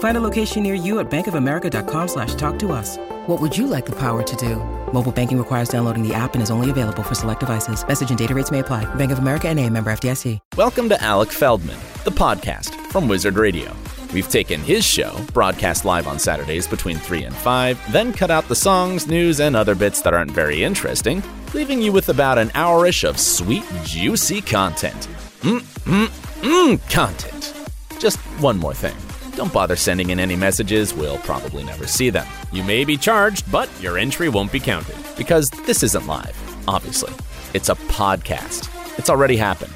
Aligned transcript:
Find 0.00 0.16
a 0.16 0.20
location 0.22 0.62
near 0.62 0.72
you 0.72 0.98
at 0.98 1.10
bankofamerica.com 1.10 2.08
slash 2.08 2.34
talk 2.36 2.58
to 2.60 2.72
us. 2.72 2.96
What 3.26 3.38
would 3.38 3.56
you 3.56 3.66
like 3.66 3.84
the 3.84 3.92
power 3.96 4.22
to 4.22 4.36
do? 4.36 4.56
Mobile 4.94 5.12
banking 5.12 5.36
requires 5.36 5.68
downloading 5.68 6.02
the 6.02 6.14
app 6.14 6.32
and 6.32 6.42
is 6.42 6.50
only 6.50 6.70
available 6.70 7.02
for 7.02 7.14
select 7.14 7.40
devices. 7.40 7.86
Message 7.86 8.08
and 8.08 8.18
data 8.18 8.34
rates 8.34 8.50
may 8.50 8.60
apply. 8.60 8.86
Bank 8.94 9.12
of 9.12 9.18
America 9.18 9.50
and 9.50 9.60
a 9.60 9.68
member 9.68 9.92
FDIC. 9.92 10.38
Welcome 10.56 10.88
to 10.88 11.02
Alec 11.02 11.30
Feldman, 11.30 11.76
the 12.04 12.12
podcast 12.12 12.74
from 12.86 13.08
Wizard 13.08 13.34
Radio. 13.34 13.76
We've 14.14 14.28
taken 14.28 14.62
his 14.62 14.86
show, 14.86 15.14
broadcast 15.34 15.84
live 15.84 16.06
on 16.06 16.18
Saturdays 16.18 16.66
between 16.66 16.96
3 16.96 17.24
and 17.24 17.36
5, 17.36 17.92
then 17.92 18.14
cut 18.14 18.30
out 18.30 18.48
the 18.48 18.56
songs, 18.56 19.06
news, 19.06 19.38
and 19.38 19.54
other 19.54 19.74
bits 19.74 20.00
that 20.00 20.14
aren't 20.14 20.30
very 20.30 20.64
interesting, 20.64 21.22
leaving 21.52 21.82
you 21.82 21.92
with 21.92 22.08
about 22.08 22.38
an 22.38 22.48
hourish 22.54 23.04
of 23.06 23.20
sweet, 23.20 23.64
juicy 23.84 24.40
content. 24.40 25.08
Mmm, 25.42 25.60
mmm, 25.84 26.08
mmm, 26.40 26.90
content. 26.90 27.52
Just 28.00 28.18
one 28.40 28.56
more 28.56 28.72
thing. 28.72 28.96
Don't 29.36 29.52
bother 29.52 29.76
sending 29.76 30.10
in 30.10 30.18
any 30.20 30.36
messages, 30.36 30.92
we'll 30.92 31.18
probably 31.18 31.62
never 31.64 31.86
see 31.86 32.10
them. 32.10 32.26
You 32.52 32.62
may 32.64 32.84
be 32.84 32.96
charged, 32.96 33.50
but 33.50 33.68
your 33.80 33.98
entry 33.98 34.28
won't 34.28 34.52
be 34.52 34.60
counted. 34.60 34.96
Because 35.16 35.50
this 35.66 35.82
isn't 35.82 36.06
live, 36.06 36.36
obviously. 36.68 37.12
It's 37.54 37.68
a 37.68 37.74
podcast. 37.74 38.68
It's 38.98 39.10
already 39.10 39.36
happened. 39.36 39.72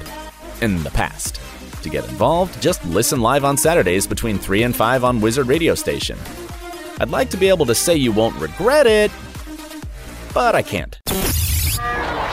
In 0.61 0.83
the 0.83 0.91
past. 0.91 1.39
To 1.83 1.89
get 1.89 2.07
involved, 2.09 2.61
just 2.61 2.83
listen 2.85 3.21
live 3.21 3.45
on 3.45 3.57
Saturdays 3.57 4.07
between 4.07 4.39
3 4.39 4.63
and 4.63 4.75
5 4.75 5.03
on 5.03 5.21
Wizard 5.21 5.47
Radio 5.47 5.75
Station. 5.75 6.17
I'd 6.99 7.09
like 7.09 7.29
to 7.31 7.37
be 7.37 7.49
able 7.49 7.65
to 7.67 7.75
say 7.75 7.95
you 7.95 8.11
won't 8.11 8.35
regret 8.39 8.87
it, 8.87 9.11
but 10.33 10.55
I 10.55 10.61
can't. 10.61 10.99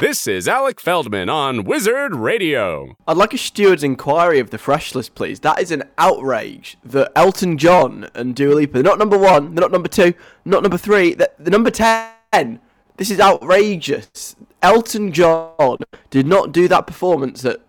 This 0.00 0.26
is 0.26 0.48
Alec 0.48 0.80
Feldman 0.80 1.28
on 1.28 1.64
Wizard 1.64 2.14
Radio. 2.14 2.96
I'd 3.06 3.16
like 3.16 3.32
a 3.32 3.38
steward's 3.38 3.84
inquiry 3.84 4.40
of 4.40 4.50
the 4.50 4.58
fresh 4.58 4.94
list, 4.94 5.14
please. 5.14 5.40
That 5.40 5.60
is 5.60 5.70
an 5.70 5.84
outrage 5.96 6.76
that 6.84 7.12
Elton 7.14 7.56
John 7.56 8.10
and 8.14 8.34
Dua 8.34 8.54
Lipa, 8.54 8.72
they're 8.74 8.82
not 8.82 8.98
number 8.98 9.16
one, 9.16 9.54
they're 9.54 9.62
not 9.62 9.70
number 9.70 9.88
two, 9.88 10.14
not 10.44 10.62
number 10.62 10.76
three, 10.76 11.14
they're, 11.14 11.28
they're 11.38 11.52
number 11.52 11.70
ten. 11.70 12.60
This 12.96 13.10
is 13.10 13.20
outrageous. 13.20 14.34
Elton 14.60 15.12
John 15.12 15.78
did 16.10 16.26
not 16.26 16.52
do 16.52 16.68
that 16.68 16.86
performance 16.86 17.44
at 17.44 17.60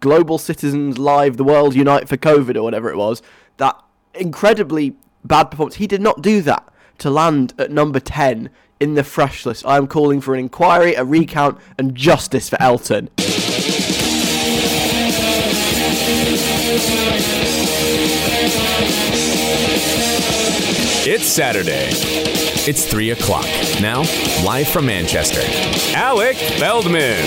Global 0.00 0.38
Citizens 0.38 0.98
Live, 0.98 1.36
The 1.36 1.44
World 1.44 1.74
Unite 1.74 2.08
for 2.08 2.16
COVID 2.16 2.56
or 2.56 2.62
whatever 2.62 2.90
it 2.90 2.96
was. 2.96 3.22
That 3.56 3.78
incredibly 4.14 4.94
bad 5.24 5.44
performance. 5.44 5.76
He 5.76 5.86
did 5.86 6.00
not 6.00 6.22
do 6.22 6.42
that 6.42 6.68
to 6.98 7.10
land 7.10 7.54
at 7.58 7.70
number 7.70 8.00
10 8.00 8.50
in 8.82 8.94
the 8.94 9.04
fresh 9.04 9.46
list. 9.46 9.64
I 9.64 9.76
am 9.76 9.86
calling 9.86 10.20
for 10.20 10.34
an 10.34 10.40
inquiry, 10.40 10.94
a 10.94 11.04
recount, 11.04 11.56
and 11.78 11.94
justice 11.94 12.48
for 12.48 12.60
Elton. 12.60 13.08
It's 21.04 21.26
Saturday. 21.26 21.90
It's 22.68 22.84
3 22.84 23.10
o'clock. 23.10 23.46
Now, 23.80 24.00
live 24.44 24.66
from 24.66 24.86
Manchester, 24.86 25.42
Alec 25.96 26.36
Feldman. 26.36 27.22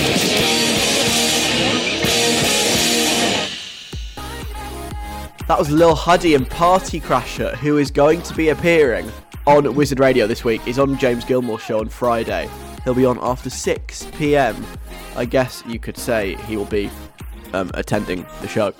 That 5.48 5.58
was 5.58 5.70
Lil 5.70 5.94
Huddy 5.94 6.34
and 6.34 6.46
Party 6.50 7.00
Crasher, 7.00 7.54
who 7.56 7.78
is 7.78 7.90
going 7.90 8.20
to 8.22 8.34
be 8.34 8.50
appearing 8.50 9.10
on 9.46 9.72
Wizard 9.76 10.00
Radio 10.00 10.26
this 10.26 10.42
week. 10.44 10.66
is 10.66 10.78
on 10.78 10.98
James 10.98 11.24
Gilmore's 11.24 11.62
show 11.62 11.78
on 11.78 11.88
Friday. 11.88 12.50
He'll 12.82 12.94
be 12.94 13.04
on 13.04 13.18
after 13.22 13.48
6 13.48 14.08
pm. 14.18 14.66
I 15.14 15.24
guess 15.24 15.62
you 15.66 15.78
could 15.78 15.96
say 15.96 16.34
he 16.46 16.56
will 16.56 16.64
be 16.64 16.90
um, 17.52 17.70
attending 17.74 18.26
the 18.40 18.48
show. 18.48 18.74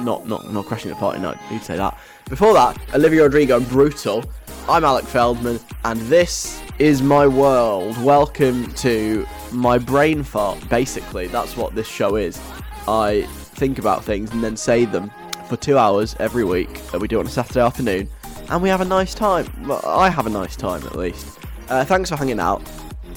Not, 0.00 0.26
not, 0.26 0.52
not 0.52 0.66
crashing 0.66 0.90
the 0.90 0.96
party, 0.96 1.20
no, 1.20 1.34
you'd 1.50 1.62
say 1.62 1.76
that. 1.76 1.96
Before 2.28 2.52
that, 2.54 2.76
Olivia 2.92 3.22
Rodrigo 3.22 3.58
and 3.58 3.68
Brutal. 3.68 4.24
I'm 4.68 4.84
Alec 4.84 5.04
Feldman, 5.04 5.60
and 5.84 6.00
this 6.02 6.60
is 6.80 7.02
my 7.02 7.28
world. 7.28 7.96
Welcome 8.02 8.72
to 8.74 9.26
my 9.52 9.78
brain 9.78 10.24
fart, 10.24 10.68
basically. 10.68 11.28
That's 11.28 11.56
what 11.56 11.76
this 11.76 11.86
show 11.86 12.16
is. 12.16 12.40
I 12.88 13.22
think 13.54 13.78
about 13.78 14.04
things 14.04 14.32
and 14.32 14.42
then 14.42 14.56
say 14.56 14.86
them 14.86 15.10
for 15.48 15.56
two 15.56 15.78
hours 15.78 16.16
every 16.18 16.44
week. 16.44 16.72
that 16.90 17.00
we 17.00 17.06
do 17.06 17.20
on 17.20 17.26
a 17.26 17.30
Saturday 17.30 17.60
afternoon, 17.60 18.08
and 18.50 18.60
we 18.62 18.68
have 18.68 18.80
a 18.80 18.84
nice 18.84 19.14
time. 19.14 19.46
Well, 19.66 19.80
I 19.86 20.10
have 20.10 20.26
a 20.26 20.30
nice 20.30 20.56
time 20.56 20.84
at 20.84 20.96
least. 20.96 21.38
Uh, 21.68 21.84
thanks 21.84 22.10
for 22.10 22.16
hanging 22.16 22.40
out. 22.40 22.62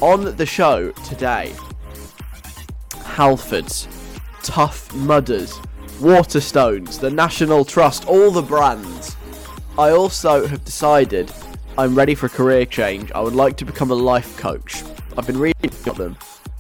On 0.01 0.35
the 0.35 0.45
show 0.45 0.91
today, 1.07 1.53
Halfords, 2.91 3.88
Tough 4.43 4.93
Mudders, 4.93 5.53
Waterstones, 5.99 6.99
the 6.99 7.09
National 7.09 7.66
Trust, 7.66 8.07
all 8.07 8.29
the 8.29 8.41
brands. 8.41 9.16
I 9.77 9.89
also 9.89 10.45
have 10.45 10.63
decided 10.66 11.31
I'm 11.79 11.95
ready 11.95 12.13
for 12.13 12.27
a 12.27 12.29
career 12.29 12.66
change. 12.66 13.11
I 13.13 13.22
would 13.22 13.33
like 13.33 13.57
to 13.57 13.66
become 13.66 13.89
a 13.89 13.95
life 13.95 14.38
coach. 14.38 14.83
I've 15.17 15.25
been 15.25 15.39
reading 15.39 15.72
about 15.81 15.97
them, 15.97 16.16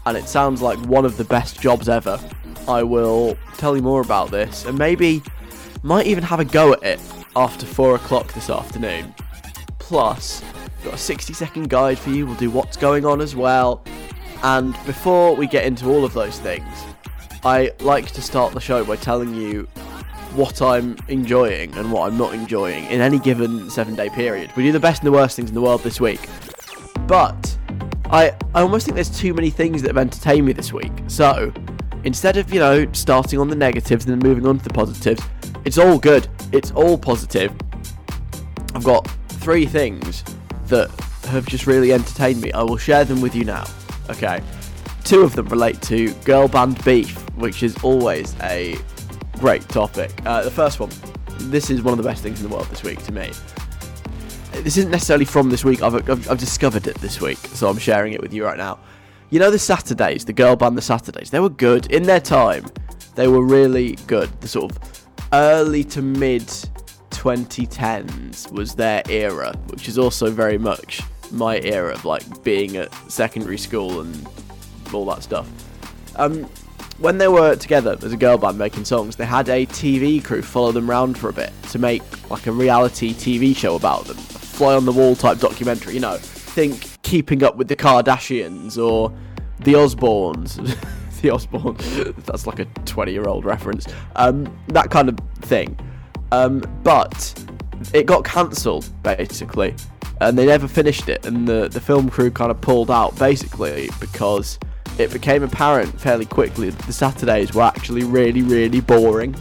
and 0.07 0.17
it 0.17 0.27
sounds 0.27 0.63
like 0.63 0.79
one 0.85 1.05
of 1.05 1.17
the 1.17 1.25
best 1.25 1.61
jobs 1.61 1.89
ever. 1.89 2.19
I 2.67 2.81
will 2.81 3.37
tell 3.57 3.75
you 3.75 3.83
more 3.83 4.01
about 4.01 4.31
this, 4.31 4.65
and 4.65 4.77
maybe 4.79 5.21
might 5.83 6.07
even 6.07 6.23
have 6.23 6.39
a 6.39 6.45
go 6.45 6.73
at 6.73 6.81
it 6.81 6.99
after 7.35 7.65
four 7.65 7.95
o'clock 7.95 8.33
this 8.33 8.49
afternoon. 8.49 9.13
Plus, 9.79 10.43
got 10.83 10.93
a 10.93 10.97
60 10.97 11.33
second 11.33 11.69
guide 11.69 11.97
for 11.97 12.09
you. 12.09 12.25
We'll 12.25 12.35
do 12.35 12.49
what's 12.49 12.77
going 12.77 13.05
on 13.05 13.21
as 13.21 13.35
well. 13.35 13.83
And 14.43 14.73
before 14.85 15.35
we 15.35 15.47
get 15.47 15.65
into 15.65 15.87
all 15.89 16.03
of 16.03 16.13
those 16.13 16.39
things, 16.39 16.67
I 17.43 17.71
like 17.79 18.11
to 18.11 18.21
start 18.21 18.53
the 18.53 18.59
show 18.59 18.83
by 18.85 18.95
telling 18.95 19.33
you 19.33 19.67
what 20.35 20.61
I'm 20.61 20.97
enjoying 21.07 21.73
and 21.75 21.91
what 21.91 22.11
I'm 22.11 22.17
not 22.17 22.33
enjoying 22.33 22.85
in 22.85 23.01
any 23.01 23.19
given 23.19 23.69
seven 23.69 23.95
day 23.95 24.09
period. 24.09 24.51
We 24.55 24.63
do 24.63 24.71
the 24.71 24.79
best 24.79 25.03
and 25.03 25.07
the 25.07 25.11
worst 25.11 25.35
things 25.35 25.49
in 25.49 25.55
the 25.55 25.61
world 25.61 25.81
this 25.81 26.01
week. 26.01 26.21
But 27.07 27.57
I, 28.05 28.35
I 28.53 28.61
almost 28.61 28.85
think 28.85 28.95
there's 28.95 29.15
too 29.15 29.33
many 29.33 29.49
things 29.49 29.81
that 29.81 29.89
have 29.89 29.97
entertained 29.97 30.45
me 30.45 30.53
this 30.53 30.73
week. 30.73 30.91
So 31.07 31.53
instead 32.03 32.37
of, 32.37 32.53
you 32.53 32.59
know, 32.59 32.91
starting 32.93 33.39
on 33.39 33.49
the 33.49 33.55
negatives 33.55 34.05
and 34.05 34.21
then 34.21 34.27
moving 34.27 34.47
on 34.47 34.57
to 34.57 34.63
the 34.63 34.73
positives, 34.73 35.23
it's 35.65 35.77
all 35.77 35.97
good. 35.97 36.27
It's 36.51 36.71
all 36.71 36.97
positive. 36.97 37.53
I've 38.75 38.83
got 38.83 39.07
three 39.29 39.65
things 39.65 40.23
that 40.67 40.89
have 41.25 41.45
just 41.45 41.67
really 41.67 41.93
entertained 41.93 42.41
me. 42.41 42.51
I 42.51 42.63
will 42.63 42.77
share 42.77 43.05
them 43.05 43.21
with 43.21 43.35
you 43.35 43.45
now. 43.45 43.65
Okay. 44.09 44.41
Two 45.03 45.21
of 45.21 45.35
them 45.35 45.47
relate 45.47 45.81
to 45.83 46.13
girl 46.25 46.47
band 46.47 46.83
beef, 46.83 47.17
which 47.35 47.63
is 47.63 47.75
always 47.83 48.35
a 48.41 48.77
great 49.39 49.67
topic. 49.69 50.11
Uh, 50.25 50.41
the 50.43 50.51
first 50.51 50.79
one, 50.79 50.89
this 51.39 51.69
is 51.69 51.81
one 51.81 51.91
of 51.91 51.97
the 51.97 52.09
best 52.09 52.23
things 52.23 52.41
in 52.41 52.49
the 52.49 52.55
world 52.55 52.67
this 52.67 52.83
week 52.83 53.03
to 53.03 53.11
me. 53.11 53.31
This 54.53 54.77
isn't 54.77 54.91
necessarily 54.91 55.25
from 55.25 55.49
this 55.49 55.65
week, 55.65 55.81
I've, 55.81 55.95
I've, 56.09 56.29
I've 56.29 56.37
discovered 56.37 56.87
it 56.87 56.95
this 56.99 57.19
week, 57.19 57.37
so 57.37 57.67
I'm 57.67 57.77
sharing 57.77 58.13
it 58.13 58.21
with 58.21 58.33
you 58.33 58.45
right 58.45 58.57
now. 58.57 58.79
You 59.29 59.39
know 59.39 59.49
the 59.49 59.59
Saturdays, 59.59 60.25
the 60.25 60.33
girl 60.33 60.55
band 60.55 60.77
the 60.77 60.81
Saturdays, 60.81 61.31
they 61.31 61.39
were 61.39 61.49
good 61.49 61.91
in 61.91 62.03
their 62.03 62.21
time. 62.21 62.65
They 63.15 63.27
were 63.27 63.43
really 63.43 63.97
good. 64.07 64.29
The 64.41 64.47
sort 64.47 64.71
of 64.71 64.92
early 65.33 65.83
to 65.83 66.01
mid 66.01 66.47
2010s 67.09 68.51
was 68.51 68.75
their 68.75 69.01
era, 69.09 69.53
which 69.67 69.87
is 69.87 69.97
also 69.97 70.29
very 70.31 70.57
much 70.57 71.01
my 71.31 71.59
era 71.59 71.93
of 71.93 72.05
like 72.05 72.43
being 72.43 72.77
at 72.77 72.93
secondary 73.11 73.57
school 73.57 74.01
and 74.01 74.27
all 74.93 75.05
that 75.05 75.23
stuff. 75.23 75.49
Um, 76.15 76.43
when 76.99 77.17
they 77.17 77.27
were 77.27 77.55
together 77.55 77.97
as 78.03 78.13
a 78.13 78.17
girl 78.17 78.37
band 78.37 78.57
making 78.57 78.85
songs, 78.85 79.15
they 79.15 79.25
had 79.25 79.49
a 79.49 79.65
TV 79.65 80.23
crew 80.23 80.43
follow 80.43 80.71
them 80.71 80.89
around 80.89 81.17
for 81.17 81.29
a 81.29 81.33
bit 81.33 81.51
to 81.71 81.79
make 81.79 82.03
like 82.29 82.45
a 82.45 82.51
reality 82.51 83.13
TV 83.13 83.55
show 83.55 83.75
about 83.75 84.05
them, 84.05 84.17
fly 84.17 84.75
on 84.75 84.85
the 84.85 84.91
wall 84.91 85.15
type 85.15 85.39
documentary. 85.39 85.95
You 85.95 86.01
know, 86.01 86.17
think 86.17 87.01
Keeping 87.01 87.43
Up 87.43 87.55
with 87.55 87.67
the 87.67 87.75
Kardashians 87.75 88.77
or 88.77 89.11
the 89.59 89.73
Osbournes, 89.73 90.77
Ozzy 91.23 91.33
Osbourne. 91.33 92.13
That's 92.25 92.45
like 92.47 92.59
a 92.59 92.65
20 92.85 93.11
year 93.11 93.25
old 93.25 93.45
reference. 93.45 93.87
Um, 94.15 94.55
that 94.67 94.89
kind 94.89 95.09
of 95.09 95.17
thing. 95.41 95.77
Um, 96.31 96.63
but 96.83 97.33
it 97.93 98.05
got 98.05 98.23
cancelled 98.23 98.89
basically, 99.03 99.75
and 100.21 100.37
they 100.37 100.45
never 100.45 100.67
finished 100.67 101.09
it. 101.09 101.25
And 101.25 101.47
the 101.47 101.69
the 101.69 101.81
film 101.81 102.09
crew 102.09 102.31
kind 102.31 102.51
of 102.51 102.59
pulled 102.61 102.91
out 102.91 103.17
basically 103.17 103.89
because 103.99 104.59
it 104.97 105.11
became 105.11 105.43
apparent 105.43 105.99
fairly 105.99 106.25
quickly 106.25 106.69
that 106.69 106.85
the 106.85 106.93
Saturdays 106.93 107.53
were 107.53 107.63
actually 107.63 108.03
really 108.03 108.41
really 108.41 108.81
boring. 108.81 109.35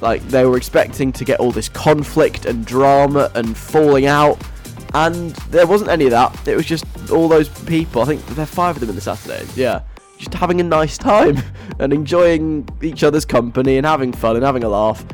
Like 0.00 0.22
they 0.28 0.44
were 0.46 0.56
expecting 0.56 1.12
to 1.12 1.24
get 1.24 1.40
all 1.40 1.52
this 1.52 1.68
conflict 1.68 2.46
and 2.46 2.64
drama 2.64 3.30
and 3.34 3.56
falling 3.56 4.06
out, 4.06 4.38
and 4.94 5.30
there 5.50 5.66
wasn't 5.66 5.90
any 5.90 6.04
of 6.04 6.10
that. 6.10 6.48
It 6.48 6.56
was 6.56 6.66
just 6.66 6.84
all 7.10 7.28
those 7.28 7.48
people. 7.64 8.02
I 8.02 8.06
think 8.06 8.24
there 8.26 8.42
are 8.42 8.46
five 8.46 8.76
of 8.76 8.80
them 8.80 8.90
in 8.90 8.94
the 8.94 9.00
Saturdays. 9.02 9.56
Yeah, 9.56 9.82
just 10.20 10.34
having 10.34 10.60
a 10.60 10.64
nice 10.64 10.98
time 10.98 11.38
and 11.78 11.92
enjoying 11.92 12.68
each 12.82 13.02
other's 13.02 13.24
company 13.24 13.78
and 13.78 13.86
having 13.86 14.12
fun 14.12 14.36
and 14.36 14.44
having 14.44 14.62
a 14.62 14.68
laugh 14.68 15.04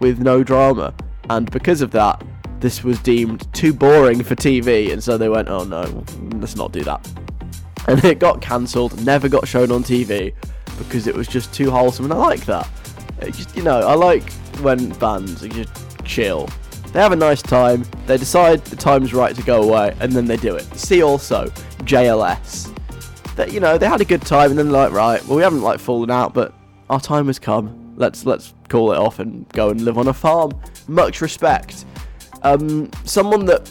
with 0.00 0.20
no 0.20 0.42
drama. 0.42 0.94
And 1.28 1.50
because 1.50 1.82
of 1.82 1.90
that, 1.92 2.24
this 2.60 2.82
was 2.82 2.98
deemed 3.00 3.52
too 3.52 3.74
boring 3.74 4.22
for 4.22 4.34
TV, 4.34 4.90
and 4.90 5.04
so 5.04 5.18
they 5.18 5.28
went, 5.28 5.48
"Oh 5.48 5.64
no, 5.64 6.04
let's 6.36 6.56
not 6.56 6.72
do 6.72 6.82
that." 6.84 7.06
And 7.86 8.02
it 8.02 8.18
got 8.18 8.40
cancelled, 8.40 9.04
never 9.04 9.28
got 9.28 9.46
shown 9.46 9.70
on 9.70 9.84
TV 9.84 10.32
because 10.78 11.06
it 11.06 11.14
was 11.14 11.28
just 11.28 11.52
too 11.52 11.70
wholesome, 11.70 12.06
and 12.06 12.14
I 12.14 12.16
like 12.16 12.46
that. 12.46 12.66
It 13.20 13.34
just, 13.34 13.54
you 13.54 13.62
know, 13.62 13.80
I 13.80 13.92
like 13.92 14.32
when 14.62 14.88
bands 14.94 15.44
are 15.44 15.48
just 15.48 16.02
chill. 16.02 16.48
They 16.94 17.00
have 17.00 17.12
a 17.12 17.16
nice 17.16 17.42
time, 17.42 17.84
they 18.06 18.16
decide 18.16 18.64
the 18.64 18.76
time's 18.76 19.12
right 19.12 19.36
to 19.36 19.42
go 19.42 19.64
away, 19.64 19.94
and 20.00 20.10
then 20.10 20.24
they 20.24 20.38
do 20.38 20.54
it. 20.54 20.64
See 20.78 21.02
also 21.02 21.48
JLS. 21.82 22.73
That 23.36 23.52
you 23.52 23.60
know, 23.60 23.78
they 23.78 23.88
had 23.88 24.00
a 24.00 24.04
good 24.04 24.22
time 24.22 24.50
and 24.50 24.58
then 24.58 24.70
like, 24.70 24.92
right, 24.92 25.24
well 25.26 25.36
we 25.36 25.42
haven't 25.42 25.62
like 25.62 25.80
fallen 25.80 26.10
out, 26.10 26.34
but 26.34 26.54
our 26.90 27.00
time 27.00 27.26
has 27.26 27.38
come. 27.38 27.94
Let's 27.96 28.26
let's 28.26 28.54
call 28.68 28.92
it 28.92 28.98
off 28.98 29.18
and 29.18 29.48
go 29.50 29.70
and 29.70 29.80
live 29.80 29.98
on 29.98 30.08
a 30.08 30.12
farm. 30.12 30.52
Much 30.88 31.20
respect. 31.20 31.84
Um, 32.42 32.90
someone 33.04 33.46
that 33.46 33.70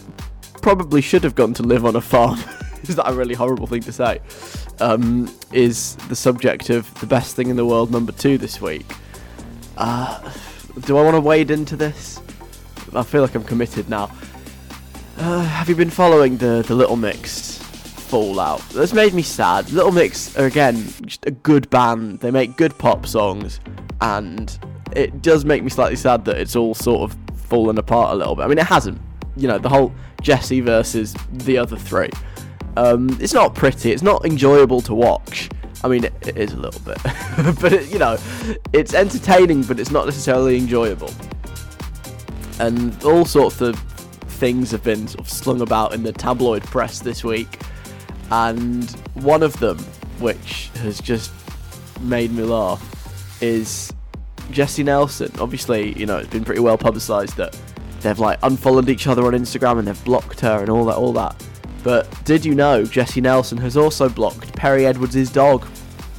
probably 0.61 1.01
should 1.01 1.23
have 1.23 1.35
gone 1.35 1.53
to 1.55 1.63
live 1.63 1.85
on 1.85 1.95
a 1.95 2.01
farm. 2.01 2.39
is 2.83 2.95
that 2.95 3.09
a 3.09 3.13
really 3.13 3.35
horrible 3.35 3.67
thing 3.67 3.81
to 3.81 3.91
say? 3.91 4.19
Um, 4.79 5.33
is 5.51 5.95
the 6.07 6.15
subject 6.15 6.69
of 6.69 6.91
the 6.99 7.05
best 7.05 7.35
thing 7.35 7.49
in 7.49 7.55
the 7.55 7.65
world 7.65 7.91
number 7.91 8.11
two 8.11 8.37
this 8.37 8.59
week. 8.59 8.85
Uh, 9.77 10.31
do 10.81 10.97
I 10.97 11.03
want 11.03 11.15
to 11.15 11.21
wade 11.21 11.51
into 11.51 11.75
this? 11.75 12.19
I 12.93 13.03
feel 13.03 13.21
like 13.21 13.35
I'm 13.35 13.43
committed 13.43 13.89
now. 13.89 14.11
Uh, 15.17 15.41
have 15.41 15.69
you 15.69 15.75
been 15.75 15.89
following 15.89 16.37
the 16.37 16.63
the 16.67 16.75
Little 16.75 16.95
Mix 16.95 17.52
fallout? 18.13 18.61
That's 18.69 18.93
made 18.93 19.15
me 19.15 19.23
sad. 19.23 19.71
Little 19.71 19.91
Mix 19.91 20.37
are 20.37 20.45
again 20.45 20.87
just 21.03 21.25
a 21.25 21.31
good 21.31 21.67
band. 21.71 22.19
They 22.19 22.29
make 22.29 22.55
good 22.57 22.77
pop 22.77 23.07
songs, 23.07 23.59
and 24.01 24.55
it 24.95 25.23
does 25.23 25.45
make 25.45 25.63
me 25.63 25.71
slightly 25.71 25.95
sad 25.95 26.23
that 26.25 26.37
it's 26.37 26.55
all 26.55 26.75
sort 26.75 27.09
of 27.09 27.17
fallen 27.35 27.79
apart 27.79 28.13
a 28.13 28.15
little 28.15 28.35
bit. 28.35 28.43
I 28.43 28.47
mean, 28.47 28.59
it 28.59 28.67
hasn't. 28.67 29.01
You 29.35 29.47
know, 29.47 29.57
the 29.57 29.67
whole 29.67 29.91
Jesy 30.21 30.61
versus 30.61 31.15
the 31.31 31.57
other 31.57 31.75
three. 31.75 32.11
Um, 32.77 33.17
it's 33.19 33.33
not 33.33 33.55
pretty. 33.55 33.91
It's 33.91 34.03
not 34.03 34.23
enjoyable 34.27 34.81
to 34.81 34.93
watch. 34.93 35.49
I 35.83 35.87
mean, 35.87 36.03
it, 36.03 36.13
it 36.21 36.37
is 36.37 36.53
a 36.53 36.57
little 36.57 36.81
bit, 36.81 36.99
but 37.59 37.73
it, 37.73 37.91
you 37.91 37.97
know, 37.97 38.19
it's 38.73 38.93
entertaining, 38.93 39.63
but 39.63 39.79
it's 39.79 39.89
not 39.89 40.05
necessarily 40.05 40.59
enjoyable. 40.59 41.09
And 42.59 43.03
all 43.03 43.25
sorts 43.25 43.59
of 43.59 43.75
things 44.33 44.69
have 44.69 44.83
been 44.83 45.07
sort 45.07 45.21
of 45.21 45.29
slung 45.31 45.61
about 45.61 45.95
in 45.95 46.03
the 46.03 46.13
tabloid 46.13 46.63
press 46.65 46.99
this 46.99 47.23
week, 47.23 47.57
and 48.33 48.89
one 49.13 49.43
of 49.43 49.57
them, 49.59 49.77
which 50.17 50.71
has 50.77 50.99
just 50.99 51.31
made 52.01 52.31
me 52.31 52.41
laugh, 52.41 52.81
is 53.43 53.93
Jesy 54.49 54.81
Nelson. 54.81 55.31
Obviously, 55.39 55.93
you 55.93 56.07
know, 56.07 56.17
it's 56.17 56.29
been 56.29 56.43
pretty 56.43 56.59
well 56.59 56.77
publicised 56.77 57.37
that 57.37 57.55
they've 58.01 58.17
like 58.17 58.39
unfollowed 58.41 58.89
each 58.89 59.05
other 59.05 59.23
on 59.27 59.33
Instagram 59.33 59.77
and 59.77 59.87
they've 59.87 60.03
blocked 60.03 60.39
her 60.39 60.61
and 60.61 60.69
all 60.71 60.83
that, 60.85 60.95
all 60.95 61.13
that. 61.13 61.45
But 61.83 62.09
did 62.25 62.43
you 62.43 62.55
know 62.55 62.85
Jesy 62.85 63.21
Nelson 63.21 63.59
has 63.59 63.77
also 63.77 64.09
blocked 64.09 64.55
Perrie 64.55 64.85
Edwards' 64.85 65.31
dog? 65.31 65.67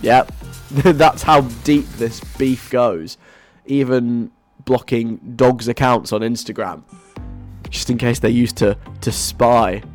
Yep, 0.02 0.32
that's 0.70 1.22
how 1.24 1.40
deep 1.64 1.88
this 1.94 2.20
beef 2.38 2.70
goes. 2.70 3.18
Even 3.66 4.30
blocking 4.64 5.16
dogs' 5.34 5.66
accounts 5.66 6.12
on 6.12 6.20
Instagram, 6.20 6.84
just 7.70 7.90
in 7.90 7.98
case 7.98 8.20
they 8.20 8.30
used 8.30 8.56
to 8.58 8.78
to 9.00 9.10
spy. 9.10 9.82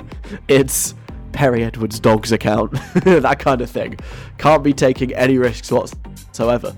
It's 0.48 0.94
Perrie 1.32 1.64
Edwards' 1.64 2.00
dog's 2.00 2.32
account, 2.32 2.72
that 3.04 3.40
kind 3.40 3.62
of 3.62 3.70
thing. 3.70 3.98
Can't 4.38 4.64
be 4.64 4.74
taking 4.74 5.14
any 5.14 5.38
risks 5.38 5.72
whatsoever. 5.72 6.76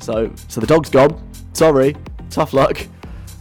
So, 0.00 0.32
so 0.48 0.60
the 0.60 0.66
dog's 0.66 0.90
gone. 0.90 1.22
Sorry, 1.52 1.96
tough 2.30 2.52
luck. 2.52 2.86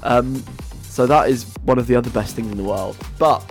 Um, 0.03 0.44
so 0.83 1.06
that 1.06 1.29
is 1.29 1.51
one 1.63 1.77
of 1.77 1.88
the 1.88 1.95
other 1.95 2.09
best 2.09 2.35
things 2.35 2.51
in 2.51 2.57
the 2.57 2.63
world. 2.63 2.97
But 3.19 3.44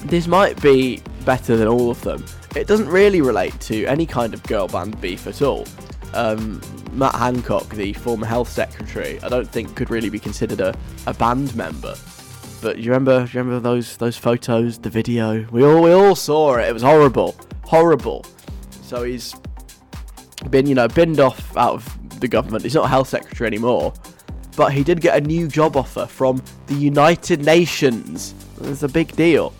this 0.00 0.26
might 0.26 0.60
be 0.60 1.02
better 1.24 1.56
than 1.56 1.68
all 1.68 1.90
of 1.90 2.00
them. 2.02 2.24
It 2.56 2.66
doesn't 2.66 2.88
really 2.88 3.20
relate 3.20 3.58
to 3.62 3.84
any 3.84 4.06
kind 4.06 4.34
of 4.34 4.42
girl 4.44 4.66
band 4.66 5.00
beef 5.00 5.26
at 5.26 5.42
all. 5.42 5.66
Um, 6.14 6.60
Matt 6.92 7.14
Hancock, 7.14 7.68
the 7.70 7.92
former 7.92 8.26
health 8.26 8.48
secretary, 8.48 9.20
I 9.22 9.28
don't 9.28 9.48
think 9.48 9.76
could 9.76 9.90
really 9.90 10.10
be 10.10 10.18
considered 10.18 10.60
a, 10.60 10.74
a 11.06 11.14
band 11.14 11.54
member. 11.54 11.94
But 12.60 12.78
you 12.78 12.90
remember? 12.90 13.28
You 13.32 13.40
remember 13.40 13.60
those 13.60 13.96
those 13.96 14.16
photos, 14.16 14.78
the 14.78 14.90
video? 14.90 15.46
We 15.50 15.64
all 15.64 15.82
we 15.82 15.92
all 15.92 16.14
saw 16.14 16.56
it. 16.56 16.68
It 16.68 16.72
was 16.72 16.82
horrible, 16.82 17.36
horrible. 17.64 18.24
So 18.82 19.04
he's 19.04 19.34
been 20.50 20.66
you 20.66 20.74
know 20.74 20.88
binned 20.88 21.20
off 21.20 21.56
out 21.56 21.74
of 21.74 22.20
the 22.20 22.28
government. 22.28 22.64
He's 22.64 22.74
not 22.74 22.88
health 22.88 23.08
secretary 23.08 23.46
anymore, 23.46 23.92
but 24.56 24.72
he 24.72 24.82
did 24.82 25.00
get 25.00 25.16
a 25.16 25.20
new 25.20 25.46
job 25.46 25.76
offer 25.76 26.06
from 26.06 26.42
the 26.66 26.74
United 26.74 27.44
Nations. 27.44 28.34
It's 28.62 28.82
a 28.82 28.88
big 28.88 29.14
deal 29.14 29.54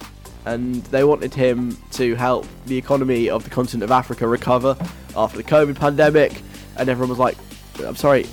and 0.49 0.83
they 0.85 1.05
wanted 1.05 1.35
him 1.35 1.77
to 1.91 2.15
help 2.15 2.47
the 2.67 2.77
economy 2.77 3.29
of 3.29 3.45
the 3.45 3.51
continent 3.51 3.85
of 3.85 3.91
Africa 3.91 4.27
recover 4.27 4.77
after 5.15 5.37
the 5.37 5.45
COVID 5.45 5.79
pandemic. 5.79 6.43
And 6.77 6.89
everyone 6.89 7.11
was 7.11 7.19
like, 7.19 7.37
"I'm 7.85 7.97
sorry, 7.97 8.27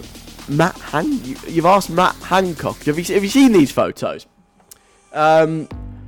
Matt. 0.47 0.75
You, 1.03 1.35
have 1.55 1.65
asked 1.65 1.89
Matt 1.89 2.15
Hancock. 2.15 2.77
Have 2.83 2.97
you 2.97 3.13
have 3.13 3.23
you 3.23 3.29
seen 3.29 3.51
these 3.51 3.71
photos?" 3.71 4.27
Um, 5.15 5.67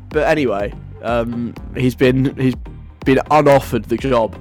but 0.09 0.27
anyway, 0.27 0.73
um, 1.01 1.53
he's 1.75 1.95
been 1.95 2.35
he's 2.37 2.55
been 3.05 3.19
unoffered 3.31 3.85
the 3.85 3.97
job. 3.97 4.37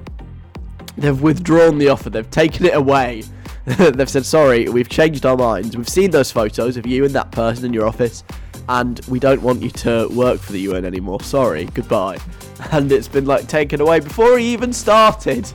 They've 0.97 1.19
withdrawn 1.21 1.77
the 1.77 1.89
offer. 1.89 2.09
They've 2.09 2.29
taken 2.29 2.65
it 2.65 2.75
away. 2.75 3.23
They've 3.65 4.09
said, 4.09 4.25
"Sorry, 4.25 4.69
we've 4.69 4.89
changed 4.89 5.25
our 5.25 5.37
minds. 5.37 5.75
We've 5.75 5.89
seen 5.89 6.11
those 6.11 6.31
photos 6.31 6.77
of 6.77 6.85
you 6.85 7.05
and 7.05 7.13
that 7.15 7.31
person 7.31 7.65
in 7.65 7.73
your 7.73 7.87
office." 7.87 8.23
and 8.69 8.99
we 9.07 9.19
don't 9.19 9.41
want 9.41 9.61
you 9.61 9.69
to 9.69 10.07
work 10.09 10.39
for 10.39 10.51
the 10.51 10.59
UN 10.61 10.85
anymore. 10.85 11.21
Sorry, 11.21 11.65
goodbye. 11.65 12.19
And 12.71 12.91
it's 12.91 13.07
been 13.07 13.27
like 13.27 13.47
taken 13.47 13.81
away 13.81 13.99
before 13.99 14.39
he 14.39 14.51
even 14.51 14.73
started. 14.73 15.47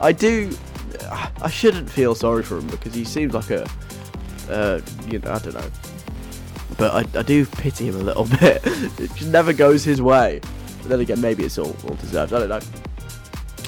I 0.00 0.12
do. 0.12 0.50
I 1.42 1.50
shouldn't 1.50 1.90
feel 1.90 2.14
sorry 2.14 2.42
for 2.42 2.56
him 2.56 2.68
because 2.68 2.94
he 2.94 3.04
seems 3.04 3.34
like 3.34 3.50
a. 3.50 3.68
Uh, 4.48 4.80
you 5.08 5.18
know, 5.18 5.30
I 5.30 5.38
don't 5.40 5.52
know. 5.52 5.70
But 6.82 7.16
I, 7.16 7.20
I 7.20 7.22
do 7.22 7.46
pity 7.46 7.86
him 7.86 7.94
a 7.94 8.02
little 8.02 8.24
bit. 8.40 8.60
it 8.64 9.14
just 9.14 9.30
never 9.30 9.52
goes 9.52 9.84
his 9.84 10.02
way. 10.02 10.40
But 10.78 10.88
then 10.88 10.98
again, 10.98 11.20
maybe 11.20 11.44
it's 11.44 11.56
all, 11.56 11.76
all 11.88 11.94
deserved. 11.94 12.32
I 12.32 12.40
don't 12.40 12.48
know. 12.48 12.58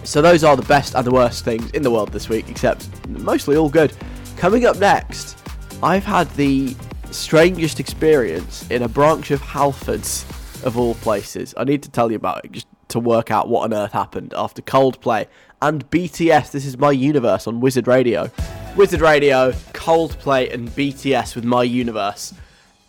So 0.02 0.20
those 0.20 0.42
are 0.42 0.56
the 0.56 0.64
best 0.64 0.96
and 0.96 1.06
the 1.06 1.12
worst 1.12 1.44
things 1.44 1.70
in 1.70 1.82
the 1.82 1.92
world 1.92 2.10
this 2.10 2.28
week, 2.28 2.48
except 2.48 2.88
mostly 3.08 3.54
all 3.54 3.68
good. 3.68 3.92
Coming 4.36 4.66
up 4.66 4.78
next, 4.78 5.38
I've 5.80 6.02
had 6.02 6.28
the 6.30 6.74
strangest 7.12 7.78
experience 7.78 8.68
in 8.68 8.82
a 8.82 8.88
branch 8.88 9.30
of 9.30 9.40
Halfords, 9.40 10.24
of 10.66 10.76
all 10.76 10.96
places. 10.96 11.54
I 11.56 11.62
need 11.62 11.84
to 11.84 11.90
tell 11.92 12.10
you 12.10 12.16
about 12.16 12.44
it 12.44 12.50
just 12.50 12.66
to 12.88 12.98
work 12.98 13.30
out 13.30 13.48
what 13.48 13.62
on 13.62 13.72
earth 13.72 13.92
happened 13.92 14.34
after 14.36 14.60
Coldplay 14.60 15.28
and 15.62 15.88
BTS. 15.88 16.50
This 16.50 16.66
is 16.66 16.76
My 16.78 16.90
Universe 16.90 17.46
on 17.46 17.60
Wizard 17.60 17.86
Radio. 17.86 18.28
Wizard 18.74 19.02
Radio, 19.02 19.52
Coldplay, 19.72 20.52
and 20.52 20.68
BTS 20.70 21.36
with 21.36 21.44
My 21.44 21.62
Universe. 21.62 22.34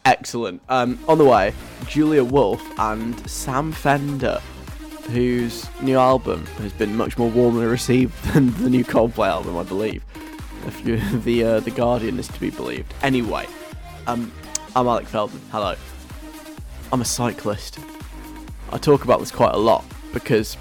Excellent. 0.06 0.62
Um, 0.70 1.00
on 1.08 1.18
the 1.18 1.26
way, 1.26 1.54
Julia 1.88 2.24
Wolf 2.24 2.64
and 2.80 3.30
Sam 3.30 3.72
Fender, 3.72 4.40
whose 5.10 5.68
new 5.82 5.98
album 5.98 6.46
has 6.58 6.72
been 6.74 6.96
much 6.96 7.18
more 7.18 7.30
warmly 7.30 7.66
received 7.66 8.14
than 8.34 8.54
the 8.64 8.70
new 8.70 8.84
Coldplay 8.86 9.28
album, 9.28 9.58
I 9.58 9.64
believe. 9.64 10.04
If 10.68 10.86
you, 10.86 10.98
the 11.20 11.44
uh, 11.44 11.60
the 11.60 11.72
Guardian 11.72 12.20
is 12.20 12.28
to 12.30 12.40
be 12.40 12.52
believed. 12.52 12.94
Anyway, 13.02 13.48
um, 14.08 14.32
I'm 14.76 14.88
Alec 14.88 15.08
Feldman. 15.08 15.42
Hello. 15.52 15.76
I'm 16.94 17.02
a 17.02 17.06
cyclist. 17.06 17.80
I 18.72 18.78
talk 18.78 19.04
about 19.04 19.20
this 19.20 19.32
quite 19.32 19.54
a 19.54 19.58
lot 19.58 19.86
because 20.14 20.56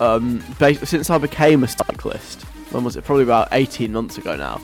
um, 0.00 0.42
since 0.84 1.10
I 1.10 1.18
became 1.18 1.64
a 1.64 1.68
cyclist, 1.68 2.42
when 2.72 2.84
was 2.84 2.96
it? 2.96 3.04
Probably 3.04 3.24
about 3.24 3.48
18 3.52 3.92
months 3.92 4.18
ago 4.18 4.36
now. 4.36 4.60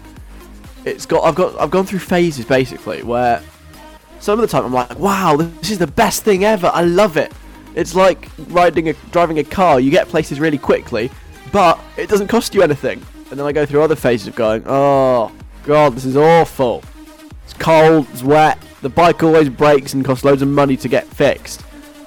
It's 0.84 1.06
got 1.06 1.24
I've 1.24 1.34
got 1.34 1.58
I've 1.60 1.70
gone 1.70 1.86
through 1.86 2.00
phases 2.00 2.44
basically 2.44 3.02
where 3.02 3.42
some 4.22 4.38
of 4.38 4.40
the 4.40 4.46
time 4.46 4.64
I'm 4.64 4.72
like, 4.72 4.96
wow, 5.00 5.36
this 5.36 5.70
is 5.70 5.78
the 5.78 5.86
best 5.86 6.22
thing 6.22 6.44
ever. 6.44 6.70
I 6.72 6.82
love 6.82 7.16
it. 7.16 7.32
It's 7.74 7.96
like 7.96 8.28
riding 8.48 8.88
a 8.88 8.92
driving 9.10 9.40
a 9.40 9.44
car. 9.44 9.80
You 9.80 9.90
get 9.90 10.08
places 10.08 10.38
really 10.38 10.58
quickly, 10.58 11.10
but 11.50 11.80
it 11.96 12.08
doesn't 12.08 12.28
cost 12.28 12.54
you 12.54 12.62
anything. 12.62 13.02
And 13.30 13.40
then 13.40 13.46
I 13.46 13.50
go 13.50 13.66
through 13.66 13.82
other 13.82 13.96
phases 13.96 14.28
of 14.28 14.36
going, 14.36 14.62
oh 14.66 15.32
god, 15.64 15.94
this 15.94 16.04
is 16.04 16.16
awful. 16.16 16.84
It's 17.44 17.54
cold, 17.54 18.06
it's 18.12 18.22
wet. 18.22 18.58
The 18.82 18.88
bike 18.88 19.24
always 19.24 19.48
breaks 19.48 19.92
and 19.92 20.04
costs 20.04 20.24
loads 20.24 20.40
of 20.40 20.48
money 20.48 20.76
to 20.76 20.88
get 20.88 21.06
fixed. 21.06 21.64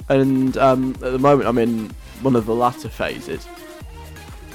And 0.08 0.56
um, 0.58 0.92
at 0.96 1.12
the 1.12 1.20
moment, 1.20 1.50
I'm 1.50 1.58
in 1.58 1.90
one 2.22 2.38
of 2.38 2.46
the 2.46 2.56
latter 2.56 2.88
phases. 2.88 3.46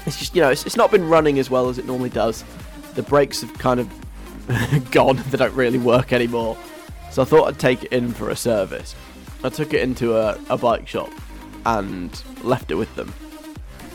It's 0.07 0.17
just 0.17 0.35
you 0.35 0.41
know, 0.41 0.49
it's, 0.49 0.65
it's 0.65 0.77
not 0.77 0.89
been 0.89 1.07
running 1.07 1.37
as 1.37 1.51
well 1.51 1.69
as 1.69 1.77
it 1.77 1.85
normally 1.85 2.09
does. 2.09 2.43
The 2.95 3.03
brakes 3.03 3.41
have 3.41 3.53
kind 3.59 3.79
of 3.79 4.91
gone; 4.91 5.21
they 5.29 5.37
don't 5.37 5.53
really 5.53 5.77
work 5.77 6.11
anymore. 6.11 6.57
So 7.11 7.21
I 7.21 7.25
thought 7.25 7.47
I'd 7.47 7.59
take 7.59 7.83
it 7.83 7.91
in 7.91 8.13
for 8.13 8.29
a 8.29 8.35
service. 8.35 8.95
I 9.43 9.49
took 9.49 9.73
it 9.73 9.81
into 9.81 10.15
a, 10.15 10.39
a 10.49 10.57
bike 10.57 10.87
shop 10.87 11.09
and 11.65 12.23
left 12.43 12.71
it 12.71 12.75
with 12.75 12.93
them. 12.95 13.13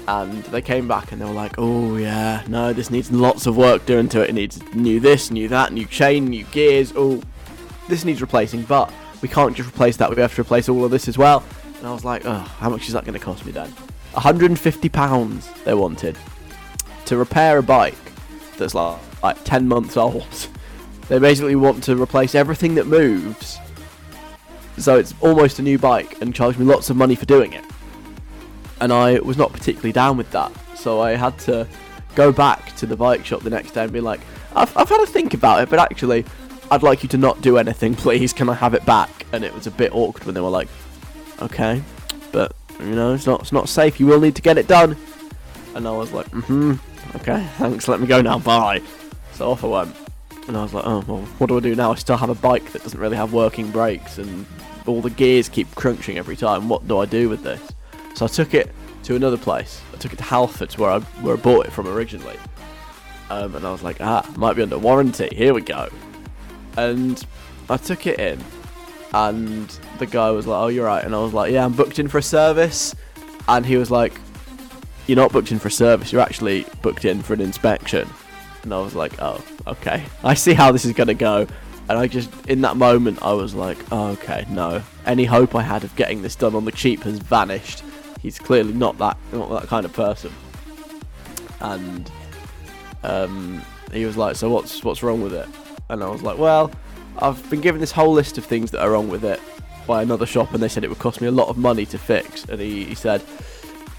And 0.06 0.44
they 0.44 0.62
came 0.62 0.86
back 0.86 1.10
and 1.10 1.20
they 1.20 1.24
were 1.24 1.32
like, 1.32 1.54
"Oh 1.58 1.96
yeah, 1.96 2.44
no, 2.46 2.72
this 2.72 2.90
needs 2.90 3.10
lots 3.10 3.46
of 3.46 3.56
work 3.56 3.86
doing 3.86 4.08
to 4.10 4.22
it. 4.22 4.30
It 4.30 4.34
needs 4.34 4.62
new 4.74 5.00
this, 5.00 5.30
new 5.30 5.48
that, 5.48 5.72
new 5.72 5.86
chain, 5.86 6.26
new 6.26 6.44
gears. 6.44 6.92
Oh, 6.94 7.20
this 7.88 8.04
needs 8.04 8.20
replacing, 8.20 8.62
but 8.62 8.92
we 9.20 9.28
can't 9.28 9.56
just 9.56 9.68
replace 9.68 9.96
that. 9.96 10.10
We 10.10 10.20
have 10.22 10.34
to 10.36 10.42
replace 10.42 10.68
all 10.68 10.84
of 10.84 10.90
this 10.90 11.08
as 11.08 11.18
well." 11.18 11.42
And 11.78 11.88
I 11.88 11.92
was 11.92 12.04
like, 12.04 12.24
"Oh, 12.24 12.38
how 12.38 12.68
much 12.68 12.86
is 12.86 12.92
that 12.92 13.04
going 13.04 13.18
to 13.18 13.24
cost 13.24 13.44
me 13.44 13.50
then?" 13.50 13.70
150 14.12 14.88
pounds 14.88 15.50
they 15.64 15.74
wanted 15.74 16.16
to 17.06 17.16
repair 17.16 17.58
a 17.58 17.62
bike 17.62 17.94
that's 18.56 18.74
like, 18.74 18.98
like 19.22 19.42
10 19.44 19.66
months 19.68 19.96
old. 19.96 20.48
They 21.08 21.18
basically 21.18 21.56
want 21.56 21.82
to 21.84 22.00
replace 22.00 22.34
everything 22.34 22.74
that 22.76 22.86
moves. 22.86 23.58
So 24.78 24.98
it's 24.98 25.14
almost 25.20 25.58
a 25.58 25.62
new 25.62 25.78
bike 25.78 26.20
and 26.20 26.34
charge 26.34 26.58
me 26.58 26.64
lots 26.64 26.90
of 26.90 26.96
money 26.96 27.14
for 27.14 27.24
doing 27.24 27.52
it. 27.52 27.64
And 28.80 28.92
I 28.92 29.18
was 29.20 29.36
not 29.36 29.52
particularly 29.52 29.92
down 29.92 30.16
with 30.16 30.30
that. 30.32 30.52
So 30.76 31.00
I 31.00 31.12
had 31.12 31.38
to 31.40 31.66
go 32.14 32.32
back 32.32 32.74
to 32.76 32.86
the 32.86 32.96
bike 32.96 33.24
shop 33.24 33.42
the 33.42 33.50
next 33.50 33.72
day 33.72 33.84
and 33.84 33.92
be 33.92 34.00
like, 34.00 34.20
I've, 34.54 34.76
I've 34.76 34.88
had 34.88 35.00
a 35.00 35.06
think 35.06 35.34
about 35.34 35.62
it, 35.62 35.70
but 35.70 35.78
actually, 35.78 36.24
I'd 36.70 36.82
like 36.82 37.02
you 37.02 37.08
to 37.10 37.18
not 37.18 37.40
do 37.40 37.58
anything, 37.58 37.94
please. 37.96 38.32
Can 38.32 38.48
I 38.48 38.54
have 38.54 38.74
it 38.74 38.84
back? 38.84 39.10
And 39.32 39.44
it 39.44 39.54
was 39.54 39.66
a 39.66 39.70
bit 39.70 39.94
awkward 39.94 40.24
when 40.24 40.34
they 40.34 40.40
were 40.40 40.50
like, 40.50 40.68
okay, 41.40 41.82
but 42.32 42.54
you 42.80 42.94
know, 42.94 43.14
it's 43.14 43.26
not 43.26 43.42
it's 43.42 43.52
not 43.52 43.68
safe. 43.68 44.00
You 44.00 44.06
will 44.06 44.20
need 44.20 44.34
to 44.36 44.42
get 44.42 44.58
it 44.58 44.66
done. 44.66 44.96
And 45.74 45.86
I 45.86 45.92
was 45.92 46.12
like, 46.12 46.26
mm-hmm, 46.30 46.74
okay, 47.16 47.46
thanks. 47.58 47.86
Let 47.88 48.00
me 48.00 48.06
go 48.06 48.20
now. 48.22 48.38
Bye. 48.38 48.82
So 49.32 49.50
off 49.50 49.64
I 49.64 49.66
went. 49.66 50.05
And 50.48 50.56
I 50.56 50.62
was 50.62 50.72
like, 50.72 50.84
oh 50.86 51.04
well, 51.06 51.22
what 51.38 51.48
do 51.48 51.56
I 51.56 51.60
do 51.60 51.74
now? 51.74 51.92
I 51.92 51.96
still 51.96 52.16
have 52.16 52.30
a 52.30 52.34
bike 52.34 52.72
that 52.72 52.82
doesn't 52.82 53.00
really 53.00 53.16
have 53.16 53.32
working 53.32 53.70
brakes, 53.70 54.18
and 54.18 54.46
all 54.86 55.00
the 55.00 55.10
gears 55.10 55.48
keep 55.48 55.74
crunching 55.74 56.18
every 56.18 56.36
time. 56.36 56.68
What 56.68 56.86
do 56.86 56.98
I 56.98 57.06
do 57.06 57.28
with 57.28 57.42
this? 57.42 57.60
So 58.14 58.26
I 58.26 58.28
took 58.28 58.54
it 58.54 58.70
to 59.04 59.16
another 59.16 59.36
place. 59.36 59.80
I 59.92 59.96
took 59.96 60.12
it 60.12 60.16
to 60.16 60.24
Halfords, 60.24 60.78
where 60.78 60.90
I 60.90 61.00
where 61.00 61.36
I 61.36 61.40
bought 61.40 61.66
it 61.66 61.72
from 61.72 61.88
originally. 61.88 62.36
Um, 63.28 63.56
and 63.56 63.66
I 63.66 63.72
was 63.72 63.82
like, 63.82 64.00
ah, 64.00 64.28
might 64.36 64.54
be 64.54 64.62
under 64.62 64.78
warranty. 64.78 65.28
Here 65.34 65.52
we 65.52 65.62
go. 65.62 65.88
And 66.76 67.24
I 67.68 67.76
took 67.76 68.06
it 68.06 68.20
in, 68.20 68.40
and 69.12 69.68
the 69.98 70.06
guy 70.06 70.30
was 70.30 70.46
like, 70.46 70.62
"Oh, 70.62 70.68
you're 70.68 70.86
right," 70.86 71.02
and 71.04 71.14
I 71.14 71.18
was 71.18 71.32
like, 71.32 71.52
"Yeah, 71.52 71.64
I'm 71.64 71.72
booked 71.72 71.98
in 71.98 72.06
for 72.06 72.18
a 72.18 72.22
service," 72.22 72.94
and 73.48 73.66
he 73.66 73.76
was 73.76 73.90
like, 73.90 74.20
"You're 75.06 75.16
not 75.16 75.32
booked 75.32 75.50
in 75.50 75.58
for 75.58 75.68
a 75.68 75.72
service. 75.72 76.12
You're 76.12 76.22
actually 76.22 76.66
booked 76.82 77.04
in 77.04 77.22
for 77.22 77.34
an 77.34 77.40
inspection," 77.40 78.08
and 78.66 78.74
I 78.74 78.80
was 78.80 78.94
like, 78.94 79.12
"Oh, 79.20 79.42
okay. 79.66 80.04
I 80.24 80.34
see 80.34 80.52
how 80.52 80.72
this 80.72 80.84
is 80.84 80.92
gonna 80.92 81.14
go." 81.14 81.46
And 81.88 81.96
I 81.96 82.08
just, 82.08 82.30
in 82.48 82.62
that 82.62 82.76
moment, 82.76 83.22
I 83.22 83.32
was 83.32 83.54
like, 83.54 83.78
oh, 83.92 84.08
"Okay, 84.08 84.44
no. 84.50 84.82
Any 85.06 85.24
hope 85.24 85.54
I 85.54 85.62
had 85.62 85.84
of 85.84 85.94
getting 85.94 86.20
this 86.20 86.34
done 86.34 86.54
on 86.56 86.64
the 86.64 86.72
cheap 86.72 87.04
has 87.04 87.18
vanished. 87.18 87.84
He's 88.20 88.38
clearly 88.40 88.72
not 88.72 88.98
that, 88.98 89.16
not 89.32 89.48
that 89.50 89.68
kind 89.68 89.86
of 89.86 89.92
person." 89.92 90.32
And 91.60 92.10
um, 93.04 93.62
he 93.92 94.04
was 94.04 94.16
like, 94.16 94.36
"So 94.36 94.50
what's 94.50 94.82
what's 94.84 95.02
wrong 95.02 95.22
with 95.22 95.32
it?" 95.32 95.48
And 95.88 96.02
I 96.02 96.08
was 96.10 96.22
like, 96.22 96.36
"Well." 96.36 96.70
I've 97.18 97.48
been 97.48 97.62
given 97.62 97.80
this 97.80 97.92
whole 97.92 98.12
list 98.12 98.36
of 98.36 98.44
things 98.44 98.70
that 98.72 98.82
are 98.82 98.90
wrong 98.90 99.08
with 99.08 99.24
it 99.24 99.40
by 99.86 100.02
another 100.02 100.26
shop, 100.26 100.52
and 100.52 100.62
they 100.62 100.68
said 100.68 100.84
it 100.84 100.90
would 100.90 100.98
cost 100.98 101.22
me 101.22 101.28
a 101.28 101.30
lot 101.30 101.48
of 101.48 101.56
money 101.56 101.86
to 101.86 101.98
fix. 101.98 102.44
And 102.44 102.60
he, 102.60 102.84
he 102.84 102.94
said, 102.94 103.22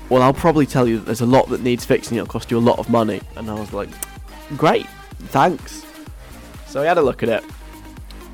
Well, 0.10 0.22
I'll 0.22 0.34
probably 0.34 0.68
tell 0.68 0.88
you 0.88 0.98
that 0.98 1.06
there's 1.06 1.22
a 1.22 1.26
lot 1.26 1.50
that 1.50 1.62
needs 1.62 1.84
fixing, 1.84 2.18
it'll 2.18 2.28
cost 2.28 2.52
you 2.52 2.58
a 2.58 2.60
lot 2.60 2.78
of 2.78 2.90
money. 2.90 3.22
And 3.36 3.50
I 3.50 3.56
was 3.56 3.74
like, 3.74 3.90
Great, 4.56 4.88
thanks. 5.30 5.86
So 6.68 6.82
he 6.82 6.88
had 6.88 6.98
a 6.98 7.02
look 7.02 7.24
at 7.24 7.30
it, 7.30 7.44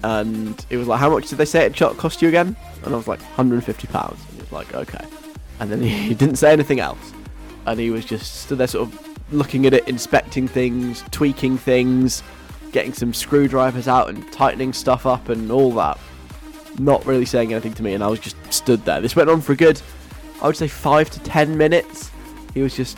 and 0.04 0.66
he 0.70 0.78
was 0.78 0.88
like, 0.88 1.00
How 1.00 1.10
much 1.10 1.30
did 1.30 1.38
they 1.38 1.46
say 1.46 1.66
it 1.66 1.76
cost 1.76 2.22
you 2.22 2.28
again? 2.28 2.56
And 2.84 2.94
I 2.94 2.98
was 2.98 3.08
like, 3.08 3.22
£150. 3.22 4.12
And 4.12 4.20
he 4.34 4.40
was 4.40 4.52
like, 4.52 4.74
Okay. 4.76 5.06
And 5.60 5.72
then 5.72 5.82
he 5.82 6.14
didn't 6.14 6.36
say 6.36 6.52
anything 6.52 6.80
else. 6.80 7.14
And 7.66 7.80
he 7.80 7.90
was 7.90 8.06
just 8.06 8.42
stood 8.42 8.58
there, 8.58 8.68
sort 8.68 8.90
of 8.90 9.34
looking 9.34 9.66
at 9.66 9.74
it, 9.74 9.88
inspecting 9.88 10.48
things, 10.48 11.04
tweaking 11.12 11.58
things 11.58 12.22
getting 12.74 12.92
some 12.92 13.14
screwdrivers 13.14 13.88
out 13.88 14.10
and 14.10 14.30
tightening 14.34 14.74
stuff 14.74 15.06
up 15.06 15.30
and 15.30 15.50
all 15.52 15.72
that. 15.74 15.98
Not 16.80 17.06
really 17.06 17.26
saying 17.26 17.54
anything 17.54 17.74
to 17.76 17.84
me, 17.84 17.94
and 17.94 18.04
I 18.04 18.08
was 18.08 18.20
just 18.20 18.36
stood 18.52 18.84
there. 18.84 19.00
This 19.00 19.16
went 19.16 19.30
on 19.30 19.40
for 19.40 19.54
a 19.54 19.56
good, 19.56 19.80
I 20.42 20.48
would 20.48 20.58
say, 20.58 20.68
five 20.68 21.10
to 21.12 21.20
ten 21.22 21.56
minutes. 21.56 22.12
He 22.54 22.62
was 22.62 22.76
just 22.76 22.98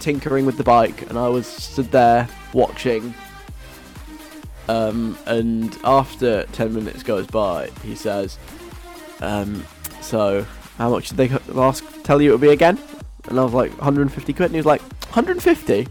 tinkering 0.00 0.46
with 0.46 0.56
the 0.56 0.64
bike, 0.64 1.08
and 1.08 1.18
I 1.18 1.28
was 1.28 1.46
stood 1.46 1.90
there 1.90 2.28
watching. 2.52 3.14
Um, 4.68 5.16
and 5.26 5.78
after 5.84 6.44
10 6.44 6.74
minutes 6.74 7.02
goes 7.02 7.26
by, 7.26 7.70
he 7.82 7.94
says, 7.94 8.38
um, 9.20 9.64
So, 10.00 10.46
how 10.78 10.90
much 10.90 11.10
did 11.10 11.16
they 11.16 11.60
ask, 11.60 11.84
tell 12.02 12.20
you 12.20 12.30
it 12.30 12.32
would 12.32 12.40
be 12.40 12.50
again? 12.50 12.78
And 13.28 13.38
I 13.38 13.44
was 13.44 13.52
like, 13.52 13.70
150 13.72 14.32
quid. 14.32 14.46
And 14.46 14.54
he 14.54 14.58
was 14.58 14.66
like, 14.66 14.82
150? 14.82 15.88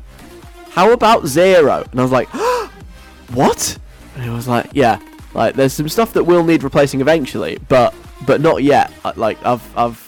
How 0.71 0.91
about 0.91 1.25
zero? 1.25 1.85
And 1.91 1.99
I 1.99 2.03
was 2.03 2.11
like, 2.11 2.27
what? 3.33 3.77
And 4.15 4.23
he 4.23 4.29
was 4.29 4.47
like, 4.47 4.69
yeah, 4.73 4.99
like 5.33 5.55
there's 5.55 5.73
some 5.73 5.89
stuff 5.89 6.13
that 6.13 6.23
will 6.23 6.43
need 6.43 6.63
replacing 6.63 7.01
eventually, 7.01 7.59
but 7.67 7.93
but 8.25 8.41
not 8.41 8.63
yet. 8.63 8.91
Like 9.17 9.43
I've 9.45 9.77
I've 9.77 10.01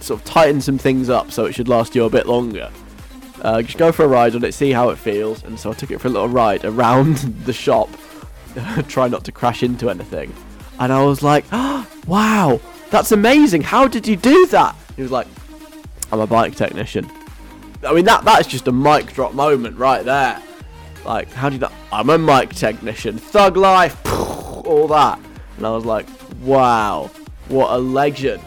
sort 0.00 0.20
of 0.20 0.26
tightened 0.26 0.64
some 0.64 0.78
things 0.78 1.08
up 1.08 1.30
so 1.30 1.46
it 1.46 1.54
should 1.54 1.68
last 1.68 1.94
you 1.94 2.04
a 2.04 2.10
bit 2.10 2.26
longer. 2.26 2.70
Uh, 3.42 3.62
just 3.62 3.78
go 3.78 3.92
for 3.92 4.04
a 4.04 4.08
ride 4.08 4.34
on 4.34 4.44
it, 4.44 4.52
see 4.52 4.72
how 4.72 4.90
it 4.90 4.98
feels. 4.98 5.42
And 5.44 5.58
so 5.58 5.70
I 5.70 5.74
took 5.74 5.90
it 5.90 6.00
for 6.00 6.08
a 6.08 6.10
little 6.10 6.28
ride 6.28 6.64
around 6.64 7.16
the 7.44 7.52
shop, 7.52 7.88
try 8.88 9.08
not 9.08 9.24
to 9.24 9.32
crash 9.32 9.62
into 9.62 9.90
anything. 9.90 10.34
And 10.78 10.92
I 10.92 11.04
was 11.04 11.22
like, 11.22 11.44
oh, 11.52 11.86
wow, 12.06 12.60
that's 12.90 13.12
amazing. 13.12 13.62
How 13.62 13.86
did 13.86 14.06
you 14.06 14.16
do 14.16 14.46
that? 14.46 14.74
He 14.96 15.02
was 15.02 15.10
like, 15.10 15.26
I'm 16.10 16.20
a 16.20 16.26
bike 16.26 16.56
technician. 16.56 17.10
I 17.86 17.92
mean, 17.92 18.06
that 18.06 18.24
that's 18.24 18.48
just 18.48 18.66
a 18.66 18.72
mic 18.72 19.12
drop 19.12 19.34
moment 19.34 19.76
right 19.78 20.04
there. 20.04 20.42
Like, 21.04 21.30
how 21.32 21.48
do 21.48 21.56
you? 21.56 21.66
I'm 21.92 22.10
a 22.10 22.18
mic 22.18 22.54
technician, 22.54 23.18
thug 23.18 23.56
life, 23.56 23.96
all 24.12 24.88
that, 24.88 25.20
and 25.56 25.66
I 25.66 25.70
was 25.70 25.84
like, 25.84 26.06
wow, 26.40 27.10
what 27.48 27.70
a 27.70 27.78
legend. 27.78 28.42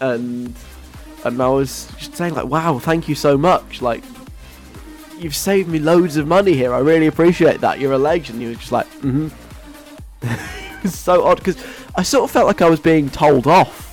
And 0.00 0.54
and 1.24 1.40
I 1.40 1.48
was 1.48 1.90
just 1.98 2.14
saying 2.16 2.34
like, 2.34 2.46
wow, 2.46 2.78
thank 2.78 3.08
you 3.08 3.14
so 3.14 3.38
much. 3.38 3.82
Like, 3.82 4.02
you've 5.18 5.36
saved 5.36 5.68
me 5.68 5.78
loads 5.78 6.16
of 6.16 6.26
money 6.26 6.54
here. 6.54 6.74
I 6.74 6.78
really 6.78 7.06
appreciate 7.06 7.60
that. 7.60 7.78
You're 7.78 7.92
a 7.92 7.98
legend. 7.98 8.40
He 8.40 8.48
was 8.48 8.58
just 8.58 8.72
like, 8.72 8.86
mm-hmm. 9.00 9.28
it 10.22 10.82
was 10.82 10.98
so 10.98 11.24
odd 11.24 11.38
because 11.38 11.62
I 11.94 12.02
sort 12.02 12.24
of 12.24 12.30
felt 12.30 12.46
like 12.46 12.62
I 12.62 12.68
was 12.68 12.80
being 12.80 13.08
told 13.10 13.46
off. 13.46 13.88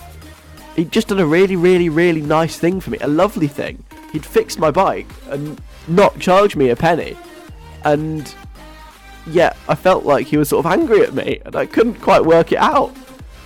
He'd 0.75 0.91
just 0.91 1.09
done 1.09 1.19
a 1.19 1.25
really, 1.25 1.55
really, 1.55 1.89
really 1.89 2.21
nice 2.21 2.57
thing 2.57 2.79
for 2.79 2.89
me, 2.91 2.98
a 3.01 3.07
lovely 3.07 3.48
thing. 3.48 3.83
He'd 4.12 4.25
fixed 4.25 4.59
my 4.59 4.71
bike 4.71 5.07
and 5.29 5.62
not 5.88 6.19
charged 6.19 6.55
me 6.55 6.69
a 6.69 6.75
penny 6.75 7.17
and 7.83 8.33
yet 9.27 9.57
I 9.67 9.75
felt 9.75 10.05
like 10.05 10.27
he 10.27 10.38
was 10.38 10.50
sort 10.50 10.65
of 10.65 10.71
angry 10.71 11.01
at 11.01 11.13
me, 11.13 11.39
and 11.45 11.55
I 11.55 11.65
couldn't 11.65 11.95
quite 11.95 12.25
work 12.25 12.51
it 12.51 12.57
out. 12.57 12.95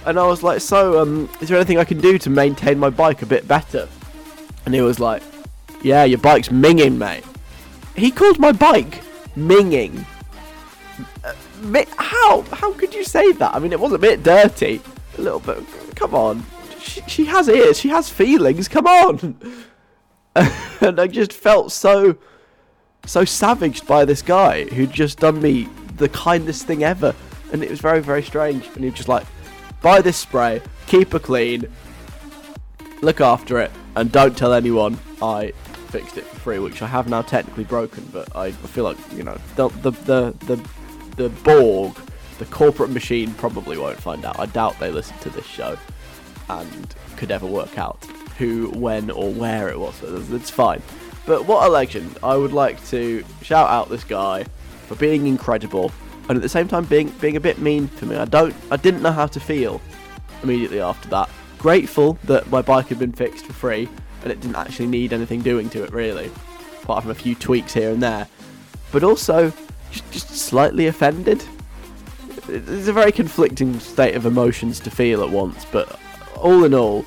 And 0.06 0.20
I 0.20 0.26
was 0.26 0.44
like, 0.44 0.62
"So, 0.62 1.02
um, 1.02 1.30
is 1.42 1.50
there 1.50 1.58
anything 1.58 1.78
I 1.78 1.84
can 1.84 2.00
do 2.00 2.18
to 2.20 2.30
maintain 2.30 2.80
my 2.80 2.90
bike 2.90 3.22
a 3.22 3.26
bit 3.26 3.48
better?" 3.48 3.88
And 4.66 4.74
he 4.74 4.82
was 4.82 5.00
like, 5.00 5.22
"Yeah, 5.82 6.04
your 6.04 6.20
bike's 6.20 6.50
minging, 6.50 6.98
mate." 6.98 7.24
He 7.96 8.12
called 8.12 8.40
my 8.40 8.52
bike 8.52 9.02
minging. 9.36 10.06
Uh, 11.24 11.86
how? 11.98 12.42
How 12.42 12.74
could 12.74 12.94
you 12.94 13.04
say 13.04 13.32
that? 13.34 13.54
I 13.56 13.60
mean, 13.60 13.72
it 13.72 13.80
was 13.80 13.94
a 13.94 13.98
bit 13.98 14.24
dirty, 14.24 14.82
a 15.18 15.22
little 15.22 15.40
bit. 15.40 15.64
Come 15.96 16.14
on, 16.16 16.46
she, 16.80 17.02
she 17.08 17.26
has 17.26 17.48
ears, 17.48 17.80
she 17.80 17.90
has 17.90 18.10
feelings. 18.10 18.68
Come 18.68 18.88
on. 18.88 19.38
and 20.36 21.00
I 21.00 21.08
just 21.08 21.34
felt 21.34 21.72
so 21.72 22.18
so 23.06 23.26
savaged 23.26 23.86
by 23.86 24.06
this 24.06 24.22
guy 24.22 24.64
who'd 24.66 24.92
just 24.92 25.20
done 25.20 25.42
me 25.42 25.68
the 25.98 26.10
kindest 26.10 26.66
thing 26.66 26.84
ever. 26.84 27.14
And 27.52 27.64
it 27.64 27.70
was 27.70 27.82
very, 27.82 28.02
very 28.02 28.24
strange. 28.24 28.66
And 28.68 28.78
he 28.78 28.86
was 28.86 28.94
just 28.94 29.10
like, 29.10 29.26
buy 29.84 30.02
this 30.02 30.18
spray, 30.18 30.62
keep 30.88 31.14
it 31.14 31.22
clean, 31.22 31.72
look 33.04 33.22
after 33.22 33.60
it, 33.60 33.70
and 33.96 34.12
don't 34.12 34.36
tell 34.36 34.54
anyone 34.54 34.98
I 35.22 35.52
fixed 35.90 36.18
it 36.18 36.24
for 36.24 36.40
free, 36.40 36.58
which 36.58 36.82
I 36.82 36.88
have 36.88 37.08
now 37.08 37.22
technically 37.22 37.66
broken, 37.66 38.08
but 38.12 38.36
I 38.36 38.52
feel 38.52 38.86
like, 38.86 38.98
you 39.12 39.22
know, 39.22 39.38
the, 39.56 39.68
the, 39.70 39.92
the, 39.92 40.36
the, 40.48 40.70
the 41.18 41.30
Borg, 41.30 41.96
the 42.40 42.46
corporate 42.46 42.90
machine 42.90 43.32
probably 43.36 43.78
won't 43.78 44.00
find 44.00 44.26
out. 44.26 44.40
I 44.40 44.48
doubt 44.48 44.80
they 44.80 44.90
listen 44.90 45.18
to 45.20 45.30
this 45.30 45.46
show 45.46 45.78
and 46.50 46.96
could 47.18 47.30
ever 47.30 47.46
work 47.46 47.78
out 47.78 48.04
who, 48.40 48.70
when, 48.70 49.12
or 49.12 49.32
where 49.32 49.70
it 49.70 49.80
was. 49.80 50.02
It's 50.32 50.50
fine. 50.50 50.82
But 51.26 51.46
what 51.46 51.68
a 51.68 51.72
legend! 51.72 52.18
I 52.24 52.36
would 52.36 52.52
like 52.52 52.84
to 52.88 53.24
shout 53.44 53.70
out 53.70 53.90
this 53.90 54.04
guy 54.04 54.46
for 54.88 54.96
being 54.96 55.28
incredible, 55.28 55.92
and 56.30 56.38
at 56.38 56.42
the 56.42 56.50
same 56.50 56.68
time 56.68 56.86
being 56.86 57.10
being 57.22 57.36
a 57.36 57.40
bit 57.40 57.60
mean 57.60 57.88
to 58.00 58.06
me. 58.06 58.16
I 58.16 58.26
don't, 58.26 58.56
I 58.72 58.78
didn't 58.78 59.02
know 59.02 59.12
how 59.12 59.28
to 59.28 59.40
feel 59.40 59.82
immediately 60.42 60.80
after 60.80 61.10
that. 61.10 61.30
Grateful 61.58 62.18
that 62.26 62.50
my 62.50 62.62
bike 62.62 62.88
had 62.88 63.00
been 63.00 63.12
fixed 63.12 63.46
for 63.46 63.54
free, 63.54 63.90
and 64.24 64.32
it 64.32 64.42
didn't 64.42 64.56
actually 64.56 64.88
need 64.88 65.14
anything 65.14 65.42
doing 65.42 65.70
to 65.70 65.84
it 65.84 65.92
really, 65.92 66.32
apart 66.82 67.04
from 67.04 67.12
a 67.12 67.16
few 67.16 67.36
tweaks 67.36 67.74
here 67.74 67.92
and 67.92 68.02
there. 68.02 68.28
But 68.92 69.04
also, 69.04 69.52
just, 69.92 70.30
slightly 70.30 70.88
offended. 70.88 71.44
It's 72.50 72.88
a 72.88 72.94
very 72.94 73.12
conflicting 73.12 73.80
state 73.80 74.16
of 74.16 74.26
emotions 74.26 74.80
to 74.82 74.92
feel 74.92 75.24
at 75.24 75.30
once, 75.30 75.66
but 75.66 76.00
all 76.36 76.66
in 76.66 76.74
all, 76.74 77.06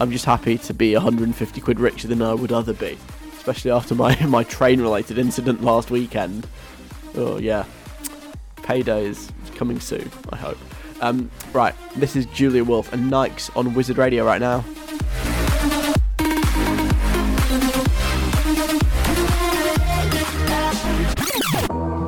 I'm 0.00 0.10
just 0.10 0.24
happy 0.24 0.56
to 0.58 0.74
be 0.74 0.94
150 0.94 1.60
quid 1.60 1.80
richer 1.80 2.08
than 2.08 2.22
I 2.22 2.32
would 2.32 2.52
other 2.52 2.72
be, 2.72 2.96
especially 3.36 3.70
after 3.70 3.94
my 3.94 4.16
my 4.26 4.44
train 4.44 4.80
related 4.80 5.18
incident 5.18 5.62
last 5.62 5.90
weekend. 5.90 6.46
Oh 7.14 7.38
yeah, 7.38 7.64
payday 8.68 9.06
is 9.06 9.32
coming 9.54 9.80
soon. 9.80 10.10
I 10.28 10.36
hope. 10.36 10.58
Um, 11.00 11.30
right, 11.54 11.74
this 11.96 12.14
is 12.14 12.26
Julia 12.26 12.62
Wolf 12.62 12.92
and 12.92 13.10
Nikes 13.10 13.50
on 13.56 13.72
Wizard 13.72 13.96
Radio 13.96 14.26
right 14.26 14.42
now. 14.42 14.62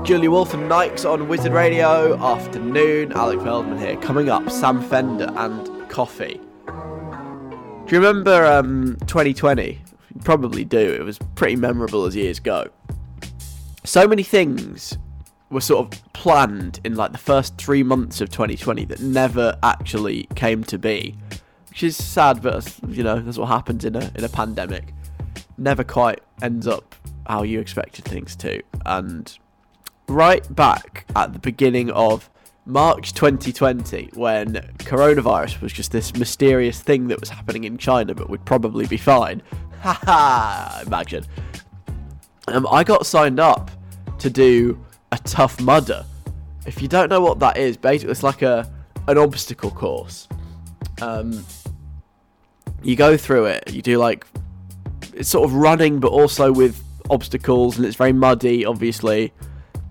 Julia 0.04 0.30
Wolf 0.30 0.52
and 0.52 0.70
Nikes 0.70 1.10
on 1.10 1.28
Wizard 1.28 1.52
Radio. 1.52 2.22
Afternoon, 2.22 3.12
Alec 3.12 3.40
Feldman 3.40 3.78
here. 3.78 3.96
Coming 3.96 4.28
up, 4.28 4.50
Sam 4.50 4.82
Fender 4.82 5.32
and 5.36 5.88
coffee. 5.88 6.42
Do 6.66 7.96
you 7.96 8.02
remember 8.02 8.44
um, 8.44 8.98
2020? 9.06 9.80
You 10.14 10.20
probably 10.24 10.66
do. 10.66 10.78
It 10.78 11.04
was 11.04 11.18
pretty 11.36 11.56
memorable 11.56 12.04
as 12.04 12.14
years 12.14 12.38
go. 12.38 12.68
So 13.82 14.06
many 14.06 14.22
things 14.22 14.98
were 15.50 15.60
sort 15.60 15.92
of 15.92 16.12
planned 16.12 16.80
in 16.84 16.94
like 16.94 17.12
the 17.12 17.18
first 17.18 17.58
three 17.58 17.82
months 17.82 18.20
of 18.20 18.30
2020 18.30 18.84
that 18.86 19.00
never 19.00 19.58
actually 19.62 20.28
came 20.34 20.62
to 20.64 20.78
be, 20.78 21.16
which 21.68 21.82
is 21.82 21.96
sad, 21.96 22.40
but 22.40 22.72
you 22.88 23.02
know 23.02 23.18
that's 23.20 23.38
what 23.38 23.46
happens 23.46 23.84
in 23.84 23.96
a 23.96 24.10
in 24.14 24.24
a 24.24 24.28
pandemic. 24.28 24.94
Never 25.58 25.84
quite 25.84 26.20
ends 26.40 26.66
up 26.66 26.94
how 27.26 27.42
you 27.42 27.60
expected 27.60 28.04
things 28.04 28.36
to, 28.36 28.62
and 28.86 29.36
right 30.08 30.54
back 30.54 31.06
at 31.14 31.32
the 31.32 31.38
beginning 31.38 31.90
of 31.90 32.30
March 32.66 33.14
2020, 33.14 34.10
when 34.14 34.54
coronavirus 34.78 35.60
was 35.60 35.72
just 35.72 35.92
this 35.92 36.14
mysterious 36.14 36.80
thing 36.80 37.08
that 37.08 37.18
was 37.20 37.28
happening 37.28 37.64
in 37.64 37.78
China, 37.78 38.14
but 38.14 38.30
would 38.30 38.44
probably 38.44 38.86
be 38.86 38.96
fine. 38.96 39.42
Haha, 39.80 40.82
imagine. 40.82 41.24
Um, 42.48 42.66
I 42.70 42.84
got 42.84 43.06
signed 43.06 43.40
up 43.40 43.70
to 44.18 44.28
do 44.28 44.78
a 45.12 45.18
tough 45.18 45.60
mudder. 45.60 46.04
If 46.66 46.82
you 46.82 46.88
don't 46.88 47.08
know 47.08 47.20
what 47.20 47.38
that 47.40 47.56
is, 47.56 47.76
basically 47.76 48.12
it's 48.12 48.22
like 48.22 48.42
a 48.42 48.70
an 49.08 49.18
obstacle 49.18 49.70
course. 49.70 50.28
Um, 51.00 51.44
you 52.82 52.96
go 52.96 53.16
through 53.16 53.46
it. 53.46 53.72
You 53.72 53.82
do 53.82 53.98
like 53.98 54.26
it's 55.14 55.28
sort 55.28 55.48
of 55.48 55.54
running, 55.54 56.00
but 56.00 56.12
also 56.12 56.52
with 56.52 56.82
obstacles, 57.10 57.76
and 57.76 57.86
it's 57.86 57.96
very 57.96 58.12
muddy, 58.12 58.64
obviously, 58.64 59.32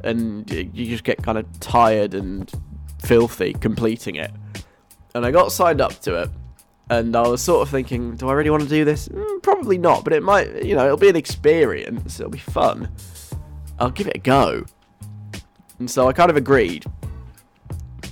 and 0.03 0.49
you 0.49 0.85
just 0.85 1.03
get 1.03 1.21
kind 1.21 1.37
of 1.37 1.59
tired 1.59 2.13
and 2.13 2.51
filthy 3.03 3.53
completing 3.53 4.15
it. 4.15 4.31
And 5.13 5.25
I 5.25 5.31
got 5.31 5.51
signed 5.51 5.81
up 5.81 5.99
to 6.01 6.21
it, 6.21 6.29
and 6.89 7.15
I 7.15 7.27
was 7.27 7.41
sort 7.41 7.61
of 7.61 7.69
thinking, 7.69 8.15
do 8.15 8.29
I 8.29 8.33
really 8.33 8.49
want 8.49 8.63
to 8.63 8.69
do 8.69 8.85
this? 8.85 9.07
Mm, 9.09 9.43
probably 9.43 9.77
not, 9.77 10.03
but 10.03 10.13
it 10.13 10.23
might, 10.23 10.63
you 10.63 10.75
know, 10.75 10.85
it'll 10.85 10.97
be 10.97 11.09
an 11.09 11.15
experience. 11.15 12.19
It'll 12.19 12.31
be 12.31 12.37
fun. 12.39 12.89
I'll 13.79 13.91
give 13.91 14.07
it 14.07 14.15
a 14.15 14.19
go. 14.19 14.65
And 15.79 15.89
so 15.89 16.07
I 16.07 16.13
kind 16.13 16.29
of 16.29 16.35
agreed 16.35 16.85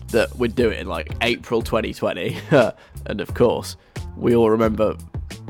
that 0.09 0.35
we'd 0.37 0.55
do 0.55 0.69
it 0.69 0.79
in 0.79 0.87
like 0.87 1.13
April 1.21 1.61
2020. 1.61 2.37
and 3.05 3.21
of 3.21 3.33
course, 3.33 3.75
we 4.15 4.35
all 4.35 4.49
remember 4.49 4.95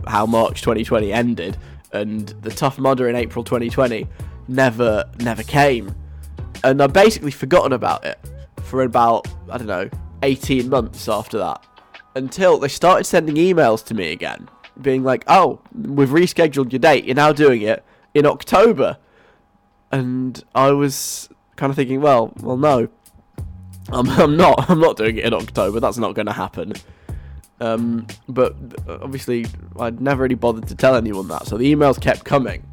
how 0.08 0.26
March 0.26 0.62
2020 0.62 1.14
ended, 1.14 1.58
and 1.94 2.30
the 2.42 2.50
Tough 2.50 2.80
Mudder 2.80 3.08
in 3.08 3.16
April 3.16 3.44
2020 3.44 4.08
never, 4.48 5.10
never 5.20 5.44
came. 5.44 5.96
And 6.64 6.82
I've 6.82 6.94
basically 6.94 7.32
forgotten 7.32 7.74
about 7.74 8.04
it 8.06 8.20
for 8.64 8.84
about, 8.84 9.28
I 9.50 9.58
don't 9.58 9.68
know, 9.68 9.90
18 10.24 10.70
months 10.70 11.08
after 11.08 11.38
that. 11.38 11.64
Until 12.16 12.58
they 12.58 12.68
started 12.68 13.04
sending 13.04 13.36
emails 13.36 13.86
to 13.86 13.94
me 13.94 14.12
again, 14.12 14.50
being 14.82 15.04
like, 15.04 15.24
oh, 15.28 15.60
we've 15.74 16.10
rescheduled 16.10 16.72
your 16.72 16.80
date, 16.80 17.06
you're 17.06 17.16
now 17.16 17.32
doing 17.32 17.62
it 17.62 17.84
in 18.14 18.26
October. 18.26 18.98
And 19.92 20.44
I 20.56 20.72
was 20.72 21.30
kind 21.58 21.70
of 21.70 21.76
thinking, 21.76 22.00
well, 22.00 22.32
well, 22.42 22.56
no, 22.58 22.88
I'm, 23.90 24.10
I'm 24.10 24.38
not. 24.38 24.70
I'm 24.70 24.80
not 24.80 24.96
doing 24.98 25.18
it 25.18 25.26
in 25.26 25.34
October. 25.34 25.80
That's 25.80 25.98
not 25.98 26.16
going 26.16 26.28
to 26.28 26.34
happen. 26.34 26.74
Um, 27.60 28.08
but 28.30 28.56
obviously, 28.88 29.46
I'd 29.80 30.00
never 30.00 30.24
really 30.24 30.36
bothered 30.36 30.68
to 30.68 30.76
tell 30.76 30.96
anyone 30.96 31.28
that. 31.30 31.48
So 31.48 31.58
the 31.58 31.74
emails 31.74 32.00
kept 32.00 32.24
coming, 32.24 32.64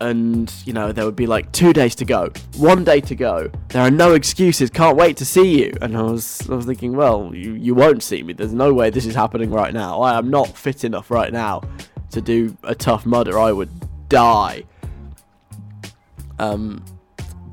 and 0.00 0.52
you 0.64 0.72
know 0.72 0.92
there 0.92 1.04
would 1.04 1.16
be 1.16 1.26
like 1.26 1.50
two 1.50 1.72
days 1.72 1.96
to 1.96 2.04
go, 2.04 2.30
one 2.56 2.84
day 2.84 3.00
to 3.00 3.14
go. 3.16 3.50
There 3.68 3.82
are 3.82 3.90
no 3.90 4.14
excuses. 4.14 4.70
Can't 4.70 4.96
wait 4.96 5.16
to 5.18 5.24
see 5.24 5.64
you. 5.64 5.74
And 5.82 5.96
I 5.96 6.02
was, 6.02 6.48
I 6.48 6.54
was 6.54 6.66
thinking, 6.66 6.94
well, 6.94 7.32
you, 7.34 7.54
you 7.54 7.74
won't 7.74 8.02
see 8.02 8.22
me. 8.22 8.32
There's 8.32 8.54
no 8.54 8.72
way 8.72 8.90
this 8.90 9.06
is 9.06 9.14
happening 9.14 9.50
right 9.50 9.74
now. 9.74 10.00
I 10.02 10.16
am 10.16 10.30
not 10.30 10.56
fit 10.56 10.84
enough 10.84 11.10
right 11.10 11.32
now 11.32 11.62
to 12.10 12.20
do 12.20 12.56
a 12.62 12.76
tough 12.76 13.04
mudder. 13.04 13.38
I 13.38 13.50
would 13.50 13.70
die. 14.08 14.62
Um, 16.38 16.84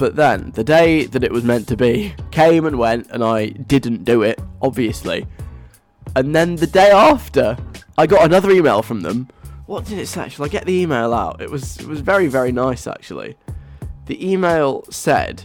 but 0.01 0.15
then, 0.15 0.49
the 0.55 0.63
day 0.63 1.05
that 1.05 1.23
it 1.23 1.31
was 1.31 1.43
meant 1.43 1.67
to 1.67 1.77
be 1.77 2.15
came 2.31 2.65
and 2.65 2.79
went, 2.79 3.05
and 3.11 3.23
I 3.23 3.49
didn't 3.49 4.03
do 4.03 4.23
it, 4.23 4.41
obviously. 4.59 5.27
And 6.15 6.35
then 6.35 6.55
the 6.55 6.65
day 6.65 6.89
after, 6.89 7.55
I 7.99 8.07
got 8.07 8.25
another 8.25 8.49
email 8.49 8.81
from 8.81 9.01
them. 9.01 9.27
What 9.67 9.85
did 9.85 9.99
it 9.99 10.07
say? 10.07 10.27
Shall 10.29 10.45
I 10.45 10.47
get 10.47 10.65
the 10.65 10.73
email 10.73 11.13
out? 11.13 11.39
It 11.39 11.51
was 11.51 11.77
it 11.77 11.85
was 11.85 12.01
very 12.01 12.25
very 12.25 12.51
nice 12.51 12.87
actually. 12.87 13.37
The 14.07 14.17
email 14.27 14.85
said, 14.89 15.43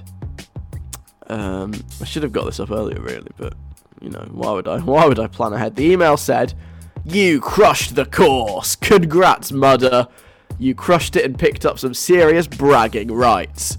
um, 1.27 1.75
I 2.01 2.07
should 2.07 2.23
have 2.23 2.33
got 2.33 2.47
this 2.47 2.59
up 2.59 2.71
earlier 2.71 3.03
really, 3.03 3.33
but 3.37 3.53
you 4.01 4.09
know 4.09 4.27
why 4.33 4.53
would 4.53 4.67
I? 4.67 4.79
Why 4.95 5.05
would 5.05 5.19
I 5.19 5.27
plan 5.27 5.53
ahead? 5.53 5.77
The 5.77 5.85
email 5.93 6.17
said, 6.17 6.55
"You 7.05 7.43
crushed 7.43 7.95
the 7.95 8.07
course. 8.07 8.75
Congrats, 8.75 9.53
Mudder. 9.53 10.09
You 10.59 10.75
crushed 10.75 11.15
it 11.15 11.27
and 11.27 11.39
picked 11.39 11.67
up 11.67 11.79
some 11.79 11.93
serious 11.93 12.47
bragging 12.47 13.13
rights." 13.13 13.77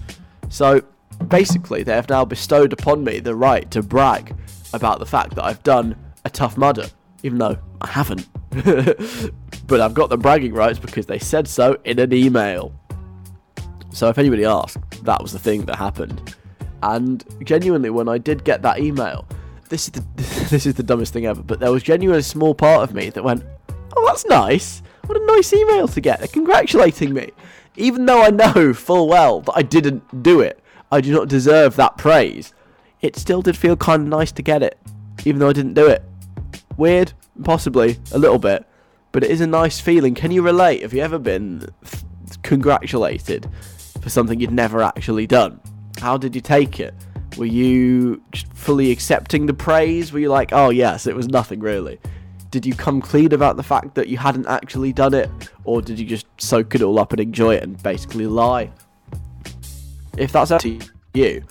So 0.48 0.82
basically, 1.28 1.82
they 1.82 1.94
have 1.94 2.08
now 2.08 2.24
bestowed 2.24 2.72
upon 2.72 3.04
me 3.04 3.20
the 3.20 3.34
right 3.34 3.70
to 3.70 3.82
brag 3.82 4.34
about 4.72 4.98
the 4.98 5.06
fact 5.06 5.34
that 5.34 5.44
I've 5.44 5.62
done 5.62 5.96
a 6.24 6.30
tough 6.30 6.56
mudder, 6.56 6.86
even 7.22 7.38
though 7.38 7.58
I 7.80 7.88
haven't. 7.88 8.28
but 9.66 9.80
I've 9.80 9.94
got 9.94 10.10
the 10.10 10.16
bragging 10.16 10.54
rights 10.54 10.78
because 10.78 11.06
they 11.06 11.18
said 11.18 11.48
so 11.48 11.76
in 11.84 11.98
an 11.98 12.12
email. 12.12 12.72
So 13.92 14.08
if 14.08 14.18
anybody 14.18 14.44
asks, 14.44 14.80
that 15.02 15.22
was 15.22 15.32
the 15.32 15.38
thing 15.38 15.64
that 15.66 15.76
happened. 15.76 16.34
And 16.82 17.24
genuinely, 17.44 17.90
when 17.90 18.08
I 18.08 18.18
did 18.18 18.44
get 18.44 18.62
that 18.62 18.78
email, 18.78 19.26
this 19.68 19.86
is 19.86 19.92
the 19.92 20.04
this 20.50 20.66
is 20.66 20.74
the 20.74 20.82
dumbest 20.82 21.12
thing 21.12 21.26
ever. 21.26 21.42
But 21.42 21.60
there 21.60 21.72
was 21.72 21.82
genuinely 21.82 22.20
a 22.20 22.22
small 22.22 22.54
part 22.54 22.82
of 22.88 22.94
me 22.94 23.10
that 23.10 23.22
went, 23.22 23.44
"Oh, 23.96 24.06
that's 24.06 24.24
nice. 24.26 24.82
What 25.06 25.20
a 25.20 25.26
nice 25.26 25.52
email 25.52 25.88
to 25.88 26.00
get. 26.00 26.20
They're 26.20 26.28
congratulating 26.28 27.12
me." 27.12 27.32
Even 27.78 28.06
though 28.06 28.22
I 28.22 28.30
know 28.30 28.74
full 28.74 29.06
well 29.06 29.40
that 29.42 29.52
I 29.54 29.62
didn't 29.62 30.22
do 30.22 30.40
it, 30.40 30.60
I 30.90 31.00
do 31.00 31.12
not 31.12 31.28
deserve 31.28 31.76
that 31.76 31.96
praise, 31.96 32.52
it 33.00 33.14
still 33.14 33.40
did 33.40 33.56
feel 33.56 33.76
kind 33.76 34.02
of 34.02 34.08
nice 34.08 34.32
to 34.32 34.42
get 34.42 34.64
it, 34.64 34.76
even 35.24 35.38
though 35.38 35.48
I 35.48 35.52
didn't 35.52 35.74
do 35.74 35.86
it. 35.86 36.02
Weird, 36.76 37.12
possibly, 37.44 37.98
a 38.10 38.18
little 38.18 38.40
bit, 38.40 38.66
but 39.12 39.22
it 39.22 39.30
is 39.30 39.40
a 39.40 39.46
nice 39.46 39.78
feeling. 39.78 40.16
Can 40.16 40.32
you 40.32 40.42
relate? 40.42 40.82
Have 40.82 40.92
you 40.92 41.02
ever 41.02 41.20
been 41.20 41.68
congratulated 42.42 43.48
for 44.00 44.10
something 44.10 44.40
you'd 44.40 44.50
never 44.50 44.82
actually 44.82 45.28
done? 45.28 45.60
How 46.00 46.16
did 46.16 46.34
you 46.34 46.40
take 46.40 46.80
it? 46.80 46.94
Were 47.36 47.44
you 47.44 48.20
fully 48.54 48.90
accepting 48.90 49.46
the 49.46 49.54
praise? 49.54 50.12
Were 50.12 50.18
you 50.18 50.30
like, 50.30 50.52
oh 50.52 50.70
yes, 50.70 51.06
it 51.06 51.14
was 51.14 51.28
nothing 51.28 51.60
really? 51.60 52.00
Did 52.50 52.64
you 52.64 52.74
come 52.74 53.00
clean 53.00 53.32
about 53.32 53.56
the 53.56 53.62
fact 53.62 53.94
that 53.94 54.08
you 54.08 54.16
hadn't 54.16 54.46
actually 54.46 54.92
done 54.92 55.14
it, 55.14 55.30
or 55.64 55.82
did 55.82 55.98
you 55.98 56.06
just 56.06 56.26
soak 56.38 56.74
it 56.74 56.82
all 56.82 56.98
up 56.98 57.12
and 57.12 57.20
enjoy 57.20 57.54
it 57.54 57.62
and 57.62 57.82
basically 57.82 58.26
lie? 58.26 58.70
If 60.16 60.32
that's 60.32 60.50
up 60.50 60.60
to 60.62 60.78
you, 61.14 61.44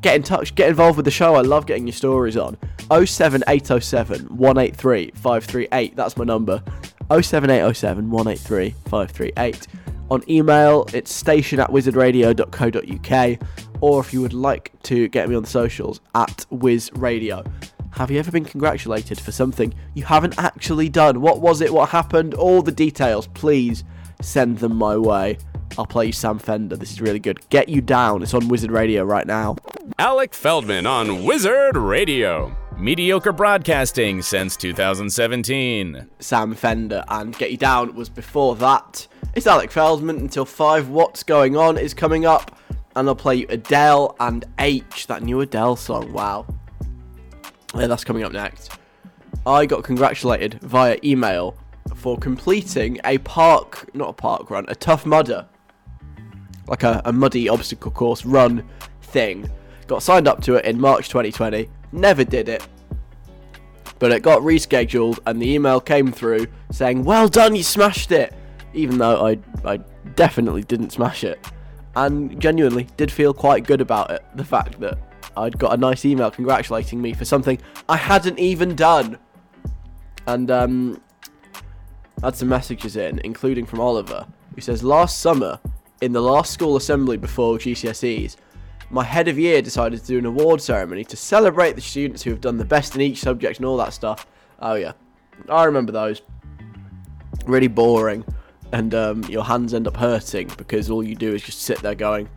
get 0.00 0.16
in 0.16 0.22
touch, 0.22 0.54
get 0.54 0.68
involved 0.68 0.96
with 0.96 1.04
the 1.04 1.10
show. 1.10 1.34
I 1.34 1.40
love 1.40 1.66
getting 1.66 1.86
your 1.86 1.94
stories 1.94 2.36
on. 2.36 2.58
07807 2.90 4.36
183 4.36 5.12
538. 5.14 5.96
That's 5.96 6.16
my 6.16 6.24
number. 6.24 6.62
07807 7.10 8.10
183 8.10 8.70
538. 8.90 9.66
On 10.10 10.22
email, 10.28 10.86
it's 10.92 11.10
station 11.10 11.58
at 11.58 11.70
wizardradio.co.uk, 11.70 13.38
or 13.80 14.00
if 14.00 14.12
you 14.12 14.20
would 14.20 14.34
like 14.34 14.72
to 14.82 15.08
get 15.08 15.28
me 15.28 15.34
on 15.34 15.42
the 15.42 15.48
socials, 15.48 16.00
at 16.14 16.44
wizradio. 16.52 17.50
Have 17.92 18.10
you 18.10 18.18
ever 18.18 18.30
been 18.30 18.46
congratulated 18.46 19.20
for 19.20 19.32
something 19.32 19.74
you 19.92 20.04
haven't 20.04 20.38
actually 20.38 20.88
done? 20.88 21.20
What 21.20 21.42
was 21.42 21.60
it? 21.60 21.74
What 21.74 21.90
happened? 21.90 22.32
All 22.32 22.62
the 22.62 22.72
details, 22.72 23.26
please 23.26 23.84
send 24.22 24.58
them 24.58 24.76
my 24.76 24.96
way. 24.96 25.36
I'll 25.76 25.84
play 25.84 26.06
you 26.06 26.12
Sam 26.12 26.38
Fender. 26.38 26.74
This 26.76 26.90
is 26.90 27.02
really 27.02 27.18
good. 27.18 27.46
Get 27.50 27.68
You 27.68 27.82
Down. 27.82 28.22
It's 28.22 28.32
on 28.32 28.48
Wizard 28.48 28.70
Radio 28.70 29.04
right 29.04 29.26
now. 29.26 29.56
Alec 29.98 30.32
Feldman 30.32 30.86
on 30.86 31.24
Wizard 31.24 31.76
Radio. 31.76 32.56
Mediocre 32.78 33.32
broadcasting 33.32 34.22
since 34.22 34.56
2017. 34.56 36.08
Sam 36.18 36.54
Fender 36.54 37.04
and 37.08 37.36
Get 37.36 37.50
You 37.50 37.58
Down 37.58 37.94
was 37.94 38.08
before 38.08 38.56
that. 38.56 39.06
It's 39.34 39.46
Alec 39.46 39.70
Feldman 39.70 40.16
until 40.16 40.46
5. 40.46 40.88
What's 40.88 41.22
Going 41.22 41.58
On 41.58 41.76
is 41.76 41.92
coming 41.92 42.24
up. 42.24 42.58
And 42.96 43.06
I'll 43.06 43.14
play 43.14 43.36
you 43.36 43.46
Adele 43.50 44.16
and 44.18 44.46
H, 44.58 45.06
that 45.08 45.22
new 45.22 45.42
Adele 45.42 45.76
song. 45.76 46.12
Wow. 46.12 46.46
That's 47.74 48.04
coming 48.04 48.22
up 48.22 48.32
next. 48.32 48.70
I 49.46 49.66
got 49.66 49.82
congratulated 49.82 50.60
via 50.62 50.98
email 51.02 51.56
for 51.94 52.16
completing 52.18 53.00
a 53.04 53.18
park, 53.18 53.90
not 53.94 54.10
a 54.10 54.12
park 54.12 54.50
run, 54.50 54.66
a 54.68 54.74
tough 54.74 55.06
mudder. 55.06 55.48
Like 56.68 56.84
a, 56.84 57.02
a 57.04 57.12
muddy 57.12 57.48
obstacle 57.48 57.90
course 57.90 58.24
run 58.24 58.68
thing. 59.02 59.50
Got 59.86 60.02
signed 60.02 60.28
up 60.28 60.40
to 60.42 60.54
it 60.56 60.64
in 60.64 60.80
March 60.80 61.08
2020. 61.08 61.68
Never 61.92 62.24
did 62.24 62.48
it. 62.48 62.66
But 63.98 64.12
it 64.12 64.22
got 64.22 64.42
rescheduled 64.42 65.18
and 65.26 65.40
the 65.40 65.50
email 65.50 65.80
came 65.80 66.12
through 66.12 66.46
saying, 66.70 67.04
Well 67.04 67.28
done, 67.28 67.56
you 67.56 67.62
smashed 67.62 68.12
it! 68.12 68.34
Even 68.74 68.98
though 68.98 69.26
I, 69.26 69.38
I 69.64 69.78
definitely 70.14 70.62
didn't 70.62 70.90
smash 70.90 71.24
it. 71.24 71.44
And 71.94 72.40
genuinely 72.40 72.88
did 72.96 73.10
feel 73.10 73.34
quite 73.34 73.64
good 73.64 73.80
about 73.80 74.10
it. 74.10 74.24
The 74.34 74.44
fact 74.44 74.80
that 74.80 74.98
I'd 75.36 75.58
got 75.58 75.72
a 75.72 75.76
nice 75.76 76.04
email 76.04 76.30
congratulating 76.30 77.00
me 77.00 77.12
for 77.12 77.24
something 77.24 77.58
I 77.88 77.96
hadn't 77.96 78.38
even 78.38 78.74
done. 78.74 79.18
And 80.26 80.50
um, 80.50 81.00
had 82.22 82.36
some 82.36 82.48
messages 82.48 82.96
in, 82.96 83.20
including 83.24 83.66
from 83.66 83.80
Oliver, 83.80 84.26
who 84.54 84.60
says, 84.60 84.84
Last 84.84 85.18
summer, 85.20 85.58
in 86.00 86.12
the 86.12 86.20
last 86.20 86.52
school 86.52 86.76
assembly 86.76 87.16
before 87.16 87.58
GCSEs, 87.58 88.36
my 88.90 89.04
head 89.04 89.26
of 89.26 89.38
year 89.38 89.62
decided 89.62 90.00
to 90.00 90.06
do 90.06 90.18
an 90.18 90.26
award 90.26 90.60
ceremony 90.60 91.04
to 91.04 91.16
celebrate 91.16 91.74
the 91.74 91.80
students 91.80 92.22
who 92.22 92.30
have 92.30 92.40
done 92.40 92.58
the 92.58 92.64
best 92.64 92.94
in 92.94 93.00
each 93.00 93.20
subject 93.20 93.58
and 93.58 93.66
all 93.66 93.78
that 93.78 93.92
stuff. 93.92 94.26
Oh, 94.60 94.74
yeah. 94.74 94.92
I 95.48 95.64
remember 95.64 95.92
those. 95.92 96.22
Really 97.46 97.68
boring. 97.68 98.24
And 98.72 98.94
um, 98.94 99.24
your 99.24 99.44
hands 99.44 99.74
end 99.74 99.86
up 99.86 99.96
hurting 99.96 100.50
because 100.56 100.90
all 100.90 101.02
you 101.02 101.14
do 101.14 101.34
is 101.34 101.42
just 101.42 101.62
sit 101.62 101.80
there 101.80 101.94
going. 101.94 102.28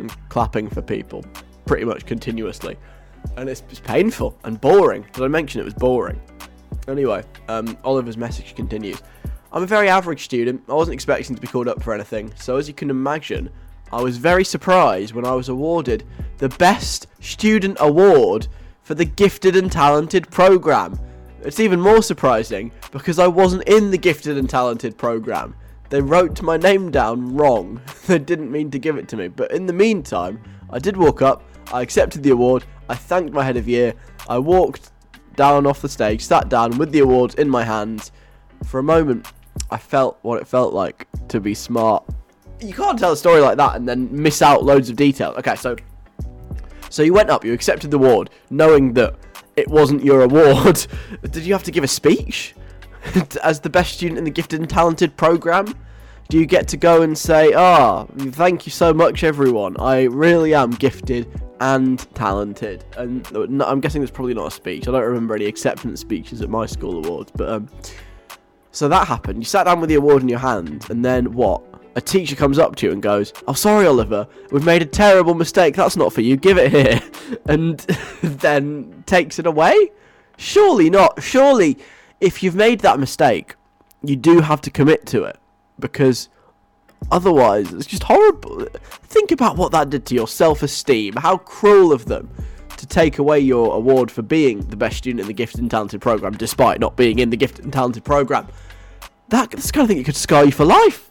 And 0.00 0.14
clapping 0.28 0.68
for 0.68 0.82
people 0.82 1.24
pretty 1.66 1.84
much 1.84 2.06
continuously 2.06 2.76
and 3.36 3.48
it's, 3.48 3.62
it's 3.70 3.80
painful 3.80 4.38
and 4.44 4.60
boring. 4.60 5.06
Did 5.12 5.24
I 5.24 5.28
mention 5.28 5.60
it 5.60 5.64
was 5.64 5.74
boring? 5.74 6.20
Anyway, 6.88 7.22
um, 7.48 7.76
Oliver's 7.84 8.16
message 8.16 8.54
continues. 8.54 9.02
I'm 9.52 9.62
a 9.62 9.66
very 9.66 9.88
average 9.88 10.24
student. 10.24 10.62
I 10.68 10.74
wasn't 10.74 10.94
expecting 10.94 11.34
to 11.34 11.40
be 11.40 11.48
called 11.48 11.68
up 11.68 11.82
for 11.82 11.92
anything, 11.92 12.32
so 12.36 12.56
as 12.56 12.68
you 12.68 12.74
can 12.74 12.90
imagine, 12.90 13.50
I 13.92 14.00
was 14.00 14.16
very 14.16 14.44
surprised 14.44 15.14
when 15.14 15.26
I 15.26 15.34
was 15.34 15.48
awarded 15.48 16.04
the 16.38 16.48
Best 16.50 17.08
Student 17.20 17.76
Award 17.80 18.46
for 18.82 18.94
the 18.94 19.04
Gifted 19.04 19.56
and 19.56 19.70
Talented 19.70 20.30
program. 20.30 20.98
It's 21.42 21.60
even 21.60 21.80
more 21.80 22.02
surprising 22.02 22.70
because 22.92 23.18
I 23.18 23.26
wasn't 23.26 23.64
in 23.64 23.90
the 23.90 23.98
Gifted 23.98 24.38
and 24.38 24.48
Talented 24.48 24.96
program. 24.96 25.54
They 25.90 26.00
wrote 26.00 26.40
my 26.40 26.56
name 26.56 26.92
down 26.92 27.34
wrong. 27.34 27.80
they 28.06 28.18
didn't 28.18 28.50
mean 28.50 28.70
to 28.70 28.78
give 28.78 28.96
it 28.96 29.08
to 29.08 29.16
me, 29.16 29.28
but 29.28 29.50
in 29.50 29.66
the 29.66 29.72
meantime, 29.72 30.40
I 30.70 30.78
did 30.78 30.96
walk 30.96 31.20
up, 31.20 31.42
I 31.72 31.82
accepted 31.82 32.22
the 32.22 32.30
award, 32.30 32.64
I 32.88 32.94
thanked 32.94 33.32
my 33.32 33.44
head 33.44 33.56
of 33.56 33.68
year. 33.68 33.94
I 34.28 34.38
walked 34.38 34.92
down 35.34 35.66
off 35.66 35.82
the 35.82 35.88
stage, 35.88 36.22
sat 36.22 36.48
down 36.48 36.78
with 36.78 36.92
the 36.92 37.00
awards 37.00 37.34
in 37.36 37.48
my 37.48 37.64
hands. 37.64 38.12
For 38.64 38.78
a 38.78 38.82
moment, 38.82 39.26
I 39.70 39.78
felt 39.78 40.18
what 40.22 40.40
it 40.40 40.46
felt 40.46 40.72
like 40.72 41.08
to 41.28 41.40
be 41.40 41.54
smart. 41.54 42.04
You 42.60 42.74
can't 42.74 42.98
tell 42.98 43.12
a 43.12 43.16
story 43.16 43.40
like 43.40 43.56
that 43.56 43.74
and 43.76 43.88
then 43.88 44.08
miss 44.10 44.42
out 44.42 44.64
loads 44.64 44.90
of 44.90 44.96
detail. 44.96 45.34
Okay, 45.38 45.56
so 45.56 45.76
so 46.88 47.02
you 47.02 47.14
went 47.14 47.30
up, 47.30 47.44
you 47.44 47.52
accepted 47.52 47.90
the 47.90 47.96
award, 47.96 48.30
knowing 48.50 48.92
that 48.94 49.16
it 49.56 49.68
wasn't 49.68 50.04
your 50.04 50.22
award. 50.28 50.86
Did 51.22 51.44
you 51.44 51.52
have 51.52 51.64
to 51.64 51.70
give 51.70 51.84
a 51.84 51.88
speech 51.88 52.54
as 53.42 53.60
the 53.60 53.70
best 53.70 53.94
student 53.94 54.18
in 54.18 54.24
the 54.24 54.30
gifted 54.30 54.60
and 54.60 54.68
talented 54.68 55.16
program? 55.16 55.74
Do 56.28 56.38
you 56.38 56.46
get 56.46 56.68
to 56.68 56.76
go 56.76 57.02
and 57.02 57.18
say, 57.18 57.52
"Ah, 57.54 58.06
oh, 58.08 58.30
thank 58.30 58.66
you 58.66 58.70
so 58.70 58.94
much, 58.94 59.24
everyone. 59.24 59.76
I 59.80 60.04
really 60.04 60.54
am 60.54 60.70
gifted 60.70 61.26
and 61.60 61.98
talented. 62.14 62.84
And 62.96 63.26
I'm 63.62 63.80
guessing 63.80 64.00
there's 64.00 64.10
probably 64.10 64.34
not 64.34 64.48
a 64.48 64.50
speech. 64.50 64.88
I 64.88 64.92
don't 64.92 65.02
remember 65.02 65.34
any 65.34 65.44
acceptance 65.44 66.00
speeches 66.00 66.40
at 66.40 66.48
my 66.48 66.66
school 66.66 67.04
awards, 67.04 67.30
but 67.34 67.48
um, 67.48 67.68
so 68.72 68.88
that 68.88 69.06
happened. 69.06 69.38
You 69.38 69.44
sat 69.44 69.64
down 69.64 69.80
with 69.80 69.90
the 69.90 69.96
award 69.96 70.22
in 70.22 70.28
your 70.28 70.38
hand, 70.38 70.86
and 70.90 71.04
then 71.04 71.32
what? 71.32 71.62
A 71.96 72.00
teacher 72.00 72.36
comes 72.36 72.58
up 72.58 72.76
to 72.76 72.86
you 72.86 72.92
and 72.92 73.02
goes, 73.02 73.32
"Oh, 73.46 73.52
sorry, 73.52 73.86
Oliver, 73.86 74.26
we've 74.50 74.64
made 74.64 74.80
a 74.80 74.86
terrible 74.86 75.34
mistake. 75.34 75.74
That's 75.74 75.96
not 75.96 76.12
for 76.12 76.20
you. 76.20 76.36
Give 76.36 76.56
it 76.56 76.70
here," 76.70 77.02
and 77.46 77.78
then 78.22 79.02
takes 79.06 79.38
it 79.38 79.46
away. 79.46 79.90
Surely 80.36 80.88
not. 80.88 81.22
Surely, 81.22 81.76
if 82.20 82.42
you've 82.42 82.54
made 82.54 82.80
that 82.80 82.98
mistake, 82.98 83.54
you 84.02 84.16
do 84.16 84.40
have 84.40 84.60
to 84.62 84.70
commit 84.70 85.06
to 85.06 85.24
it 85.24 85.38
because 85.78 86.28
Otherwise, 87.10 87.72
it's 87.72 87.86
just 87.86 88.04
horrible. 88.04 88.66
Think 88.84 89.32
about 89.32 89.56
what 89.56 89.72
that 89.72 89.90
did 89.90 90.06
to 90.06 90.14
your 90.14 90.28
self 90.28 90.62
esteem. 90.62 91.14
How 91.16 91.38
cruel 91.38 91.92
of 91.92 92.04
them 92.06 92.30
to 92.76 92.86
take 92.86 93.18
away 93.18 93.40
your 93.40 93.74
award 93.74 94.10
for 94.10 94.22
being 94.22 94.60
the 94.68 94.76
best 94.76 94.98
student 94.98 95.20
in 95.20 95.26
the 95.26 95.32
Gifted 95.32 95.60
and 95.60 95.70
Talented 95.70 96.00
program, 96.00 96.36
despite 96.36 96.80
not 96.80 96.96
being 96.96 97.18
in 97.18 97.30
the 97.30 97.36
Gifted 97.36 97.64
and 97.64 97.72
Talented 97.72 98.04
program. 98.04 98.48
That, 99.28 99.50
that's 99.50 99.70
kind 99.70 99.84
of 99.84 99.88
thing 99.88 99.98
that 99.98 100.04
could 100.04 100.16
scar 100.16 100.44
you 100.44 100.52
for 100.52 100.64
life. 100.64 101.10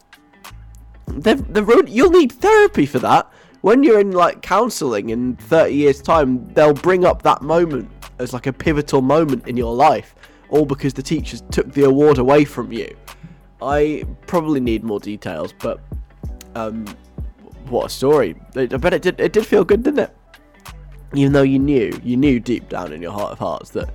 They're, 1.06 1.36
they're, 1.36 1.86
you'll 1.86 2.10
need 2.10 2.32
therapy 2.32 2.86
for 2.86 2.98
that. 3.00 3.30
When 3.60 3.82
you're 3.82 4.00
in 4.00 4.12
like 4.12 4.42
counselling 4.42 5.10
in 5.10 5.36
30 5.36 5.74
years' 5.74 6.00
time, 6.00 6.44
they'll 6.54 6.72
bring 6.72 7.04
up 7.04 7.22
that 7.22 7.42
moment 7.42 7.90
as 8.18 8.32
like 8.32 8.46
a 8.46 8.52
pivotal 8.52 9.02
moment 9.02 9.46
in 9.46 9.56
your 9.56 9.74
life, 9.74 10.14
all 10.50 10.66
because 10.66 10.94
the 10.94 11.02
teachers 11.02 11.42
took 11.50 11.72
the 11.72 11.84
award 11.84 12.18
away 12.18 12.44
from 12.44 12.72
you. 12.72 12.94
I 13.62 14.04
probably 14.26 14.60
need 14.60 14.84
more 14.84 15.00
details, 15.00 15.52
but 15.58 15.80
um, 16.54 16.86
what 17.68 17.86
a 17.86 17.88
story! 17.88 18.34
I 18.56 18.66
bet 18.66 18.94
it 18.94 19.02
did. 19.02 19.20
It 19.20 19.32
did 19.32 19.46
feel 19.46 19.64
good, 19.64 19.82
didn't 19.82 20.00
it? 20.00 20.16
Even 21.14 21.32
though 21.32 21.42
you 21.42 21.58
knew, 21.58 21.98
you 22.02 22.16
knew 22.16 22.40
deep 22.40 22.68
down 22.68 22.92
in 22.92 23.02
your 23.02 23.12
heart 23.12 23.32
of 23.32 23.38
hearts 23.38 23.70
that 23.70 23.90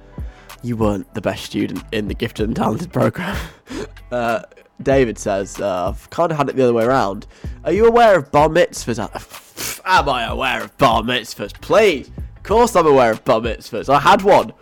you 0.62 0.76
weren't 0.76 1.12
the 1.14 1.22
best 1.22 1.46
student 1.46 1.84
in 1.92 2.08
the 2.08 2.14
gifted 2.14 2.48
and 2.48 2.56
talented 2.56 2.92
program. 2.92 3.38
uh, 4.12 4.42
David 4.82 5.18
says, 5.18 5.60
uh, 5.62 5.90
I've 5.90 6.10
kind 6.10 6.32
of 6.32 6.38
had 6.38 6.50
it 6.50 6.56
the 6.56 6.64
other 6.64 6.74
way 6.74 6.84
around. 6.84 7.28
Are 7.64 7.72
you 7.72 7.86
aware 7.86 8.18
of 8.18 8.32
bar 8.32 8.50
mitzvahs? 8.50 9.82
Am 9.86 10.10
I 10.10 10.26
aware 10.26 10.64
of 10.64 10.78
bar 10.78 11.02
mitzvahs? 11.02 11.54
Please. 11.62 12.10
Of 12.38 12.44
course 12.44 12.76
I'm 12.76 12.88
aware 12.88 13.12
of 13.12 13.24
bar 13.24 13.40
mitzvahs. 13.40 13.88
I 13.88 14.00
had 14.00 14.22
one. 14.22 14.54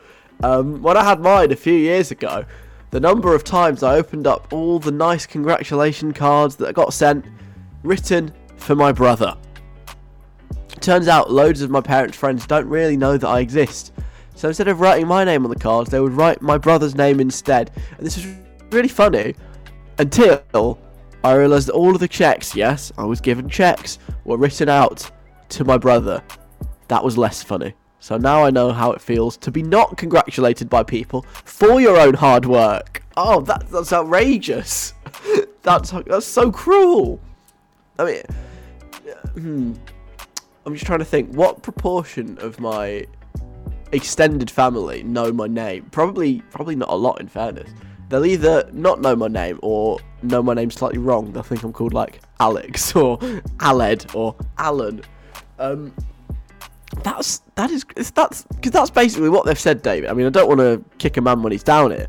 Um, 0.42 0.82
when 0.82 0.98
I 0.98 1.04
had 1.04 1.20
mine 1.22 1.52
a 1.52 1.56
few 1.56 1.74
years 1.74 2.12
ago, 2.12 2.46
the 2.92 3.00
number 3.00 3.34
of 3.34 3.44
times 3.44 3.82
I 3.82 3.96
opened 3.96 4.28
up 4.28 4.52
all 4.52 4.80
the 4.80 4.92
nice 4.92 5.26
congratulation 5.26 6.14
cards 6.14 6.56
that 6.58 6.74
got 6.76 6.94
sent, 6.94 7.26
written 7.84 8.34
for 8.58 8.76
my 8.76 8.92
brother. 8.92 9.36
Turns 10.80 11.08
out 11.08 11.32
loads 11.32 11.62
of 11.62 11.70
my 11.70 11.82
parents' 11.82 12.18
friends 12.18 12.46
don't 12.46 12.68
really 12.68 12.98
know 12.98 13.18
that 13.18 13.28
I 13.28 13.40
exist. 13.40 13.94
So 14.36 14.50
instead 14.50 14.68
of 14.68 14.80
writing 14.80 15.08
my 15.08 15.24
name 15.24 15.44
on 15.44 15.50
the 15.50 15.60
cards, 15.60 15.90
they 15.90 16.00
would 16.00 16.14
write 16.14 16.42
my 16.42 16.58
brother's 16.58 16.96
name 16.96 17.20
instead. 17.20 17.72
And 17.98 18.06
this 18.06 18.18
was 18.18 18.28
really 18.72 18.90
funny 18.90 19.36
until 19.98 20.78
I 21.24 21.34
realised 21.34 21.68
that 21.70 21.74
all 21.74 21.94
of 21.94 22.00
the 22.00 22.08
checks, 22.08 22.56
yes, 22.56 22.92
I 22.98 23.06
was 23.06 23.22
given 23.22 23.48
checks, 23.48 24.00
were 24.26 24.38
written 24.38 24.70
out 24.70 25.10
to 25.50 25.64
my 25.64 25.78
brother. 25.78 26.22
That 26.90 27.04
was 27.04 27.18
less 27.18 27.42
funny. 27.42 27.74
So 28.04 28.18
now 28.18 28.44
I 28.44 28.50
know 28.50 28.74
how 28.74 28.92
it 28.92 29.00
feels 29.00 29.38
to 29.38 29.50
be 29.50 29.64
not 29.64 29.96
congratulated 29.96 30.70
by 30.70 30.84
people 30.84 31.22
for 31.46 31.80
your 31.80 31.98
own 31.98 32.16
hard 32.16 32.46
work. 32.46 33.02
Oh, 33.16 33.40
that, 33.44 33.70
that's 33.70 33.94
outrageous. 33.94 34.94
that's 35.62 35.92
that's 35.92 36.26
so 36.26 36.52
cruel. 36.52 37.22
I 37.98 38.04
mean, 38.04 38.22
hmm, 39.36 39.74
I'm 40.66 40.74
just 40.74 40.86
trying 40.86 41.00
to 41.00 41.06
think 41.06 41.34
what 41.34 41.64
proportion 41.64 42.38
of 42.40 42.60
my 42.60 43.06
extended 43.94 44.52
family 44.52 45.02
know 45.04 45.32
my 45.32 45.48
name. 45.48 45.88
Probably, 45.90 46.42
probably 46.52 46.76
not 46.76 46.90
a 46.90 46.96
lot. 46.96 47.22
In 47.22 47.30
fairness, 47.30 47.70
they'll 48.10 48.26
either 48.26 48.70
not 48.74 49.00
know 49.00 49.16
my 49.16 49.30
name 49.30 49.62
or 49.62 49.98
know 50.24 50.44
my 50.44 50.54
name 50.54 50.72
slightly 50.72 51.00
wrong. 51.00 51.32
They'll 51.32 51.42
think 51.42 51.64
I'm 51.64 51.72
called 51.72 51.94
like 51.94 52.20
Alex 52.42 52.94
or 52.98 53.18
Aled 53.62 54.14
or 54.14 54.36
Alan. 54.58 55.04
Um, 55.58 55.94
that's 57.04 57.40
that 57.56 57.72
is 57.72 57.86
that's 58.12 58.44
because 58.44 58.72
that's 58.72 58.90
basically 58.90 59.30
what 59.30 59.46
they've 59.46 59.60
said, 59.60 59.82
David. 59.82 60.10
I 60.10 60.14
mean, 60.14 60.26
I 60.26 60.30
don't 60.30 60.48
want 60.48 60.60
to 60.60 60.84
kick 60.98 61.18
a 61.18 61.22
man 61.22 61.42
when 61.42 61.52
he's 61.52 61.64
down 61.64 61.92
here, 61.92 62.08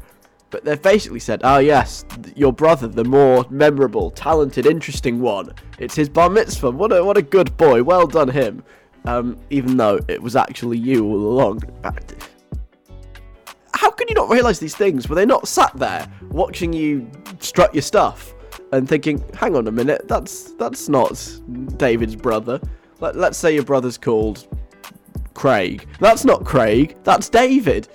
but 0.51 0.65
they've 0.65 0.81
basically 0.81 1.21
said, 1.21 1.41
"Oh 1.45 1.59
yes, 1.59 2.05
your 2.37 2.53
brother, 2.53 2.89
the 2.89 3.05
more 3.05 3.47
memorable, 3.51 4.11
talented, 4.11 4.67
interesting 4.67 5.21
one. 5.21 5.55
It's 5.79 5.95
his 5.95 6.09
bar 6.09 6.29
mitzvah. 6.29 6.71
What 6.71 6.93
a 6.93 7.05
what 7.05 7.17
a 7.17 7.23
good 7.23 7.57
boy. 7.57 7.83
Well 7.83 8.07
done 8.07 8.29
him." 8.29 8.63
Um, 9.07 9.39
even 9.51 9.77
though 9.77 10.01
it 10.09 10.23
was 10.23 10.35
actually 10.35 10.79
you 10.79 11.05
all 11.05 11.17
along. 11.17 11.63
how 13.75 13.91
can 13.91 14.09
you 14.09 14.15
not 14.15 14.31
realise 14.31 14.59
these 14.59 14.75
things? 14.75 15.11
Were 15.11 15.15
they 15.15 15.27
not 15.27 15.47
sat 15.47 15.77
there 15.77 16.11
watching 16.31 16.73
you 16.73 17.11
strut 17.39 17.75
your 17.75 17.83
stuff 17.83 18.35
and 18.73 18.89
thinking, 18.89 19.23
hang 19.35 19.55
on 19.57 19.69
a 19.69 19.73
minute, 19.73 20.09
that's 20.09 20.53
that's 20.53 20.89
not 20.89 21.39
David's 21.77 22.17
brother. 22.17 22.61
Let, 23.01 23.17
let's 23.17 23.39
say 23.39 23.55
your 23.55 23.63
brother's 23.63 23.99
called 23.99 24.47
Craig. 25.35 25.87
That's 26.01 26.25
not 26.25 26.45
Craig. 26.45 26.97
That's 27.05 27.29
David. 27.29 27.89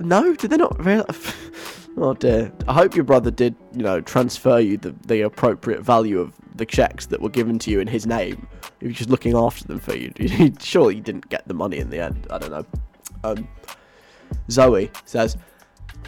No, 0.00 0.34
did 0.34 0.50
they 0.50 0.56
not 0.56 0.84
realise? 0.84 1.34
oh 1.96 2.14
dear. 2.14 2.52
I 2.66 2.72
hope 2.72 2.94
your 2.94 3.04
brother 3.04 3.30
did, 3.30 3.54
you 3.72 3.82
know, 3.82 4.00
transfer 4.00 4.58
you 4.58 4.76
the, 4.76 4.94
the 5.06 5.22
appropriate 5.22 5.82
value 5.82 6.20
of 6.20 6.34
the 6.56 6.66
checks 6.66 7.06
that 7.06 7.20
were 7.20 7.30
given 7.30 7.58
to 7.60 7.70
you 7.70 7.80
in 7.80 7.86
his 7.86 8.06
name. 8.06 8.46
He 8.80 8.88
was 8.88 8.96
just 8.96 9.10
looking 9.10 9.36
after 9.36 9.66
them 9.66 9.78
for 9.78 9.96
you. 9.96 10.12
Surely 10.60 10.96
you 10.96 11.00
didn't 11.00 11.28
get 11.28 11.46
the 11.46 11.54
money 11.54 11.78
in 11.78 11.90
the 11.90 12.00
end. 12.00 12.26
I 12.30 12.38
don't 12.38 12.50
know. 12.50 12.66
Um, 13.22 13.48
Zoe 14.50 14.90
says, 15.04 15.36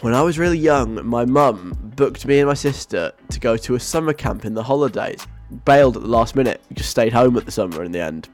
When 0.01 0.13
I 0.13 0.21
was 0.21 0.37
really 0.37 0.59
young, 0.59 1.05
my 1.05 1.25
mum 1.25 1.77
booked 1.95 2.25
me 2.25 2.39
and 2.39 2.47
my 2.47 2.53
sister 2.53 3.11
to 3.29 3.39
go 3.39 3.57
to 3.57 3.75
a 3.75 3.79
summer 3.79 4.13
camp 4.13 4.45
in 4.45 4.53
the 4.53 4.63
holidays. 4.63 5.25
Bailed 5.65 5.95
at 5.95 6.03
the 6.03 6.09
last 6.09 6.35
minute, 6.35 6.61
just 6.73 6.89
stayed 6.89 7.13
home 7.13 7.37
at 7.37 7.45
the 7.45 7.51
summer 7.51 7.83
in 7.83 7.93
the 7.93 8.01
end, 8.01 8.27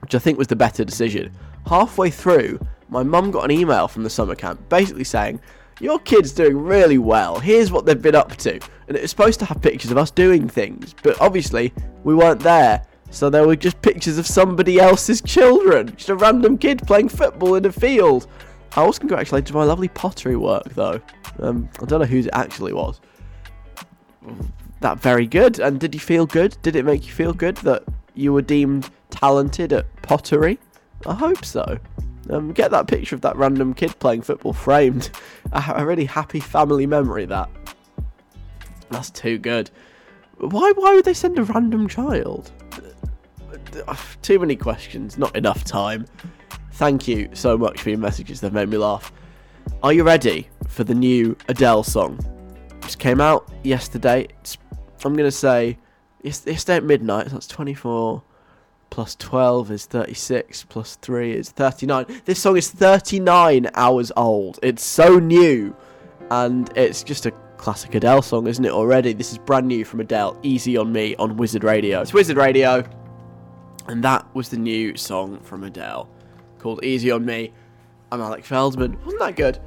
which 0.00 0.14
I 0.14 0.18
think 0.18 0.38
was 0.38 0.48
the 0.48 0.56
better 0.56 0.84
decision. 0.84 1.32
Halfway 1.66 2.10
through, 2.10 2.60
my 2.88 3.02
mum 3.02 3.30
got 3.30 3.44
an 3.44 3.50
email 3.50 3.88
from 3.88 4.04
the 4.04 4.10
summer 4.10 4.34
camp 4.34 4.68
basically 4.68 5.04
saying, 5.04 5.40
Your 5.80 5.98
kid's 5.98 6.32
doing 6.32 6.58
really 6.58 6.98
well, 6.98 7.38
here's 7.38 7.72
what 7.72 7.86
they've 7.86 8.00
been 8.00 8.14
up 8.14 8.36
to. 8.36 8.60
And 8.88 8.96
it 8.96 9.02
was 9.02 9.10
supposed 9.10 9.40
to 9.40 9.46
have 9.46 9.60
pictures 9.60 9.90
of 9.90 9.98
us 9.98 10.10
doing 10.10 10.48
things, 10.48 10.94
but 11.02 11.20
obviously 11.20 11.72
we 12.04 12.14
weren't 12.14 12.40
there. 12.40 12.86
So 13.10 13.30
there 13.30 13.46
were 13.46 13.56
just 13.56 13.80
pictures 13.82 14.18
of 14.18 14.26
somebody 14.26 14.78
else's 14.78 15.20
children. 15.22 15.94
Just 15.96 16.08
a 16.08 16.16
random 16.16 16.58
kid 16.58 16.82
playing 16.86 17.08
football 17.08 17.54
in 17.54 17.64
a 17.64 17.72
field. 17.72 18.26
I 18.76 18.84
was 18.84 18.98
congratulated 18.98 19.54
on 19.54 19.60
my 19.60 19.64
lovely 19.64 19.88
pottery 19.88 20.36
work, 20.36 20.68
though. 20.74 21.00
Um, 21.38 21.68
I 21.80 21.86
don't 21.86 22.00
know 22.00 22.06
whose 22.06 22.26
it 22.26 22.34
actually 22.34 22.72
was. 22.72 23.00
That 24.80 25.00
very 25.00 25.26
good. 25.26 25.60
And 25.60 25.80
did 25.80 25.94
you 25.94 26.00
feel 26.00 26.26
good? 26.26 26.56
Did 26.62 26.76
it 26.76 26.84
make 26.84 27.06
you 27.06 27.12
feel 27.12 27.32
good 27.32 27.56
that 27.58 27.84
you 28.16 28.32
were 28.32 28.42
deemed 28.42 28.90
talented 29.10 29.72
at 29.72 29.86
pottery? 30.02 30.58
I 31.06 31.14
hope 31.14 31.44
so. 31.44 31.78
Um, 32.30 32.52
get 32.52 32.70
that 32.72 32.88
picture 32.88 33.14
of 33.14 33.20
that 33.20 33.36
random 33.36 33.74
kid 33.74 33.96
playing 33.98 34.22
football 34.22 34.52
framed. 34.52 35.10
A, 35.52 35.74
a 35.76 35.86
really 35.86 36.06
happy 36.06 36.40
family 36.40 36.86
memory. 36.86 37.24
That. 37.26 37.48
That's 38.90 39.10
too 39.10 39.38
good. 39.38 39.70
Why? 40.38 40.72
Why 40.72 40.94
would 40.94 41.04
they 41.04 41.14
send 41.14 41.38
a 41.38 41.44
random 41.44 41.88
child? 41.88 42.50
Too 44.22 44.38
many 44.38 44.56
questions. 44.56 45.18
Not 45.18 45.36
enough 45.36 45.64
time. 45.64 46.06
Thank 46.72 47.06
you 47.06 47.30
so 47.32 47.56
much 47.56 47.80
for 47.80 47.90
your 47.90 47.98
messages. 47.98 48.40
They've 48.40 48.52
made 48.52 48.68
me 48.68 48.76
laugh. 48.76 49.12
Are 49.82 49.92
you 49.92 50.02
ready 50.04 50.48
for 50.68 50.84
the 50.84 50.94
new 50.94 51.36
Adele 51.48 51.84
song? 51.84 52.18
Just 52.82 52.98
came 52.98 53.20
out 53.20 53.50
yesterday. 53.62 54.28
It's, 54.40 54.58
I'm 55.04 55.14
gonna 55.14 55.30
say 55.30 55.78
yesterday 56.26 56.76
at 56.76 56.84
midnight. 56.84 57.26
So 57.26 57.32
that's 57.34 57.46
24 57.46 58.22
plus 58.90 59.16
12 59.16 59.70
is 59.72 59.86
36 59.86 60.64
plus 60.64 60.94
3 60.96 61.32
is 61.32 61.50
39 61.50 62.06
this 62.24 62.40
song 62.40 62.56
is 62.56 62.70
39 62.70 63.68
hours 63.74 64.12
old. 64.16 64.58
It's 64.62 64.84
so 64.84 65.18
new 65.18 65.74
and 66.30 66.70
it's 66.76 67.02
just 67.02 67.26
a 67.26 67.30
classic 67.56 67.94
adele 67.94 68.22
song 68.22 68.46
isn't 68.46 68.64
it 68.64 68.70
already? 68.70 69.12
This 69.12 69.32
is 69.32 69.38
brand 69.38 69.66
new 69.66 69.84
from 69.84 70.00
adele 70.00 70.38
easy 70.42 70.76
on 70.76 70.92
me 70.92 71.16
on 71.16 71.36
wizard 71.36 71.64
radio. 71.64 72.00
It's 72.00 72.12
wizard 72.12 72.36
radio 72.36 72.84
and 73.88 74.02
that 74.04 74.26
was 74.34 74.48
the 74.48 74.56
new 74.56 74.96
song 74.96 75.40
from 75.40 75.64
adele 75.64 76.08
called 76.58 76.84
easy 76.84 77.10
on 77.10 77.24
me. 77.24 77.52
I'm 78.12 78.20
alec 78.20 78.44
feldman. 78.44 78.98
Wasn't 79.04 79.20
that 79.20 79.36
good? 79.36 79.58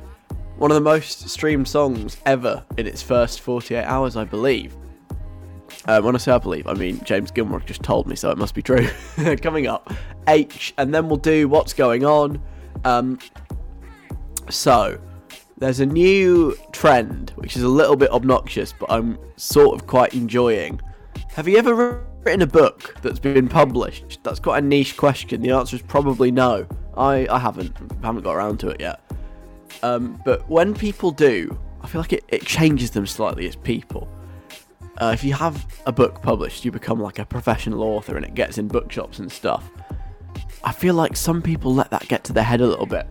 One 0.58 0.72
of 0.72 0.76
the 0.76 0.82
most 0.82 1.30
streamed 1.30 1.68
songs 1.68 2.18
ever 2.26 2.66
in 2.78 2.88
its 2.88 3.02
first 3.02 3.42
48 3.42 3.84
hours 3.84 4.16
i 4.18 4.26
believe 4.26 4.76
um, 5.90 6.04
when 6.04 6.14
I 6.14 6.20
say 6.20 6.32
I 6.32 6.38
believe, 6.38 6.68
I 6.68 6.74
mean 6.74 7.04
James 7.04 7.32
Gilmore 7.32 7.62
just 7.62 7.82
told 7.82 8.06
me, 8.06 8.16
so 8.16 8.30
it 8.30 8.38
must 8.38 8.54
be 8.54 8.62
true. 8.62 8.88
Coming 9.42 9.66
up, 9.66 9.92
H, 10.28 10.72
and 10.78 10.94
then 10.94 11.08
we'll 11.08 11.18
do 11.18 11.48
what's 11.48 11.74
going 11.74 12.06
on. 12.06 12.40
Um, 12.86 13.18
so, 14.52 15.00
there's 15.58 15.80
a 15.80 15.88
new 15.88 16.56
trend, 16.72 17.32
which 17.38 17.56
is 17.56 17.64
a 17.64 17.68
little 17.68 17.96
bit 17.96 18.12
obnoxious, 18.12 18.72
but 18.72 18.92
I'm 18.92 19.18
sort 19.36 19.82
of 19.82 19.88
quite 19.88 20.14
enjoying. 20.14 20.80
Have 21.30 21.48
you 21.48 21.58
ever 21.58 22.06
written 22.24 22.44
a 22.44 22.48
book 22.48 22.96
that's 23.02 23.20
been 23.20 23.48
published? 23.48 24.20
That's 24.24 24.40
quite 24.40 24.64
a 24.64 24.68
niche 24.68 24.96
question. 24.96 25.42
The 25.42 25.50
answer 25.50 25.76
is 25.76 25.82
probably 25.82 26.30
no. 26.30 26.68
I, 26.96 27.28
I 27.32 27.40
haven't. 27.40 27.76
haven't 28.04 28.24
got 28.24 28.36
around 28.36 28.60
to 28.60 28.70
it 28.70 28.80
yet. 28.80 29.02
Um, 29.82 30.22
but 30.24 30.48
when 30.48 30.76
people 30.76 31.10
do, 31.10 31.58
I 31.82 31.88
feel 31.88 32.02
like 32.02 32.14
it, 32.14 32.26
it 32.28 32.46
changes 32.46 32.92
them 32.92 33.08
slightly 33.08 33.48
as 33.48 33.56
people. 33.56 34.08
Uh, 35.00 35.12
if 35.14 35.24
you 35.24 35.34
have 35.34 35.66
a 35.86 35.92
book 35.92 36.22
published, 36.22 36.66
you 36.66 36.72
become 36.72 37.00
like 37.00 37.20
a 37.20 37.26
professional 37.26 37.84
author 37.84 38.18
and 38.18 38.26
it 38.26 38.34
gets 38.34 38.58
in 38.58 38.68
bookshops 38.68 39.20
and 39.20 39.32
stuff. 39.32 39.70
I 40.64 40.74
feel 40.74 40.94
like 40.94 41.16
some 41.16 41.42
people 41.42 41.74
let 41.74 41.90
that 41.92 42.08
get 42.10 42.24
to 42.26 42.34
their 42.34 42.44
head 42.44 42.60
a 42.60 42.68
little 42.68 42.86
bit 42.86 43.08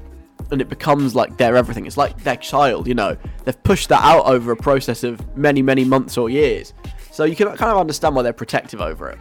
and 0.51 0.61
it 0.61 0.69
becomes 0.69 1.15
like 1.15 1.37
their 1.37 1.57
everything. 1.57 1.87
It's 1.87 1.97
like 1.97 2.23
their 2.23 2.37
child, 2.37 2.87
you 2.87 2.95
know. 2.95 3.17
They've 3.45 3.63
pushed 3.63 3.89
that 3.89 4.03
out 4.03 4.27
over 4.27 4.53
a 4.53 4.57
process 4.57 5.05
of 5.05 5.37
many, 5.37 5.63
many 5.63 5.85
months 5.85 6.17
or 6.17 6.31
years. 6.31 6.73
So 7.11 7.25
you 7.25 7.37
can 7.37 7.49
kind 7.49 7.73
of 7.73 7.79
understand 7.79 8.15
why 8.15 8.23
they're 8.23 8.33
protective 8.33 8.81
over 8.81 9.11
it. 9.11 9.19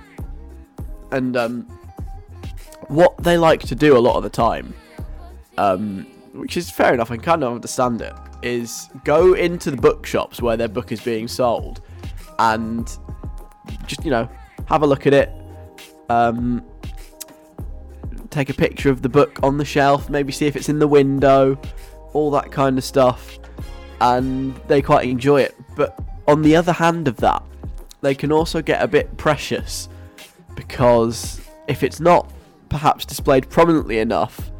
And 1.11 1.35
um, 1.35 1.61
what 2.87 3.17
they 3.17 3.37
like 3.37 3.61
to 3.61 3.75
do 3.75 3.97
a 3.97 3.99
lot 3.99 4.17
of 4.17 4.23
the 4.23 4.29
time, 4.29 4.73
um, 5.57 6.05
which 6.33 6.57
is 6.57 6.69
fair 6.69 6.93
enough, 6.93 7.11
I 7.11 7.17
kind 7.17 7.43
of 7.43 7.53
understand 7.53 8.01
it, 8.01 8.13
is 8.43 8.89
go 9.03 9.33
into 9.33 9.71
the 9.71 9.77
bookshops 9.77 10.41
where 10.41 10.57
their 10.57 10.67
book 10.67 10.91
is 10.91 11.01
being 11.01 11.27
sold 11.27 11.81
and 12.39 12.97
just 13.85 14.03
you 14.03 14.11
know 14.11 14.29
have 14.67 14.81
a 14.83 14.87
look 14.87 15.07
at 15.07 15.13
it. 15.13 15.31
Um, 16.09 16.63
take 18.29 18.49
a 18.49 18.53
picture 18.53 18.89
of 18.89 19.01
the 19.01 19.09
book 19.09 19.39
on 19.43 19.57
the 19.57 19.65
shelf, 19.65 20.09
maybe 20.09 20.31
see 20.31 20.45
if 20.45 20.55
it's 20.55 20.69
in 20.69 20.79
the 20.79 20.87
window, 20.87 21.59
all 22.13 22.31
that 22.31 22.51
kind 22.51 22.77
of 22.77 22.83
stuff, 22.83 23.39
and 24.01 24.55
they 24.67 24.81
quite 24.81 25.07
enjoy 25.07 25.41
it. 25.41 25.55
But 25.75 25.99
on 26.27 26.41
the 26.41 26.55
other 26.55 26.73
hand 26.73 27.07
of 27.07 27.17
that, 27.17 27.43
they 28.01 28.15
can 28.15 28.31
also 28.31 28.61
get 28.61 28.81
a 28.81 28.87
bit 28.87 29.15
precious 29.17 29.89
because 30.55 31.41
if 31.67 31.83
it's 31.83 31.99
not 31.99 32.31
perhaps 32.69 33.05
displayed 33.05 33.49
prominently 33.49 33.99
enough, 33.99 34.51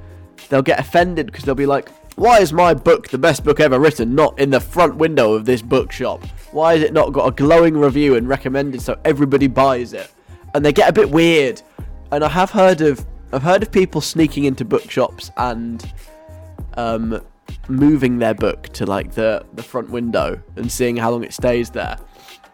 they'll 0.50 0.62
get 0.62 0.80
offended 0.80 1.28
because 1.28 1.44
they'll 1.44 1.56
be 1.56 1.66
like, 1.66 1.90
why 2.18 2.40
is 2.40 2.52
my 2.52 2.74
book, 2.74 3.10
the 3.10 3.18
best 3.20 3.44
book 3.44 3.60
ever 3.60 3.80
written, 3.80 4.16
not 4.16 4.40
in 4.40 4.50
the 4.50 4.60
front 4.60 4.96
window 4.96 5.34
of 5.34 5.46
this 5.46 5.62
bookshop? 5.62 6.26
Why 6.52 6.74
has 6.74 6.82
it 6.82 6.92
not 6.92 7.14
got 7.14 7.28
a 7.28 7.32
glowing 7.32 7.78
review 7.78 8.16
and 8.16 8.28
recommended 8.28 8.82
so 8.82 9.00
everybody 9.06 9.46
buys 9.46 9.94
it? 9.94 10.12
And 10.56 10.66
they 10.66 10.74
get 10.74 10.90
a 10.90 10.94
bit 10.94 11.12
weird. 11.12 11.62
And 12.12 12.24
I 12.24 12.30
have 12.30 12.50
heard 12.50 12.82
of 12.82 13.06
I've 13.32 13.44
heard 13.44 13.62
of 13.62 13.72
people 13.72 14.02
sneaking 14.02 14.46
into 14.46 14.66
bookshops 14.66 15.30
and 15.38 15.94
um, 16.76 17.22
moving 17.68 18.18
their 18.18 18.34
book 18.34 18.64
to 18.70 18.88
like 18.88 19.12
the 19.12 19.46
the 19.54 19.62
front 19.62 19.92
window 19.92 20.42
and 20.56 20.72
seeing 20.72 20.98
how 20.98 21.12
long 21.12 21.24
it 21.24 21.34
stays 21.34 21.70
there. 21.70 21.98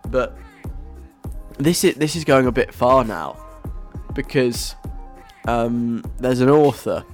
But 0.10 0.38
this 1.58 1.86
is 1.86 1.96
this 1.96 2.18
is 2.18 2.26
going 2.26 2.48
a 2.48 2.52
bit 2.52 2.74
far 2.74 3.06
now 3.06 3.38
because 4.14 4.76
um, 5.48 6.04
there's 6.18 6.42
an 6.42 6.50
author 6.50 7.06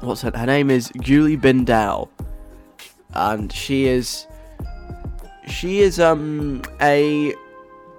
what's 0.00 0.22
her, 0.22 0.32
her 0.34 0.46
name 0.46 0.70
is 0.70 0.90
Julie 1.00 1.36
Bindel, 1.36 2.08
and 3.14 3.52
she 3.52 3.86
is 3.86 4.26
she 5.46 5.80
is 5.80 5.98
um 5.98 6.62
a 6.80 7.34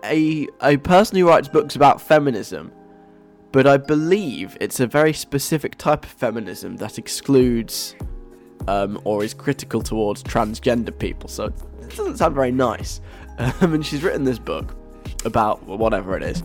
a 0.03 0.47
a 0.62 0.77
person 0.77 1.17
who 1.17 1.27
writes 1.27 1.47
books 1.47 1.75
about 1.75 2.01
feminism, 2.01 2.71
but 3.51 3.67
I 3.67 3.77
believe 3.77 4.57
it's 4.62 4.79
a 4.79 4.88
very 4.88 5.13
specific 5.13 5.77
type 5.77 6.05
of 6.05 6.12
feminism 6.12 6.77
that 6.77 6.97
excludes 6.97 7.95
um, 8.67 8.99
or 9.03 9.23
is 9.23 9.33
critical 9.33 9.81
towards 9.81 10.23
transgender 10.23 10.97
people. 10.97 11.29
So 11.29 11.45
it 11.45 11.95
doesn't 11.95 12.17
sound 12.17 12.35
very 12.35 12.51
nice. 12.51 13.01
Um, 13.62 13.73
and 13.73 13.85
she's 13.85 14.03
written 14.03 14.25
this 14.25 14.38
book 14.38 14.75
about 15.23 15.63
whatever 15.63 16.17
it 16.17 16.23
is, 16.23 16.43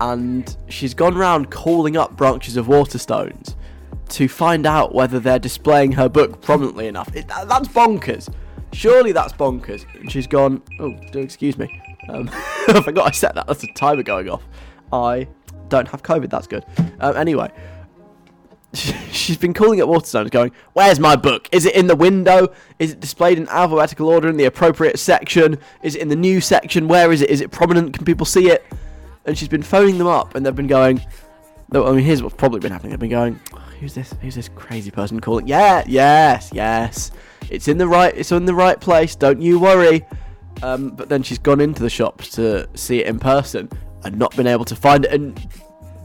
and 0.00 0.56
she's 0.68 0.92
gone 0.92 1.16
around 1.16 1.52
calling 1.52 1.96
up 1.96 2.16
branches 2.16 2.56
of 2.56 2.66
Waterstones 2.66 3.54
to 4.10 4.28
find 4.28 4.66
out 4.66 4.94
whether 4.94 5.20
they're 5.20 5.38
displaying 5.38 5.92
her 5.92 6.08
book 6.08 6.40
prominently 6.42 6.86
enough. 6.86 7.14
It, 7.14 7.28
that, 7.28 7.48
that's 7.48 7.68
bonkers. 7.68 8.32
Surely 8.72 9.12
that's 9.12 9.32
bonkers. 9.32 9.86
And 9.98 10.10
she's 10.10 10.26
gone, 10.26 10.62
oh, 10.80 10.96
do 11.12 11.20
excuse 11.20 11.56
me. 11.58 11.82
Um, 12.08 12.28
I 12.68 12.82
forgot 12.82 13.08
I 13.08 13.10
set 13.10 13.34
that. 13.34 13.46
That's 13.46 13.64
a 13.64 13.72
timer 13.74 14.02
going 14.02 14.28
off. 14.28 14.42
I 14.92 15.28
don't 15.68 15.88
have 15.88 16.02
COVID. 16.02 16.30
That's 16.30 16.46
good. 16.46 16.64
Um, 17.00 17.16
anyway, 17.16 17.50
she's 18.72 19.36
been 19.36 19.54
calling 19.54 19.80
at 19.80 19.86
Waterstones 19.86 20.30
going, 20.30 20.52
Where's 20.74 21.00
my 21.00 21.16
book? 21.16 21.48
Is 21.52 21.66
it 21.66 21.74
in 21.74 21.86
the 21.86 21.96
window? 21.96 22.48
Is 22.78 22.92
it 22.92 23.00
displayed 23.00 23.38
in 23.38 23.48
alphabetical 23.48 24.08
order 24.08 24.28
in 24.28 24.36
the 24.36 24.44
appropriate 24.44 24.98
section? 24.98 25.58
Is 25.82 25.96
it 25.96 26.02
in 26.02 26.08
the 26.08 26.16
new 26.16 26.40
section? 26.40 26.88
Where 26.88 27.12
is 27.12 27.22
it? 27.22 27.30
Is 27.30 27.40
it 27.40 27.50
prominent? 27.50 27.94
Can 27.94 28.04
people 28.04 28.26
see 28.26 28.50
it? 28.50 28.64
And 29.24 29.36
she's 29.36 29.48
been 29.48 29.62
phoning 29.62 29.98
them 29.98 30.06
up 30.06 30.34
and 30.34 30.46
they've 30.46 30.54
been 30.54 30.68
going, 30.68 31.04
I 31.72 31.78
mean, 31.92 32.04
here's 32.04 32.22
what's 32.22 32.36
probably 32.36 32.60
been 32.60 32.70
happening. 32.70 32.90
They've 32.90 33.00
been 33.00 33.10
going, 33.10 33.40
who's 33.80 33.94
this? 33.94 34.14
Who's 34.20 34.34
this 34.34 34.48
crazy 34.48 34.90
person 34.90 35.20
calling? 35.20 35.46
Yeah, 35.46 35.84
yes, 35.86 36.50
yes. 36.52 37.10
It's 37.50 37.68
in 37.68 37.78
the 37.78 37.86
right. 37.86 38.14
It's 38.16 38.32
in 38.32 38.44
the 38.44 38.54
right 38.54 38.80
place. 38.80 39.14
Don't 39.14 39.40
you 39.40 39.58
worry. 39.58 40.04
Um, 40.62 40.90
but 40.90 41.08
then 41.08 41.22
she's 41.22 41.38
gone 41.38 41.60
into 41.60 41.82
the 41.82 41.90
shops 41.90 42.30
to 42.30 42.68
see 42.74 43.00
it 43.00 43.06
in 43.06 43.18
person 43.18 43.68
and 44.04 44.18
not 44.18 44.34
been 44.36 44.46
able 44.46 44.64
to 44.64 44.76
find 44.76 45.04
it, 45.04 45.12
and 45.12 45.38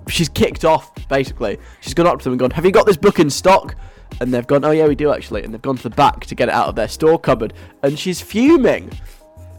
she's 0.07 0.29
kicked 0.29 0.65
off. 0.65 0.91
Basically, 1.07 1.57
she's 1.79 1.93
gone 1.93 2.07
up 2.07 2.19
to 2.19 2.23
them 2.25 2.33
and 2.33 2.39
gone, 2.39 2.51
"Have 2.51 2.65
you 2.65 2.71
got 2.71 2.85
this 2.85 2.97
book 2.97 3.19
in 3.19 3.29
stock?" 3.29 3.75
And 4.19 4.33
they've 4.33 4.47
gone, 4.47 4.65
"Oh 4.65 4.71
yeah, 4.71 4.87
we 4.87 4.95
do 4.95 5.13
actually." 5.13 5.43
And 5.43 5.53
they've 5.53 5.61
gone 5.61 5.77
to 5.77 5.83
the 5.83 5.95
back 5.95 6.25
to 6.25 6.35
get 6.35 6.49
it 6.49 6.53
out 6.53 6.67
of 6.67 6.75
their 6.75 6.89
store 6.89 7.19
cupboard, 7.19 7.53
and 7.83 7.97
she's 7.97 8.21
fuming. 8.21 8.91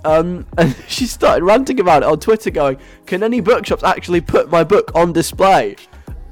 Um, 0.04 0.46
and 0.58 0.76
she 0.88 1.06
started 1.06 1.44
ranting 1.44 1.80
about 1.80 2.02
it 2.02 2.08
on 2.08 2.20
Twitter, 2.20 2.50
going, 2.50 2.78
"Can 3.06 3.22
any 3.22 3.40
bookshops 3.40 3.82
actually 3.82 4.20
put 4.20 4.50
my 4.50 4.62
book 4.64 4.92
on 4.94 5.12
display?" 5.12 5.76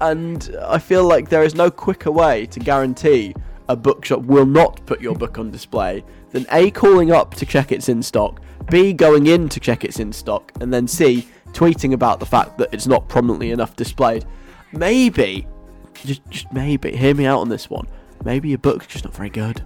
And 0.00 0.56
I 0.62 0.78
feel 0.78 1.06
like 1.06 1.28
there 1.28 1.42
is 1.42 1.54
no 1.54 1.70
quicker 1.70 2.10
way 2.10 2.46
to 2.46 2.60
guarantee 2.60 3.34
a 3.68 3.76
bookshop 3.76 4.22
will 4.22 4.46
not 4.46 4.84
put 4.86 5.00
your 5.00 5.14
book 5.14 5.38
on 5.38 5.50
display 5.50 6.04
than 6.30 6.46
A, 6.50 6.70
calling 6.70 7.12
up 7.12 7.34
to 7.36 7.46
check 7.46 7.70
it's 7.70 7.88
in 7.88 8.02
stock, 8.02 8.40
B, 8.70 8.92
going 8.92 9.26
in 9.26 9.48
to 9.48 9.60
check 9.60 9.84
it's 9.84 10.00
in 10.00 10.12
stock, 10.12 10.52
and 10.60 10.72
then 10.72 10.88
C, 10.88 11.28
tweeting 11.52 11.92
about 11.92 12.20
the 12.20 12.26
fact 12.26 12.58
that 12.58 12.72
it's 12.72 12.86
not 12.86 13.08
prominently 13.08 13.50
enough 13.50 13.76
displayed. 13.76 14.24
Maybe, 14.72 15.46
just, 15.94 16.28
just 16.30 16.52
maybe, 16.52 16.96
hear 16.96 17.14
me 17.14 17.26
out 17.26 17.40
on 17.40 17.48
this 17.48 17.68
one. 17.68 17.86
Maybe 18.24 18.48
your 18.48 18.58
book's 18.58 18.86
just 18.86 19.04
not 19.04 19.14
very 19.14 19.30
good. 19.30 19.62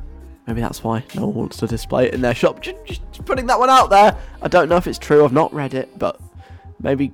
Maybe 0.46 0.60
that's 0.60 0.84
why 0.84 1.04
no 1.14 1.26
one 1.26 1.34
wants 1.34 1.56
to 1.58 1.66
display 1.66 2.06
it 2.06 2.14
in 2.14 2.20
their 2.20 2.34
shop. 2.34 2.60
Just, 2.60 2.76
just, 2.86 3.24
putting 3.24 3.46
that 3.46 3.58
one 3.58 3.70
out 3.70 3.88
there. 3.88 4.16
I 4.42 4.48
don't 4.48 4.68
know 4.68 4.76
if 4.76 4.86
it's 4.86 4.98
true. 4.98 5.24
I've 5.24 5.32
not 5.32 5.52
read 5.54 5.74
it, 5.74 5.98
but 5.98 6.20
maybe 6.80 7.12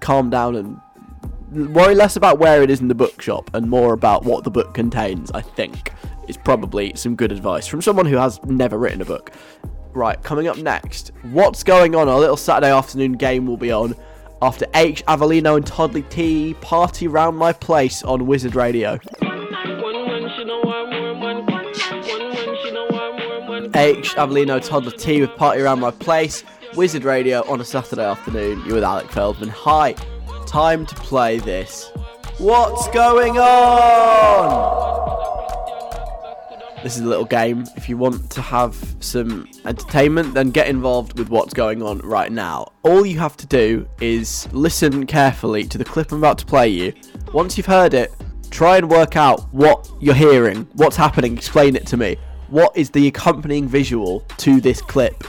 calm 0.00 0.30
down 0.30 0.54
and 0.54 0.80
worry 1.50 1.94
less 1.94 2.16
about 2.16 2.38
where 2.38 2.62
it 2.62 2.70
is 2.70 2.80
in 2.80 2.88
the 2.88 2.94
bookshop 2.94 3.50
and 3.54 3.68
more 3.68 3.92
about 3.92 4.24
what 4.24 4.44
the 4.44 4.50
book 4.50 4.74
contains, 4.74 5.30
I 5.32 5.40
think, 5.40 5.92
is 6.28 6.36
probably 6.36 6.92
some 6.94 7.16
good 7.16 7.32
advice 7.32 7.66
from 7.66 7.82
someone 7.82 8.06
who 8.06 8.16
has 8.16 8.42
never 8.44 8.78
written 8.78 9.00
a 9.00 9.04
book. 9.04 9.32
Right, 9.92 10.22
coming 10.22 10.46
up 10.46 10.58
next, 10.58 11.12
what's 11.32 11.62
going 11.62 11.94
on? 11.94 12.08
Our 12.08 12.18
little 12.18 12.36
Saturday 12.36 12.70
afternoon 12.70 13.12
game 13.12 13.46
will 13.46 13.56
be 13.56 13.72
on 13.72 13.94
after 14.42 14.66
H. 14.74 15.04
Avellino 15.06 15.56
and 15.56 15.66
Toddla 15.66 16.08
T 16.08 16.54
party 16.60 17.08
round 17.08 17.36
my 17.36 17.52
place 17.52 18.02
on 18.02 18.26
Wizard 18.26 18.54
Radio. 18.54 18.98
H. 23.74 24.14
Avellino, 24.14 24.58
Toddla 24.60 24.96
T 24.96 25.20
with 25.20 25.30
Party 25.36 25.60
Around 25.60 25.80
My 25.80 25.90
Place, 25.90 26.42
Wizard 26.74 27.04
Radio 27.04 27.48
on 27.48 27.60
a 27.60 27.64
Saturday 27.64 28.04
afternoon. 28.04 28.60
You're 28.64 28.76
with 28.76 28.84
Alec 28.84 29.10
Feldman. 29.10 29.50
Hi, 29.50 29.94
time 30.48 30.86
to 30.86 30.94
play 30.94 31.38
this. 31.38 31.90
What's 32.38 32.88
going 32.88 33.38
on? 33.38 34.78
This 36.82 36.96
is 36.96 37.02
a 37.02 37.06
little 37.06 37.26
game. 37.26 37.66
If 37.76 37.88
you 37.88 37.98
want 37.98 38.30
to 38.30 38.40
have 38.40 38.74
some 39.00 39.46
entertainment, 39.66 40.32
then 40.32 40.50
get 40.50 40.68
involved 40.68 41.18
with 41.18 41.28
what's 41.28 41.52
going 41.52 41.82
on 41.82 41.98
right 41.98 42.32
now. 42.32 42.72
All 42.82 43.04
you 43.04 43.18
have 43.18 43.36
to 43.38 43.46
do 43.46 43.86
is 44.00 44.48
listen 44.52 45.04
carefully 45.04 45.64
to 45.64 45.76
the 45.76 45.84
clip 45.84 46.12
I'm 46.12 46.18
about 46.18 46.38
to 46.38 46.46
play 46.46 46.68
you. 46.68 46.94
Once 47.34 47.58
you've 47.58 47.66
heard 47.66 47.92
it, 47.92 48.14
try 48.50 48.78
and 48.78 48.88
work 48.88 49.16
out 49.16 49.52
what 49.52 49.90
you're 50.00 50.14
hearing, 50.14 50.66
what's 50.74 50.96
happening, 50.96 51.36
explain 51.36 51.76
it 51.76 51.86
to 51.88 51.98
me. 51.98 52.16
What 52.48 52.74
is 52.74 52.88
the 52.88 53.06
accompanying 53.08 53.68
visual 53.68 54.20
to 54.38 54.62
this 54.62 54.80
clip? 54.80 55.24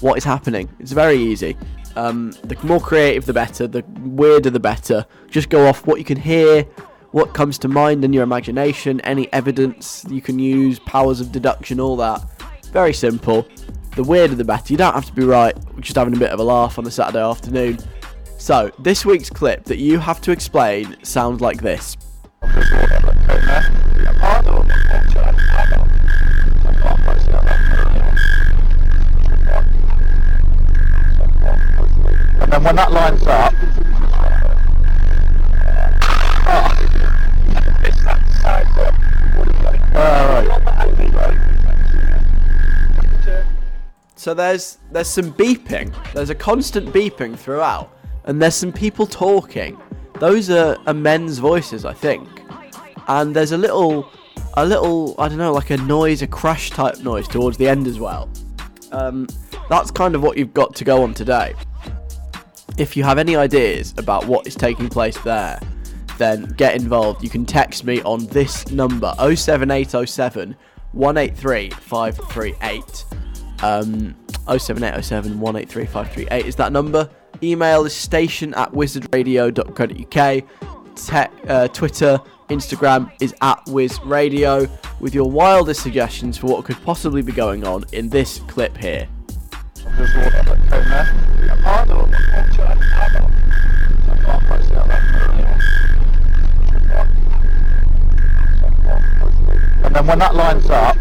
What 0.00 0.18
is 0.18 0.24
happening? 0.24 0.68
It's 0.78 0.92
very 0.92 1.16
easy. 1.16 1.56
Um, 1.96 2.32
the 2.44 2.56
more 2.62 2.80
creative, 2.80 3.26
the 3.26 3.32
better. 3.32 3.66
The 3.66 3.84
weirder, 4.00 4.50
the 4.50 4.60
better. 4.60 5.06
Just 5.28 5.48
go 5.48 5.66
off 5.66 5.86
what 5.86 5.98
you 5.98 6.04
can 6.04 6.18
hear, 6.18 6.64
what 7.10 7.34
comes 7.34 7.58
to 7.58 7.68
mind 7.68 8.04
in 8.04 8.12
your 8.12 8.22
imagination, 8.22 9.00
any 9.02 9.32
evidence 9.32 10.04
you 10.08 10.20
can 10.20 10.38
use, 10.38 10.78
powers 10.78 11.20
of 11.20 11.32
deduction, 11.32 11.80
all 11.80 11.96
that. 11.96 12.22
Very 12.72 12.94
simple. 12.94 13.46
The 13.96 14.02
weirder, 14.02 14.34
the 14.34 14.44
better. 14.44 14.72
You 14.72 14.78
don't 14.78 14.94
have 14.94 15.06
to 15.06 15.12
be 15.12 15.24
right. 15.24 15.56
We're 15.74 15.80
just 15.80 15.96
having 15.96 16.14
a 16.14 16.18
bit 16.18 16.30
of 16.30 16.40
a 16.40 16.44
laugh 16.44 16.78
on 16.78 16.86
a 16.86 16.90
Saturday 16.90 17.22
afternoon. 17.22 17.78
So, 18.38 18.72
this 18.78 19.04
week's 19.04 19.30
clip 19.30 19.64
that 19.64 19.78
you 19.78 19.98
have 19.98 20.20
to 20.22 20.32
explain 20.32 20.96
sounds 21.04 21.40
like 21.40 21.60
this. 21.60 21.96
Then 32.52 32.64
when 32.64 32.76
that 32.76 32.92
lines 32.92 33.26
up, 33.26 33.54
So 44.14 44.34
there's 44.34 44.78
there's 44.92 45.08
some 45.08 45.32
beeping. 45.32 45.92
There's 46.12 46.30
a 46.30 46.34
constant 46.34 46.90
beeping 46.90 47.36
throughout, 47.36 47.90
and 48.24 48.40
there's 48.40 48.54
some 48.54 48.72
people 48.72 49.04
talking. 49.04 49.76
Those 50.20 50.48
are, 50.48 50.78
are 50.86 50.94
men's 50.94 51.38
voices, 51.38 51.84
I 51.84 51.92
think. 51.92 52.28
And 53.08 53.34
there's 53.34 53.50
a 53.50 53.58
little 53.58 54.08
a 54.54 54.64
little 54.64 55.16
I 55.18 55.28
don't 55.28 55.38
know, 55.38 55.52
like 55.52 55.70
a 55.70 55.76
noise, 55.78 56.22
a 56.22 56.28
crash 56.28 56.70
type 56.70 56.98
noise 57.00 57.26
towards 57.26 57.56
the 57.56 57.66
end 57.66 57.88
as 57.88 57.98
well. 57.98 58.28
Um, 58.92 59.26
that's 59.68 59.90
kind 59.90 60.14
of 60.14 60.22
what 60.22 60.36
you've 60.36 60.54
got 60.54 60.76
to 60.76 60.84
go 60.84 61.02
on 61.02 61.14
today. 61.14 61.54
If 62.78 62.96
you 62.96 63.04
have 63.04 63.18
any 63.18 63.36
ideas 63.36 63.94
about 63.98 64.26
what 64.26 64.46
is 64.46 64.54
taking 64.54 64.88
place 64.88 65.18
there, 65.18 65.60
then 66.18 66.44
get 66.56 66.74
involved. 66.74 67.22
You 67.22 67.30
can 67.30 67.44
text 67.44 67.84
me 67.84 68.00
on 68.02 68.26
this 68.26 68.70
number 68.70 69.14
07807 69.18 70.56
183 70.92 71.70
538. 71.70 73.04
Um, 73.62 74.14
07807 74.46 75.38
183 75.38 75.86
538 75.86 76.46
is 76.46 76.56
that 76.56 76.72
number. 76.72 77.08
Email 77.42 77.84
is 77.84 77.94
station 77.94 78.54
at 78.54 78.72
wizardradio.co.uk. 78.72 80.44
Te- 80.94 81.48
uh, 81.48 81.68
Twitter, 81.68 82.20
Instagram 82.48 83.10
is 83.20 83.34
at 83.40 83.64
wizradio 83.66 84.70
with 85.00 85.14
your 85.14 85.30
wildest 85.30 85.82
suggestions 85.82 86.38
for 86.38 86.48
what 86.48 86.64
could 86.64 86.80
possibly 86.84 87.22
be 87.22 87.32
going 87.32 87.66
on 87.66 87.84
in 87.92 88.08
this 88.08 88.38
clip 88.40 88.76
here. 88.76 89.08
And 99.84 99.94
then 99.94 100.06
when 100.06 100.18
that 100.18 100.34
lines 100.34 100.70
up, 100.70 100.96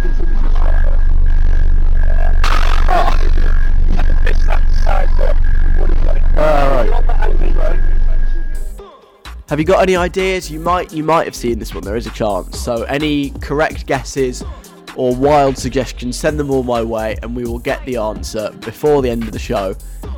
Have 9.48 9.60
you 9.60 9.66
got 9.66 9.82
any 9.82 9.98
ideas? 9.98 10.50
You 10.50 10.62
might 10.62 10.94
you 10.94 11.04
might 11.04 11.26
have 11.26 11.36
seen 11.36 11.60
this 11.60 11.76
one. 11.76 11.84
There 11.84 11.98
is 11.98 12.08
a 12.08 12.12
chance. 12.12 12.58
So 12.58 12.84
any 12.84 13.32
correct 13.42 13.86
guesses 13.86 14.46
or 14.96 15.16
wild 15.16 15.58
suggestions, 15.58 16.18
send 16.18 16.40
them 16.40 16.52
all 16.52 16.64
my 16.64 16.82
way, 16.82 17.18
and 17.22 17.36
we 17.36 17.44
will 17.44 17.60
get 17.60 17.84
the 17.86 17.98
answer 17.98 18.52
before 18.60 19.02
the 19.02 19.10
end 19.10 19.24
of 19.24 19.32
the 19.32 19.40
show 19.40 19.76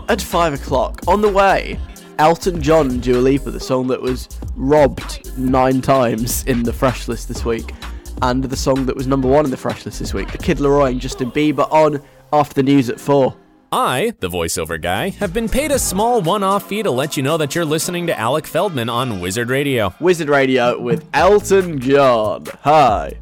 at 0.10 0.22
five 0.22 0.54
o'clock. 0.54 1.02
On 1.08 1.22
the 1.22 1.30
way, 1.30 1.80
Elton 2.20 2.62
John 2.62 2.90
and 2.90 3.02
Dua 3.02 3.18
Lipa, 3.18 3.52
the 3.52 3.60
song 3.60 3.88
that 3.88 4.02
was 4.02 4.30
robbed 4.56 5.38
nine 5.38 5.82
times 5.82 6.44
in 6.46 6.64
the 6.64 6.74
Fresh 6.74 7.08
List 7.08 7.28
this 7.28 7.44
week, 7.44 7.74
and 8.22 8.44
the 8.44 8.56
song 8.56 8.86
that 8.86 8.96
was 8.96 9.08
number 9.08 9.28
one 9.28 9.46
in 9.46 9.52
the 9.52 9.58
Fresh 9.58 9.86
List 9.86 10.00
this 10.00 10.14
week, 10.14 10.32
The 10.32 10.38
Kid 10.38 10.60
Laroi 10.60 10.92
and 10.92 11.02
Justin 11.02 11.32
Bieber, 11.32 11.72
on 11.72 12.02
after 12.32 12.56
the 12.56 12.64
news 12.64 12.90
at 12.90 13.00
four. 13.00 13.36
I, 13.72 14.14
the 14.20 14.30
voiceover 14.30 14.80
guy, 14.80 15.10
have 15.10 15.34
been 15.34 15.50
paid 15.50 15.72
a 15.72 15.80
small 15.80 16.22
one 16.22 16.44
off 16.44 16.70
fee 16.70 16.84
to 16.84 16.92
let 16.92 17.18
you 17.18 17.24
know 17.24 17.38
that 17.38 17.56
you're 17.56 17.66
listening 17.66 18.06
to 18.06 18.20
Alec 18.20 18.46
Feldman 18.46 18.88
on 18.88 19.20
Wizard 19.20 19.50
Radio. 19.50 19.96
Wizard 20.00 20.30
Radio 20.30 20.80
with 20.80 21.10
Elton 21.12 21.80
John. 21.80 22.46
Hi, 22.62 23.14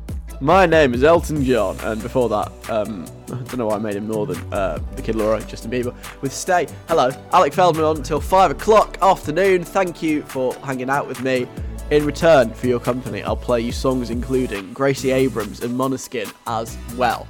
my 0.42 0.66
name 0.66 0.96
is 0.96 1.04
Elton 1.04 1.44
John, 1.44 1.78
and 1.82 2.02
before 2.02 2.28
that, 2.30 2.52
um, 2.70 3.06
I 3.28 3.36
don't 3.36 3.58
know 3.58 3.68
why 3.68 3.76
I 3.76 3.80
made 3.80 3.96
him 3.96 4.08
Northern. 4.08 4.38
Uh, 4.52 4.80
the 4.96 5.02
Kid 5.02 5.16
Laroi, 5.16 5.48
Justin 5.48 5.70
Bieber 5.70 5.96
with 6.22 6.34
Stay. 6.34 6.68
Hello, 6.88 7.12
Alec 7.32 7.54
Feldman 7.54 7.86
on 7.86 7.98
until 7.98 8.20
five 8.20 8.50
o'clock 8.50 8.98
afternoon. 9.04 9.64
Thank 9.64 10.02
you 10.02 10.24
for 10.24 10.56
hanging 10.56 10.90
out 10.90 11.08
with 11.08 11.22
me. 11.22 11.48
In 11.92 12.06
return 12.06 12.52
for 12.54 12.66
your 12.66 12.80
company, 12.80 13.22
I'll 13.22 13.36
play 13.36 13.62
you 13.62 13.72
songs 13.72 14.10
including 14.10 14.74
Gracie 14.74 15.12
Abrams 15.12 15.62
and 15.62 15.78
Måneskin 15.78 16.34
as 16.48 16.76
well. 16.96 17.28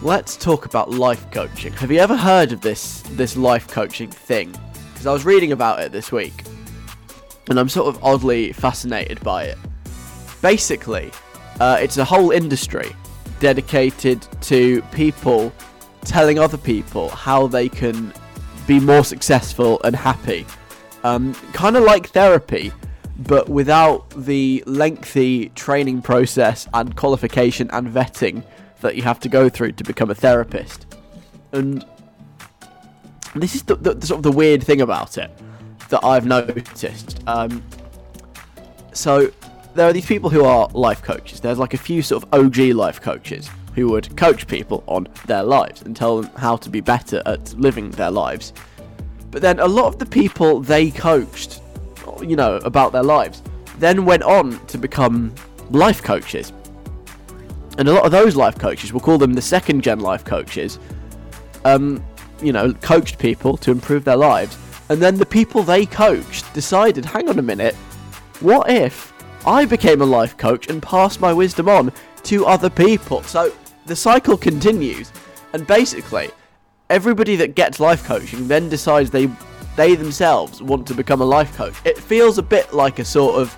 Let's 0.00 0.36
talk 0.36 0.64
about 0.64 0.90
life 0.90 1.30
coaching. 1.30 1.72
Have 1.74 1.90
you 1.90 1.98
ever 1.98 2.16
heard 2.16 2.52
of 2.52 2.62
this 2.62 3.02
this 3.10 3.36
life 3.36 3.68
coaching 3.68 4.10
thing? 4.10 4.54
Because 4.92 5.06
I 5.06 5.12
was 5.12 5.26
reading 5.26 5.52
about 5.52 5.80
it 5.80 5.92
this 5.92 6.10
week, 6.12 6.44
and 7.50 7.60
I'm 7.60 7.68
sort 7.68 7.94
of 7.94 8.02
oddly 8.02 8.52
fascinated 8.54 9.20
by 9.20 9.44
it. 9.44 9.58
Basically, 10.40 11.10
uh, 11.60 11.78
it's 11.80 11.96
a 11.96 12.04
whole 12.04 12.30
industry 12.30 12.94
dedicated 13.40 14.26
to 14.42 14.82
people 14.92 15.52
telling 16.02 16.38
other 16.38 16.56
people 16.56 17.08
how 17.10 17.46
they 17.46 17.68
can 17.68 18.12
be 18.66 18.80
more 18.80 19.04
successful 19.04 19.80
and 19.84 19.94
happy. 19.94 20.46
Um, 21.04 21.34
kind 21.52 21.76
of 21.76 21.84
like 21.84 22.08
therapy, 22.08 22.72
but 23.18 23.48
without 23.48 24.08
the 24.10 24.62
lengthy 24.66 25.48
training 25.50 26.02
process 26.02 26.68
and 26.74 26.94
qualification 26.96 27.68
and 27.72 27.88
vetting 27.88 28.44
that 28.80 28.96
you 28.96 29.02
have 29.02 29.18
to 29.20 29.28
go 29.28 29.48
through 29.48 29.72
to 29.72 29.84
become 29.84 30.10
a 30.10 30.14
therapist. 30.14 30.86
And 31.52 31.84
this 33.34 33.54
is 33.54 33.62
the, 33.64 33.76
the, 33.76 34.06
sort 34.06 34.18
of 34.18 34.22
the 34.22 34.32
weird 34.32 34.62
thing 34.62 34.80
about 34.80 35.18
it 35.18 35.30
that 35.88 36.04
I've 36.04 36.26
noticed. 36.26 37.20
Um, 37.26 37.62
so 38.92 39.30
there 39.78 39.88
are 39.88 39.92
these 39.92 40.06
people 40.06 40.28
who 40.28 40.44
are 40.44 40.68
life 40.72 41.02
coaches. 41.02 41.38
There's 41.38 41.60
like 41.60 41.72
a 41.72 41.78
few 41.78 42.02
sort 42.02 42.24
of 42.24 42.34
OG 42.34 42.56
life 42.74 43.00
coaches 43.00 43.48
who 43.76 43.88
would 43.90 44.16
coach 44.16 44.48
people 44.48 44.82
on 44.88 45.06
their 45.26 45.44
lives 45.44 45.82
and 45.82 45.94
tell 45.94 46.20
them 46.20 46.32
how 46.36 46.56
to 46.56 46.68
be 46.68 46.80
better 46.80 47.22
at 47.26 47.54
living 47.54 47.92
their 47.92 48.10
lives. 48.10 48.52
But 49.30 49.40
then 49.40 49.60
a 49.60 49.66
lot 49.68 49.86
of 49.86 50.00
the 50.00 50.06
people 50.06 50.58
they 50.58 50.90
coached, 50.90 51.62
you 52.20 52.34
know, 52.34 52.56
about 52.64 52.90
their 52.90 53.04
lives, 53.04 53.40
then 53.78 54.04
went 54.04 54.24
on 54.24 54.58
to 54.66 54.78
become 54.78 55.32
life 55.70 56.02
coaches. 56.02 56.52
And 57.78 57.88
a 57.88 57.92
lot 57.92 58.04
of 58.04 58.10
those 58.10 58.34
life 58.34 58.58
coaches, 58.58 58.92
we'll 58.92 58.98
call 58.98 59.18
them 59.18 59.32
the 59.32 59.42
second 59.42 59.82
gen 59.82 60.00
life 60.00 60.24
coaches, 60.24 60.80
um, 61.64 62.04
you 62.42 62.52
know, 62.52 62.72
coached 62.74 63.20
people 63.20 63.56
to 63.58 63.70
improve 63.70 64.02
their 64.02 64.16
lives. 64.16 64.58
And 64.88 65.00
then 65.00 65.18
the 65.18 65.26
people 65.26 65.62
they 65.62 65.86
coached 65.86 66.52
decided, 66.52 67.04
hang 67.04 67.28
on 67.28 67.38
a 67.38 67.42
minute, 67.42 67.76
what 68.40 68.68
if 68.68 69.12
I 69.48 69.64
became 69.64 70.02
a 70.02 70.06
life 70.06 70.36
coach 70.36 70.68
and 70.68 70.82
passed 70.82 71.22
my 71.22 71.32
wisdom 71.32 71.70
on 71.70 71.90
to 72.24 72.44
other 72.44 72.68
people? 72.68 73.22
So 73.22 73.50
the 73.86 73.96
cycle 73.96 74.36
continues, 74.36 75.10
and 75.54 75.66
basically, 75.66 76.30
everybody 76.90 77.34
that 77.36 77.54
gets 77.54 77.80
life 77.80 78.04
coaching 78.04 78.46
then 78.46 78.68
decides 78.68 79.10
they 79.10 79.30
they 79.74 79.94
themselves 79.94 80.60
want 80.60 80.86
to 80.88 80.94
become 80.94 81.22
a 81.22 81.24
life 81.24 81.56
coach. 81.56 81.74
It 81.86 81.96
feels 81.96 82.36
a 82.36 82.42
bit 82.42 82.74
like 82.74 82.98
a 82.98 83.06
sort 83.06 83.36
of 83.36 83.56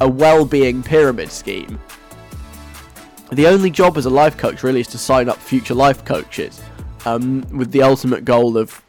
a 0.00 0.08
well-being 0.08 0.82
pyramid 0.82 1.30
scheme. 1.30 1.78
The 3.30 3.46
only 3.46 3.70
job 3.70 3.96
as 3.96 4.06
a 4.06 4.10
life 4.10 4.36
coach 4.36 4.64
really 4.64 4.80
is 4.80 4.88
to 4.88 4.98
sign 4.98 5.28
up 5.28 5.36
future 5.36 5.74
life 5.74 6.04
coaches, 6.04 6.60
um, 7.06 7.46
with 7.52 7.70
the 7.70 7.82
ultimate 7.82 8.24
goal 8.24 8.56
of, 8.56 8.82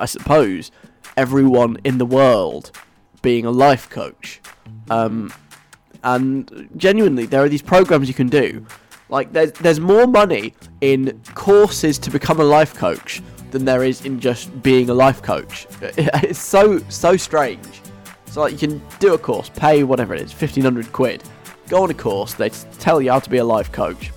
I 0.00 0.06
suppose, 0.06 0.72
everyone 1.16 1.76
in 1.84 1.98
the 1.98 2.06
world 2.06 2.72
being 3.20 3.46
a 3.46 3.52
life 3.52 3.88
coach. 3.88 4.40
Um, 4.90 5.32
and 6.04 6.68
genuinely, 6.76 7.26
there 7.26 7.42
are 7.42 7.48
these 7.48 7.62
programs 7.62 8.08
you 8.08 8.14
can 8.14 8.28
do. 8.28 8.66
Like, 9.08 9.32
there's 9.32 9.52
there's 9.52 9.80
more 9.80 10.06
money 10.06 10.54
in 10.80 11.20
courses 11.34 11.98
to 11.98 12.10
become 12.10 12.40
a 12.40 12.44
life 12.44 12.74
coach 12.74 13.22
than 13.50 13.64
there 13.64 13.84
is 13.84 14.04
in 14.04 14.18
just 14.18 14.62
being 14.62 14.88
a 14.90 14.94
life 14.94 15.22
coach. 15.22 15.66
It's 15.80 16.40
so 16.40 16.78
so 16.88 17.16
strange. 17.16 17.82
So 18.26 18.40
like, 18.40 18.52
you 18.52 18.58
can 18.58 18.82
do 18.98 19.12
a 19.12 19.18
course, 19.18 19.50
pay 19.50 19.84
whatever 19.84 20.14
it 20.14 20.22
is, 20.22 20.32
fifteen 20.32 20.64
hundred 20.64 20.90
quid, 20.92 21.22
go 21.68 21.82
on 21.82 21.90
a 21.90 21.94
course. 21.94 22.34
They 22.34 22.48
tell 22.78 23.02
you 23.02 23.12
how 23.12 23.20
to 23.20 23.30
be 23.30 23.38
a 23.38 23.44
life 23.44 23.70
coach. 23.70 24.10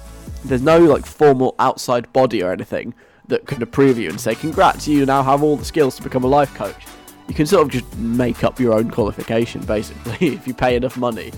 There's 0.46 0.62
no 0.62 0.80
like 0.80 1.06
formal 1.06 1.56
outside 1.60 2.12
body 2.14 2.42
or 2.42 2.52
anything 2.52 2.94
that 3.28 3.46
can 3.48 3.62
approve 3.62 3.98
you 3.98 4.10
and 4.10 4.20
say, 4.20 4.36
"Congrats, 4.36 4.88
you 4.88 5.06
now 5.06 5.22
have 5.24 5.44
all 5.44 5.58
the 5.58 5.66
skills 5.66 5.98
to 5.98 6.04
become 6.04 6.24
a 6.24 6.28
life 6.28 6.54
coach." 6.56 6.86
You 7.28 7.34
can 7.34 7.48
sort 7.48 7.64
of 7.64 7.72
just 7.72 7.98
make 7.98 8.44
up 8.44 8.60
your 8.60 8.74
own 8.74 8.92
qualification, 8.92 9.62
basically. 9.66 10.28
if 10.36 10.48
you 10.48 10.54
pay 10.54 10.76
enough 10.76 10.96
money, 10.96 11.32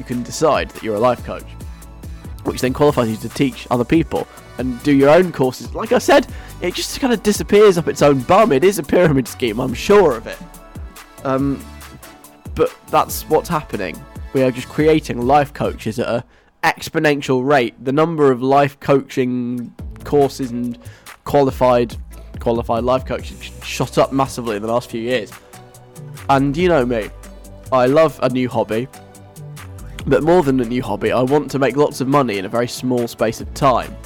you 0.00 0.04
can 0.04 0.22
decide 0.22 0.70
that 0.70 0.82
you're 0.82 0.96
a 0.96 1.00
life 1.00 1.22
coach, 1.24 1.44
which 2.44 2.62
then 2.62 2.72
qualifies 2.72 3.10
you 3.10 3.16
to 3.18 3.28
teach 3.28 3.66
other 3.70 3.84
people 3.84 4.26
and 4.56 4.82
do 4.82 4.92
your 4.92 5.10
own 5.10 5.30
courses. 5.30 5.74
Like 5.74 5.92
I 5.92 5.98
said, 5.98 6.26
it 6.62 6.74
just 6.74 6.98
kind 7.00 7.12
of 7.12 7.22
disappears 7.22 7.76
up 7.76 7.86
its 7.86 8.00
own 8.00 8.20
bum. 8.20 8.50
It 8.50 8.64
is 8.64 8.78
a 8.78 8.82
pyramid 8.82 9.28
scheme, 9.28 9.60
I'm 9.60 9.74
sure 9.74 10.16
of 10.16 10.26
it. 10.26 10.38
Um, 11.24 11.62
but 12.54 12.74
that's 12.88 13.28
what's 13.28 13.50
happening. 13.50 14.02
We 14.32 14.42
are 14.42 14.50
just 14.50 14.68
creating 14.68 15.20
life 15.20 15.52
coaches 15.52 15.98
at 15.98 16.08
an 16.08 16.22
exponential 16.64 17.46
rate. 17.46 17.74
The 17.84 17.92
number 17.92 18.32
of 18.32 18.42
life 18.42 18.80
coaching 18.80 19.74
courses 20.04 20.50
and 20.50 20.78
qualified 21.24 21.94
qualified 22.38 22.84
life 22.84 23.04
coaches 23.04 23.38
shot 23.62 23.98
up 23.98 24.14
massively 24.14 24.56
in 24.56 24.62
the 24.62 24.68
last 24.68 24.90
few 24.90 25.02
years. 25.02 25.30
And 26.30 26.56
you 26.56 26.70
know 26.70 26.86
me, 26.86 27.10
I 27.70 27.84
love 27.84 28.18
a 28.22 28.30
new 28.30 28.48
hobby. 28.48 28.88
But 30.06 30.22
more 30.22 30.42
than 30.42 30.60
a 30.60 30.64
new 30.64 30.82
hobby, 30.82 31.12
I 31.12 31.22
want 31.22 31.50
to 31.50 31.58
make 31.58 31.76
lots 31.76 32.00
of 32.00 32.08
money 32.08 32.38
in 32.38 32.44
a 32.44 32.48
very 32.48 32.68
small 32.68 33.06
space 33.06 33.40
of 33.40 33.52
time. 33.54 33.96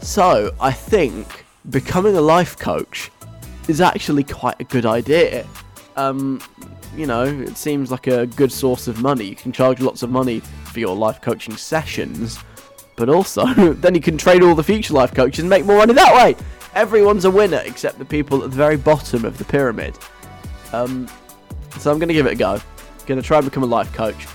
So, 0.00 0.54
I 0.60 0.72
think 0.72 1.44
becoming 1.70 2.16
a 2.16 2.20
life 2.20 2.58
coach 2.58 3.10
is 3.68 3.80
actually 3.80 4.24
quite 4.24 4.60
a 4.60 4.64
good 4.64 4.84
idea. 4.84 5.46
Um, 5.96 6.42
you 6.96 7.06
know, 7.06 7.24
it 7.24 7.56
seems 7.56 7.90
like 7.90 8.06
a 8.06 8.26
good 8.26 8.52
source 8.52 8.88
of 8.88 9.00
money. 9.00 9.24
You 9.24 9.36
can 9.36 9.52
charge 9.52 9.80
lots 9.80 10.02
of 10.02 10.10
money 10.10 10.40
for 10.40 10.80
your 10.80 10.94
life 10.94 11.20
coaching 11.20 11.56
sessions, 11.56 12.38
but 12.96 13.08
also 13.08 13.46
then 13.74 13.94
you 13.94 14.00
can 14.00 14.18
trade 14.18 14.42
all 14.42 14.54
the 14.54 14.64
future 14.64 14.94
life 14.94 15.14
coaches 15.14 15.40
and 15.40 15.48
make 15.48 15.64
more 15.64 15.78
money 15.78 15.94
that 15.94 16.14
way. 16.14 16.36
Everyone's 16.74 17.24
a 17.24 17.30
winner 17.30 17.62
except 17.64 17.98
the 17.98 18.04
people 18.04 18.42
at 18.42 18.50
the 18.50 18.56
very 18.56 18.76
bottom 18.76 19.24
of 19.24 19.38
the 19.38 19.44
pyramid. 19.44 19.96
Um, 20.72 21.08
so 21.78 21.90
I'm 21.90 21.98
going 21.98 22.08
to 22.08 22.14
give 22.14 22.26
it 22.26 22.32
a 22.32 22.36
go. 22.36 22.60
Going 23.06 23.20
to 23.20 23.26
try 23.26 23.38
and 23.38 23.46
become 23.46 23.62
a 23.62 23.66
life 23.66 23.92
coach 23.92 24.26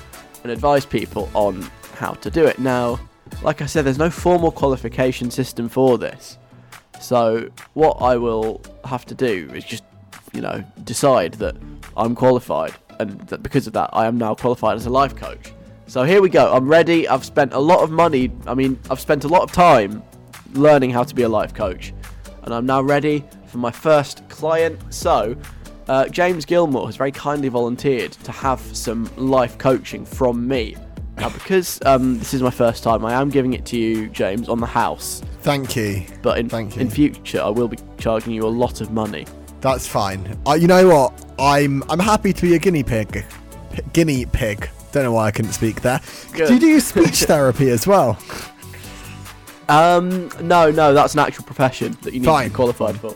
and 0.48 0.54
advise 0.54 0.86
people 0.86 1.30
on 1.34 1.70
how 1.96 2.14
to 2.14 2.32
do 2.32 2.46
it. 2.46 2.58
Now, 2.58 2.98
like 3.42 3.62
I 3.62 3.66
said, 3.66 3.84
there's 3.84 3.98
no 3.98 4.10
formal 4.10 4.50
qualification 4.50 5.30
system 5.30 5.68
for 5.68 5.98
this. 5.98 6.38
So 7.02 7.50
what 7.74 7.98
I 8.02 8.16
will 8.16 8.62
have 8.86 9.06
to 9.08 9.16
do 9.16 9.52
is 9.54 9.66
just, 9.66 9.84
you 10.32 10.40
know, 10.40 10.64
decide 10.86 11.34
that 11.34 11.58
I'm 11.98 12.16
qualified, 12.16 12.74
and 12.98 13.20
that 13.28 13.44
because 13.44 13.68
of 13.68 13.74
that, 13.74 13.90
I 13.92 14.06
am 14.06 14.18
now 14.18 14.36
qualified 14.36 14.78
as 14.78 14.86
a 14.86 14.90
life 14.90 15.18
coach. 15.18 15.52
So 15.88 16.04
here 16.04 16.22
we 16.22 16.30
go. 16.30 16.54
I'm 16.54 16.70
ready. 16.70 17.06
I've 17.10 17.26
spent 17.26 17.52
a 17.52 17.60
lot 17.60 17.84
of 17.84 17.92
money. 17.92 18.32
I 18.46 18.54
mean, 18.54 18.80
I've 18.90 19.02
spent 19.02 19.26
a 19.26 19.28
lot 19.28 19.42
of 19.42 19.52
time 19.52 20.02
learning 20.54 20.92
how 20.92 21.04
to 21.04 21.14
be 21.14 21.24
a 21.24 21.30
life 21.30 21.54
coach, 21.54 21.94
and 22.44 22.54
I'm 22.54 22.66
now 22.66 22.82
ready 22.82 23.26
for 23.48 23.58
my 23.58 23.72
first 23.72 24.28
client. 24.30 24.80
So. 24.94 25.36
Uh, 25.88 26.08
James 26.08 26.46
Gilmore 26.46 26.86
has 26.88 26.98
very 26.98 27.12
kindly 27.12 27.50
volunteered 27.50 28.12
to 28.12 28.32
have 28.32 28.60
some 28.76 29.10
life 29.16 29.58
coaching 29.58 30.06
from 30.06 30.48
me. 30.48 30.76
Now, 31.18 31.30
because 31.34 31.80
um, 31.86 32.20
this 32.20 32.34
is 32.34 32.42
my 32.42 32.50
first 32.52 32.84
time, 32.84 33.06
I 33.06 33.14
am 33.14 33.30
giving 33.30 33.54
it 33.54 33.66
to 33.68 33.78
you, 33.78 34.10
James, 34.10 34.50
on 34.50 34.60
the 34.60 34.68
house. 34.68 35.22
Thank 35.42 35.76
you. 35.76 36.06
But 36.22 36.38
in, 36.40 36.50
Thank 36.50 36.76
you. 36.76 36.82
in 36.82 36.90
future, 36.90 37.42
I 37.42 37.50
will 37.50 37.68
be 37.68 37.78
charging 37.98 38.34
you 38.34 38.46
a 38.46 38.50
lot 38.50 38.82
of 38.82 38.92
money. 38.92 39.26
That's 39.62 39.88
fine. 39.88 40.38
Uh, 40.46 40.54
you 40.54 40.68
know 40.68 40.88
what? 40.88 41.26
I'm 41.40 41.84
I'm 41.90 42.00
happy 42.00 42.32
to 42.34 42.42
be 42.42 42.56
a 42.56 42.60
guinea 42.60 42.84
pig. 42.84 43.26
P- 43.72 43.82
guinea 43.94 44.26
pig. 44.26 44.70
Don't 44.92 45.04
know 45.04 45.12
why 45.12 45.26
I 45.28 45.32
couldn't 45.32 45.54
speak 45.54 45.82
there. 45.82 46.00
Good. 46.34 46.48
Do 46.48 46.54
you 46.54 46.60
do 46.60 46.80
speech 46.80 47.24
therapy 47.24 47.70
as 47.70 47.88
well? 47.88 48.20
Um, 49.70 50.30
no, 50.42 50.72
no, 50.72 50.94
that's 50.94 51.14
an 51.14 51.20
actual 51.20 51.44
profession 51.44 51.98
that 52.04 52.14
you 52.14 52.22
need 52.22 52.26
to 52.26 52.44
be 52.46 52.50
qualified 52.50 53.00
for. 53.00 53.16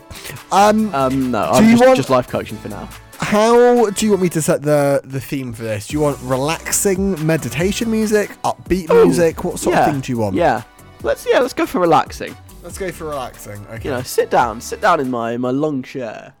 Um, 0.50 0.94
Um, 0.94 1.30
no, 1.30 1.42
I'm 1.44 1.70
just, 1.70 1.82
want- 1.84 1.96
just 1.96 2.10
life 2.10 2.28
coaching 2.28 2.58
for 2.58 2.68
now. 2.68 2.88
how 3.18 3.88
do 3.90 4.04
you 4.04 4.10
want 4.12 4.22
me 4.22 4.28
to 4.30 4.42
set 4.42 4.62
the 4.62 5.00
the 5.04 5.20
theme 5.20 5.52
for 5.52 5.62
this? 5.62 5.86
Do 5.86 5.94
you 5.94 6.00
want 6.00 6.18
relaxing 6.22 7.24
meditation 7.24 7.90
music, 7.90 8.30
upbeat 8.44 8.90
Ooh, 8.90 9.04
music? 9.06 9.44
What 9.44 9.58
sort 9.58 9.76
yeah, 9.76 9.86
of 9.86 9.92
thing 9.92 10.00
do 10.00 10.12
you 10.12 10.18
want? 10.18 10.34
Yeah, 10.36 10.62
let's 11.02 11.26
yeah, 11.26 11.38
let's 11.38 11.54
go 11.54 11.64
for 11.64 11.80
relaxing. 11.80 12.36
Let's 12.62 12.78
go 12.78 12.92
for 12.92 13.04
relaxing. 13.06 13.64
Okay. 13.70 13.88
You 13.88 13.90
know, 13.96 14.02
sit 14.02 14.28
down, 14.30 14.60
sit 14.60 14.80
down 14.80 15.00
in 15.00 15.10
my 15.10 15.36
my 15.36 15.50
long 15.50 15.82
chair, 15.82 16.34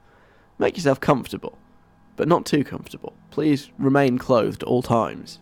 make 0.58 0.76
yourself 0.76 1.00
comfortable, 1.00 1.56
but 2.16 2.28
not 2.28 2.44
too 2.44 2.64
comfortable. 2.64 3.14
Please 3.30 3.70
remain 3.78 4.18
clothed 4.18 4.62
at 4.62 4.68
all 4.68 4.82
times. 4.82 5.38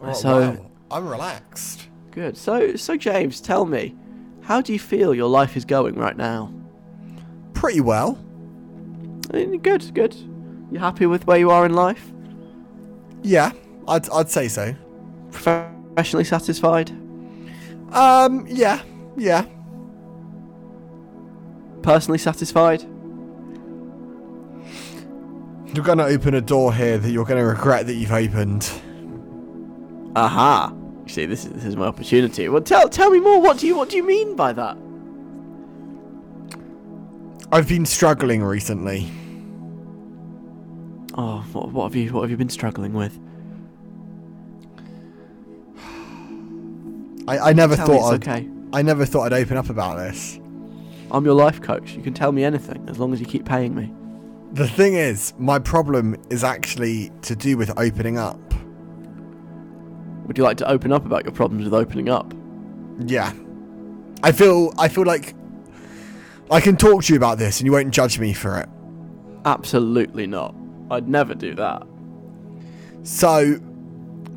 Oh, 0.00 0.12
so 0.12 0.40
wow. 0.40 0.70
I'm 0.90 1.08
relaxed. 1.08 1.86
Good. 2.10 2.36
So 2.36 2.76
so 2.76 2.96
James, 2.96 3.40
tell 3.40 3.64
me, 3.64 3.94
how 4.42 4.60
do 4.60 4.72
you 4.72 4.78
feel 4.78 5.14
your 5.14 5.28
life 5.28 5.56
is 5.56 5.64
going 5.64 5.94
right 5.94 6.16
now? 6.16 6.52
Pretty 7.54 7.80
well. 7.80 8.18
Good, 9.30 9.94
good. 9.94 10.14
You 10.72 10.78
happy 10.78 11.06
with 11.06 11.26
where 11.26 11.38
you 11.38 11.50
are 11.50 11.66
in 11.66 11.74
life? 11.74 12.10
Yeah, 13.22 13.52
I'd 13.86 14.08
I'd 14.10 14.30
say 14.30 14.48
so. 14.48 14.74
Professionally 15.30 16.24
satisfied? 16.24 16.90
Um, 17.92 18.46
yeah, 18.48 18.82
yeah. 19.16 19.44
Personally 21.82 22.18
satisfied? 22.18 22.82
You're 25.72 25.84
gonna 25.84 26.04
open 26.04 26.34
a 26.34 26.40
door 26.40 26.74
here 26.74 26.98
that 26.98 27.10
you're 27.10 27.24
gonna 27.24 27.46
regret 27.46 27.86
that 27.86 27.94
you've 27.94 28.12
opened. 28.12 28.68
Aha! 30.16 30.72
See, 31.10 31.26
this 31.26 31.44
is 31.44 31.52
this 31.52 31.64
is 31.64 31.74
my 31.74 31.86
opportunity. 31.86 32.48
Well, 32.48 32.62
tell 32.62 32.88
tell 32.88 33.10
me 33.10 33.18
more. 33.18 33.40
What 33.40 33.58
do 33.58 33.66
you 33.66 33.76
what 33.76 33.88
do 33.88 33.96
you 33.96 34.04
mean 34.04 34.36
by 34.36 34.52
that? 34.52 34.76
I've 37.50 37.66
been 37.66 37.84
struggling 37.84 38.44
recently. 38.44 39.10
Oh, 41.14 41.44
what, 41.52 41.72
what 41.72 41.84
have 41.84 41.96
you 41.96 42.12
what 42.12 42.20
have 42.22 42.30
you 42.30 42.36
been 42.36 42.48
struggling 42.48 42.92
with? 42.92 43.18
I, 47.26 47.38
I 47.38 47.52
never 47.54 47.74
Tell 47.74 47.86
thought 47.88 48.14
I'd, 48.14 48.28
okay. 48.28 48.48
I 48.72 48.82
never 48.82 49.04
thought 49.04 49.32
I'd 49.32 49.42
open 49.42 49.56
up 49.56 49.68
about 49.68 49.96
this. 49.96 50.38
I'm 51.10 51.24
your 51.24 51.34
life 51.34 51.60
coach. 51.60 51.92
You 51.92 52.02
can 52.02 52.14
tell 52.14 52.30
me 52.30 52.44
anything 52.44 52.88
as 52.88 53.00
long 53.00 53.12
as 53.12 53.18
you 53.18 53.26
keep 53.26 53.44
paying 53.44 53.74
me. 53.74 53.92
The 54.52 54.68
thing 54.68 54.94
is, 54.94 55.34
my 55.38 55.58
problem 55.58 56.16
is 56.30 56.44
actually 56.44 57.10
to 57.22 57.34
do 57.34 57.56
with 57.56 57.76
opening 57.76 58.16
up. 58.16 58.49
Would 60.30 60.38
you 60.38 60.44
like 60.44 60.58
to 60.58 60.70
open 60.70 60.92
up 60.92 61.04
about 61.04 61.24
your 61.24 61.32
problems 61.32 61.64
with 61.64 61.74
opening 61.74 62.08
up? 62.08 62.32
Yeah. 63.04 63.32
I 64.22 64.30
feel 64.30 64.72
I 64.78 64.86
feel 64.86 65.02
like 65.02 65.34
I 66.52 66.60
can 66.60 66.76
talk 66.76 67.02
to 67.02 67.12
you 67.12 67.16
about 67.16 67.36
this 67.38 67.58
and 67.58 67.66
you 67.66 67.72
won't 67.72 67.90
judge 67.90 68.20
me 68.20 68.32
for 68.32 68.56
it. 68.60 68.68
Absolutely 69.44 70.28
not. 70.28 70.54
I'd 70.88 71.08
never 71.08 71.34
do 71.34 71.56
that. 71.56 71.82
So, 73.02 73.58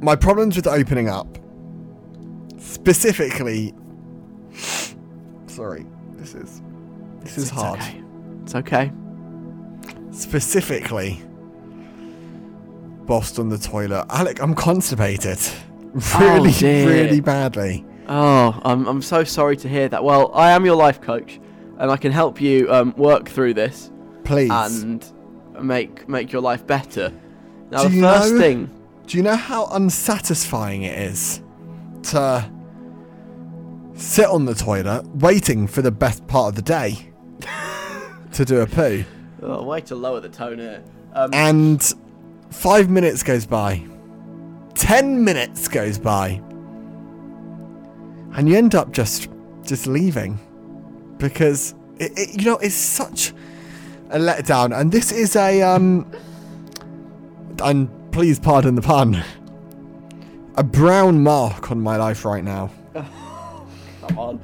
my 0.02 0.16
problems 0.16 0.56
with 0.56 0.66
opening 0.66 1.10
up 1.10 1.38
specifically 2.58 3.76
Sorry. 5.46 5.86
This 6.16 6.34
is 6.34 6.64
this 7.20 7.38
is 7.38 7.44
It's 7.44 7.52
hard. 7.52 7.80
okay. 7.80 8.02
It's 8.42 8.56
okay. 8.56 8.92
Specifically 10.10 11.22
Boston 13.06 13.50
the 13.50 13.60
toilet. 13.60 14.08
Alec, 14.10 14.42
I'm 14.42 14.56
constipated. 14.56 15.38
Really, 16.20 16.52
dear. 16.52 16.88
really 16.90 17.20
badly. 17.22 17.86
Oh, 18.08 18.60
I'm, 18.66 18.88
I'm 18.88 19.02
so 19.02 19.24
sorry 19.24 19.56
to 19.58 19.70
hear 19.70 19.88
that. 19.90 20.04
Well, 20.04 20.32
I 20.34 20.52
am 20.52 20.66
your 20.66 20.76
life 20.76 21.00
coach, 21.02 21.40
and 21.78 21.92
I 21.92 21.98
can 21.98 22.12
help 22.12 22.42
you 22.42 22.72
um, 22.72 22.94
work 22.98 23.30
through 23.30 23.54
this 23.54 23.92
Please. 24.24 24.50
and 24.52 25.06
make 25.62 26.10
make 26.10 26.32
your 26.32 26.42
life 26.42 26.66
better. 26.68 27.14
Now, 27.70 27.84
Do 27.84 27.90
the 27.90 28.02
first 28.02 28.34
know- 28.34 28.40
thing, 28.40 28.70
Do 29.08 29.18
you 29.18 29.24
know 29.24 29.36
how 29.36 29.68
unsatisfying 29.68 30.84
it 30.84 30.98
is 30.98 31.42
to 32.12 32.50
sit 33.96 34.26
on 34.26 34.46
the 34.46 34.56
toilet 34.56 35.06
waiting 35.16 35.68
for 35.68 35.82
the 35.82 35.92
best 35.92 36.26
part 36.28 36.50
of 36.50 36.56
the 36.56 36.62
day 36.62 37.12
to 38.34 38.44
do 38.46 38.62
a 38.62 38.66
poo? 38.68 39.04
oh, 39.44 39.64
way 39.64 39.82
to 39.82 39.96
lower 39.96 40.20
the 40.20 40.30
tone 40.30 40.58
here. 40.60 40.84
Um, 41.14 41.30
And 41.34 41.94
five 42.50 42.90
minutes 42.90 43.22
goes 43.24 43.46
by, 43.46 43.86
ten 44.76 45.24
minutes 45.24 45.68
goes 45.68 45.98
by, 45.98 46.42
and 48.36 48.48
you 48.48 48.58
end 48.58 48.76
up 48.76 48.92
just 48.92 49.30
just 49.64 49.88
leaving 49.88 50.40
because 51.18 51.74
it, 52.00 52.12
it, 52.18 52.42
you 52.42 52.46
know 52.46 52.58
it's 52.58 52.76
such 52.76 53.34
a 54.10 54.18
letdown. 54.18 54.78
And 54.78 54.92
this 54.92 55.12
is 55.12 55.36
a 55.36 55.62
um, 55.62 56.12
and 57.64 57.90
please 58.12 58.40
pardon 58.40 58.76
the 58.76 58.82
pun, 58.82 59.24
a 60.56 60.64
brown 60.64 61.24
mark 61.24 61.72
on 61.72 61.82
my 61.82 61.98
life 61.98 62.26
right 62.26 62.44
now. 62.44 62.72
Come 62.94 64.18
on. 64.18 64.42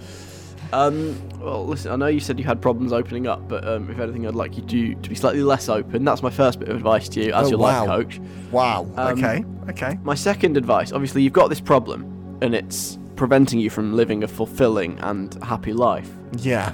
Um, 0.71 1.17
well, 1.39 1.65
listen, 1.65 1.91
I 1.91 1.95
know 1.95 2.07
you 2.07 2.19
said 2.19 2.37
you 2.37 2.45
had 2.45 2.61
problems 2.61 2.93
opening 2.93 3.25
up, 3.27 3.47
but 3.47 3.67
um, 3.67 3.89
if 3.89 3.99
anything, 3.99 4.27
I'd 4.27 4.35
like 4.35 4.55
you 4.55 4.63
to, 4.63 4.95
to 5.01 5.09
be 5.09 5.15
slightly 5.15 5.41
less 5.41 5.67
open. 5.69 6.03
That's 6.03 6.21
my 6.21 6.29
first 6.29 6.59
bit 6.59 6.69
of 6.69 6.75
advice 6.77 7.09
to 7.09 7.23
you 7.23 7.33
as 7.33 7.47
Oh, 7.47 7.49
your 7.51 7.59
wow. 7.59 7.85
life 7.85 7.87
coach. 7.87 8.19
Wow. 8.51 8.87
Um, 8.95 9.17
okay. 9.17 9.43
Okay. 9.69 9.97
My 10.03 10.15
second 10.15 10.57
advice 10.57 10.91
obviously, 10.91 11.23
you've 11.23 11.33
got 11.33 11.47
this 11.49 11.61
problem, 11.61 12.37
and 12.41 12.53
it's 12.53 12.99
preventing 13.15 13.59
you 13.59 13.69
from 13.69 13.95
living 13.95 14.23
a 14.23 14.27
fulfilling 14.27 14.97
and 14.99 15.33
happy 15.43 15.73
life. 15.73 16.09
Yeah. 16.37 16.71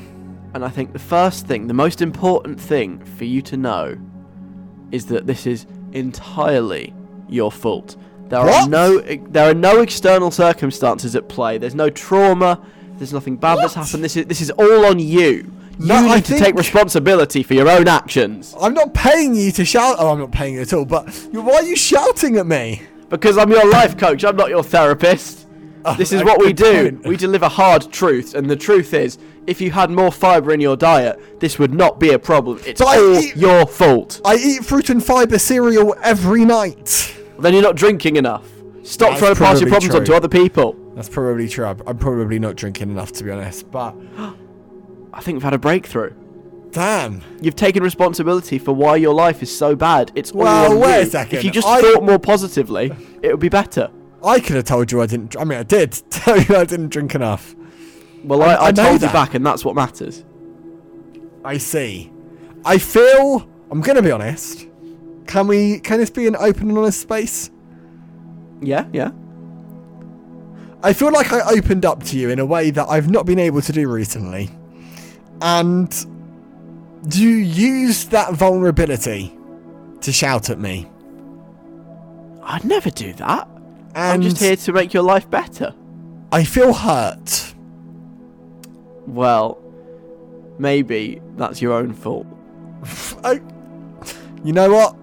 And 0.53 0.63
I 0.63 0.69
think 0.69 0.93
the 0.93 0.99
first 0.99 1.47
thing, 1.47 1.67
the 1.67 1.73
most 1.73 2.01
important 2.01 2.59
thing 2.59 3.03
for 3.03 3.25
you 3.25 3.41
to 3.43 3.57
know 3.57 3.97
is 4.91 5.05
that 5.07 5.25
this 5.25 5.47
is 5.47 5.65
entirely 5.93 6.93
your 7.27 7.51
fault. 7.51 7.95
There 8.29 8.39
are 8.39 8.45
What? 8.47 8.69
no 8.69 8.99
there 8.99 9.49
are 9.49 9.53
no 9.53 9.81
external 9.81 10.31
circumstances 10.31 11.15
at 11.15 11.27
play. 11.29 11.57
There's 11.57 11.75
no 11.75 11.89
trauma. 11.89 12.59
There's 12.97 13.13
nothing 13.13 13.35
bad 13.35 13.57
that's 13.59 13.73
happened. 13.73 14.03
This 14.03 14.15
is 14.15 14.25
this 14.25 14.41
is 14.41 14.51
all 14.51 14.85
on 14.85 14.99
you. 14.99 15.51
You 15.77 15.87
No, 15.87 16.01
need 16.01 16.11
I 16.11 16.19
to 16.21 16.37
take 16.39 16.55
responsibility 16.55 17.43
for 17.43 17.53
your 17.53 17.69
own 17.69 17.87
actions. 17.89 18.55
I'm 18.59 18.73
not 18.73 18.93
paying 18.93 19.35
you 19.35 19.51
to 19.53 19.65
shout. 19.65 19.97
Oh, 19.99 20.09
I'm 20.11 20.19
not 20.19 20.31
paying 20.31 20.53
you 20.55 20.61
at 20.61 20.71
all. 20.73 20.85
But 20.85 21.09
why 21.31 21.55
are 21.55 21.63
you 21.63 21.75
shouting 21.75 22.37
at 22.37 22.47
me? 22.47 22.81
Because 23.09 23.37
I'm 23.37 23.51
your 23.51 23.69
life 23.69 23.97
coach, 23.97 24.23
I'm 24.23 24.37
not 24.37 24.49
your 24.49 24.63
therapist. 24.63 25.45
Oh, 25.87 25.93
this 25.95 26.11
is 26.13 26.23
what 26.23 26.39
we 26.39 26.53
do. 26.53 26.91
point. 26.91 27.05
We 27.05 27.15
deliver 27.17 27.47
hard 27.47 27.91
truths, 27.91 28.33
and 28.33 28.49
the 28.49 28.55
truth 28.55 28.93
is, 28.95 29.19
if 29.45 29.61
you 29.61 29.69
had 29.69 29.91
more 29.91 30.11
fibre 30.11 30.51
in 30.53 30.59
your 30.59 30.75
diet, 30.75 31.39
this 31.39 31.59
would 31.59 31.73
not 31.73 31.99
be 31.99 32.11
a 32.13 32.17
problem. 32.19 32.59
It's 32.65 32.81
But 32.81 32.97
all 32.97 33.19
eat- 33.19 33.35
your 33.35 33.67
fault. 33.67 34.19
I 34.25 34.35
eat 34.37 34.65
fruit 34.65 34.89
and 34.89 35.03
fibre 35.05 35.37
cereal 35.37 35.93
every 36.01 36.43
night. 36.45 37.13
Then 37.37 37.53
you're 37.53 37.61
not 37.61 37.75
drinking 37.75 38.15
enough. 38.15 38.49
Stop 38.83 39.09
That's 39.09 39.19
trying 39.19 39.35
to 39.35 39.39
pass 39.39 39.59
your 39.61 39.69
problems 39.69 39.91
true. 39.91 39.99
on 39.99 40.05
to 40.05 40.15
other 40.15 40.27
people. 40.29 40.75
That's 40.95 41.09
probably 41.09 41.47
true. 41.49 41.65
I'm- 41.65 41.97
probably 41.97 42.39
not 42.39 42.55
drinking 42.55 42.89
enough 42.89 43.11
to 43.13 43.23
be 43.23 43.31
honest. 43.31 43.69
But 43.69 43.95
I 45.13 45.21
think 45.21 45.35
we've 45.35 45.43
had 45.43 45.53
a 45.53 45.57
breakthrough. 45.59 46.13
damn, 46.71 47.21
You've 47.41 47.55
taken 47.55 47.83
responsibility 47.83 48.57
for 48.57 48.73
why 48.73 48.95
your 48.97 49.13
life 49.13 49.41
is 49.43 49.55
so 49.55 49.75
bad. 49.75 50.11
It's 50.15 50.31
all 50.31 50.39
Well, 50.41 50.71
on 50.73 50.79
wait 50.79 51.01
a 51.03 51.05
second. 51.05 51.37
If 51.39 51.43
you 51.45 51.51
just 51.51 51.67
I- 51.67 51.81
thought 51.81 52.03
more 52.03 52.19
positively, 52.19 52.91
it 53.21 53.31
would 53.31 53.39
be 53.39 53.49
better. 53.49 53.89
I 54.23 54.39
could 54.39 54.55
have 54.55 54.65
told 54.65 54.91
you 54.91 55.01
I 55.01 55.05
didn't. 55.05 55.37
I 55.37 55.43
mean, 55.43 55.59
I 55.59 55.63
did 55.63 55.91
tell 56.09 56.39
you 56.41 56.55
I 56.55 56.63
didn't 56.65 56.89
drink 56.89 57.13
enough. 57.13 57.55
Well, 58.23 58.41
I- 58.41 58.47
I, 58.47 58.55
I 58.55 58.67
I, 58.67 58.71
told 58.71 59.01
that. 59.01 59.07
you 59.07 59.13
back, 59.13 59.33
and 59.35 59.45
that's 59.45 59.63
what 59.63 59.75
matters. 59.75 60.23
I 61.43 61.57
see. 61.59 62.11
I 62.65 62.77
feel. 62.79 63.47
I'm 63.69 63.81
gonna 63.81 64.01
be 64.01 64.11
honest. 64.11 64.67
Can 65.27 65.47
we? 65.47 65.79
Can 65.79 65.99
this 65.99 66.09
be 66.09 66.25
an 66.27 66.35
open 66.35 66.69
and 66.69 66.77
honest 66.77 67.01
space? 67.01 67.51
Yeah, 68.61 68.87
yeah. 68.93 69.11
I 70.85 70.93
feel 70.93 71.11
like 71.11 71.33
I 71.33 71.41
opened 71.57 71.83
up 71.83 72.03
to 72.03 72.17
you 72.17 72.29
in 72.29 72.37
a 72.37 72.45
way 72.45 72.69
that 72.69 72.87
I've 72.87 73.09
not 73.09 73.25
been 73.25 73.39
able 73.39 73.59
to 73.63 73.71
do 73.71 73.89
recently. 73.91 74.51
And 75.41 75.91
you 77.11 77.29
used 77.29 78.11
that 78.11 78.35
vulnerability 78.35 79.35
to 80.01 80.11
shout 80.11 80.51
at 80.51 80.59
me. 80.59 80.87
I'd 82.43 82.63
never 82.63 82.91
do 82.91 83.13
that. 83.13 83.47
And 83.95 83.97
I'm 83.97 84.21
just 84.21 84.39
here 84.39 84.55
to 84.55 84.73
make 84.73 84.93
your 84.93 85.01
life 85.01 85.27
better. 85.27 85.73
I 86.31 86.43
feel 86.43 86.71
hurt. 86.71 87.55
Well, 89.07 89.57
maybe 90.59 91.19
that's 91.35 91.63
your 91.63 91.73
own 91.73 91.93
fault. 91.93 92.27
I, 93.23 93.39
oh, 93.41 94.05
you 94.43 94.53
know 94.53 94.71
what? 94.71 94.95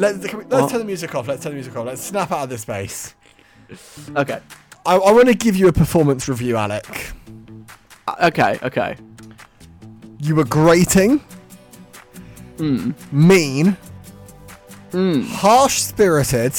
Let's, 0.00 0.24
can 0.26 0.38
we- 0.38 0.44
let's 0.44 0.62
What? 0.62 0.70
turn 0.70 0.78
the 0.78 0.84
music 0.84 1.12
off. 1.16 1.26
Let's 1.26 1.42
turn 1.42 1.50
the 1.50 1.56
music 1.56 1.76
off. 1.76 1.86
Let's 1.86 2.02
snap 2.02 2.30
out 2.30 2.44
of 2.44 2.50
this 2.50 2.62
space. 2.62 3.16
Okay. 4.16 4.40
I, 4.86 4.96
I 4.96 5.12
want 5.12 5.28
to 5.28 5.34
give 5.34 5.56
you 5.56 5.68
a 5.68 5.72
performance 5.72 6.28
review, 6.28 6.56
Alec. 6.56 7.12
Uh, 8.06 8.14
Okay, 8.24 8.58
okay. 8.62 8.96
You 10.20 10.34
were 10.36 10.44
grating, 10.44 11.20
mean, 13.12 13.76
harsh 14.92 15.78
spirited, 15.80 16.52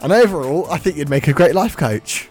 and 0.00 0.12
overall, 0.12 0.70
I 0.70 0.78
think 0.78 0.96
you'd 0.96 1.08
make 1.10 1.28
a 1.28 1.32
great 1.32 1.54
life 1.54 1.76
coach. 1.76 2.28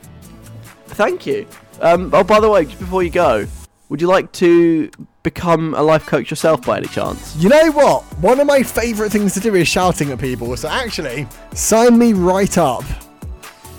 Thank 0.87 1.25
you. 1.25 1.47
Um, 1.79 2.09
oh, 2.13 2.23
by 2.23 2.39
the 2.39 2.49
way, 2.49 2.65
just 2.65 2.79
before 2.79 3.03
you 3.03 3.09
go, 3.09 3.45
would 3.89 4.01
you 4.01 4.07
like 4.07 4.31
to 4.33 4.89
become 5.23 5.73
a 5.75 5.81
life 5.81 6.05
coach 6.05 6.29
yourself 6.29 6.65
by 6.65 6.77
any 6.77 6.87
chance? 6.87 7.35
You 7.37 7.49
know 7.49 7.71
what? 7.71 8.03
One 8.19 8.39
of 8.39 8.47
my 8.47 8.63
favourite 8.63 9.11
things 9.11 9.33
to 9.35 9.39
do 9.39 9.55
is 9.55 9.67
shouting 9.67 10.11
at 10.11 10.19
people, 10.19 10.55
so 10.57 10.67
actually, 10.69 11.27
sign 11.53 11.97
me 11.97 12.13
right 12.13 12.57
up. 12.57 12.83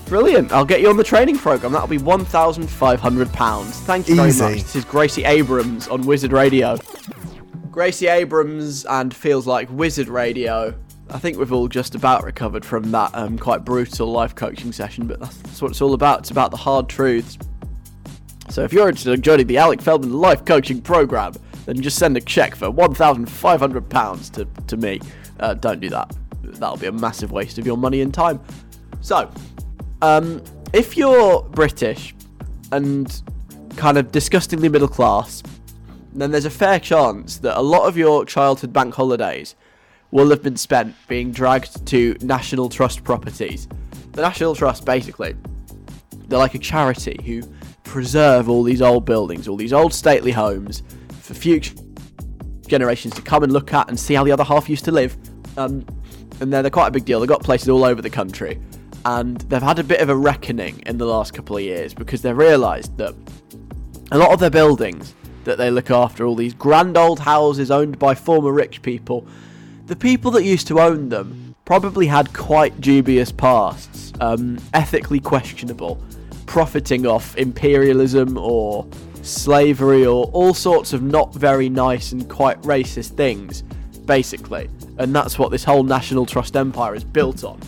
Brilliant. 0.07 0.53
I'll 0.53 0.65
get 0.67 0.83
you 0.83 0.91
on 0.91 0.97
the 0.97 1.05
training 1.05 1.39
program. 1.39 1.73
That'll 1.73 1.89
be 1.89 1.99
£1,500. 1.99 3.71
Thank 3.85 4.09
you 4.09 4.17
very 4.17 4.29
Easy. 4.29 4.43
much. 4.43 4.55
This 4.55 4.77
is 4.77 4.85
Gracie 4.85 5.25
Abrams 5.25 5.89
on 5.89 6.03
Wizard 6.03 6.33
Radio. 6.33 6.77
Gracie 7.71 8.09
Abrams 8.09 8.85
and 8.85 9.15
feels 9.15 9.47
like 9.47 9.71
Wizard 9.71 10.09
Radio. 10.09 10.75
I 11.09 11.19
think 11.19 11.39
we've 11.39 11.53
all 11.53 11.69
just 11.69 11.95
about 11.95 12.25
recovered 12.25 12.65
from 12.65 12.91
that 12.91 13.11
um, 13.15 13.39
quite 13.39 13.65
brutal 13.65 14.09
life 14.09 14.35
coaching 14.35 14.73
session, 14.73 15.07
but 15.07 15.21
that's, 15.21 15.37
that's 15.39 15.63
what 15.63 15.71
it's 15.71 15.81
all 15.81 15.95
about. 15.95 16.21
It's 16.21 16.31
about 16.31 16.51
the 16.51 16.57
hard 16.59 16.89
truths. 16.89 17.39
So 18.53 18.63
if 18.63 18.73
you're 18.75 18.87
interested 18.87 19.15
in 19.15 19.23
joining 19.23 19.47
the 19.47 19.57
Alec 19.57 19.81
Feldman 19.81 20.13
Life 20.13 20.45
Coaching 20.45 20.83
Program, 20.83 21.33
then 21.65 21.81
just 21.81 21.99
send 21.99 22.19
a 22.19 22.21
check 22.21 22.55
for 22.55 22.71
£1,500 22.71 24.31
to, 24.33 24.45
to 24.67 24.77
me. 24.77 25.01
Uh, 25.41 25.55
don't 25.55 25.81
do 25.81 25.89
that. 25.89 26.15
That'll 26.43 26.77
be 26.77 26.89
a 26.89 26.93
massive 26.93 27.33
waste 27.33 27.57
of 27.57 27.65
your 27.65 27.79
money 27.79 28.03
and 28.03 28.13
time. 28.13 28.41
So, 29.01 29.31
um, 30.03 30.45
if 30.75 30.99
you're 30.99 31.43
British 31.45 32.15
and 32.73 33.23
kind 33.79 33.97
of 33.97 34.13
disgustingly 34.13 34.69
middle 34.69 34.87
class, 34.87 35.43
then 36.13 36.31
there's 36.31 36.45
a 36.45 36.51
fair 36.51 36.79
chance 36.79 37.39
that 37.39 37.59
a 37.59 37.63
lot 37.63 37.89
of 37.89 37.97
your 37.97 38.27
childhood 38.27 38.71
bank 38.71 38.95
holidays 38.95 39.55
will 40.11 40.29
have 40.29 40.43
been 40.43 40.59
spent 40.59 40.95
being 41.09 41.33
dragged 41.33 41.87
to 41.87 42.19
National 42.21 42.69
Trust 42.69 43.03
properties. 43.03 43.67
The 44.13 44.21
National 44.21 44.55
Trust, 44.55 44.85
basically, 44.85 45.37
they're 46.29 46.39
like 46.39 46.55
a 46.55 46.59
charity 46.59 47.19
who 47.25 47.43
preserve 47.93 48.49
all 48.49 48.63
these 48.63 48.81
old 48.81 49.05
buildings, 49.05 49.47
all 49.47 49.57
these 49.57 49.75
old 49.75 49.93
stately 49.93 50.33
homes 50.33 50.83
for 51.21 51.35
future 51.35 51.75
generations 52.67 53.13
to 53.15 53.21
come 53.21 53.43
and 53.43 53.53
look 53.53 53.75
at 53.75 53.87
and 53.91 54.01
see 54.01 54.15
how 54.15 54.25
the 54.25 54.33
other 54.33 54.45
half 54.45 54.67
used 54.67 54.87
to 54.87 54.91
live. 54.91 55.15
Um, 55.59 55.85
and 56.41 56.51
they're, 56.51 56.63
they're 56.63 56.71
quite 56.71 56.87
a 56.87 56.91
big 56.91 57.05
deal. 57.05 57.21
They've 57.21 57.29
got 57.29 57.43
places 57.43 57.69
all 57.69 57.85
over 57.85 58.01
the 58.01 58.09
country. 58.09 58.59
And 59.05 59.43
they've 59.43 59.63
had 59.63 59.79
a 59.79 59.85
bit 59.85 60.01
of 60.01 60.09
a 60.09 60.17
reckoning 60.17 60.83
in 60.87 60.97
the 60.97 61.05
last 61.05 61.35
couple 61.35 61.55
of 61.55 61.63
years 61.63 61.93
because 61.93 62.23
they've 62.23 62.35
realised 62.37 62.97
that 62.97 63.15
a 64.11 64.17
lot 64.17 64.33
of 64.33 64.41
their 64.41 64.49
buildings 64.49 65.15
that 65.45 65.59
they 65.59 65.71
look 65.71 65.91
after 65.91 66.25
all 66.25 66.35
these 66.35 66.55
grand 66.55 66.97
old 66.97 67.21
houses 67.21 67.71
owned 67.71 67.99
by 67.99 68.15
former 68.15 68.53
rich 68.53 68.81
people. 68.81 69.27
The 69.85 69.97
people 69.97 70.31
that 70.31 70.45
used 70.45 70.67
to 70.69 70.81
own 70.81 71.11
them 71.11 71.55
probably 71.67 72.07
had 72.07 72.33
quite 72.33 72.81
dubious 72.81 73.31
pasts, 73.31 74.15
um, 74.19 74.59
ethically 74.73 75.21
questionable, 75.21 76.03
profiting 76.53 77.07
off 77.07 77.35
imperialism 77.39 78.37
or 78.37 78.87
slavery 79.23 80.05
or 80.05 80.27
all 80.35 80.53
sorts 80.53 80.93
of 80.93 81.03
not 81.03 81.35
very 81.35 81.71
nice 81.71 82.13
and 82.13 82.29
quite 82.29 82.61
racist 82.61 83.17
things, 83.17 83.63
basically. 84.05 84.69
And 84.99 85.17
that's 85.17 85.39
what 85.39 85.51
this 85.51 85.65
whole 85.65 85.83
National 85.83 86.27
Trust 86.27 86.55
empire 86.55 86.95
is 86.95 87.05
built 87.05 87.43
on. 87.43 87.59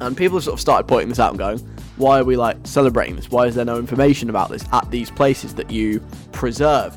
And 0.00 0.16
people 0.16 0.38
have 0.38 0.44
sort 0.44 0.54
of 0.54 0.60
started 0.62 0.88
pointing 0.88 1.10
this 1.10 1.18
out 1.18 1.28
and 1.28 1.38
going, 1.38 1.58
why 1.98 2.20
are 2.20 2.24
we 2.24 2.38
like 2.38 2.56
celebrating 2.64 3.16
this? 3.16 3.30
Why 3.30 3.44
is 3.44 3.54
there 3.54 3.66
no 3.66 3.78
information 3.78 4.30
about 4.30 4.48
this 4.48 4.64
at 4.72 4.90
these 4.90 5.10
places 5.10 5.54
that 5.56 5.70
you 5.70 6.00
preserve? 6.32 6.96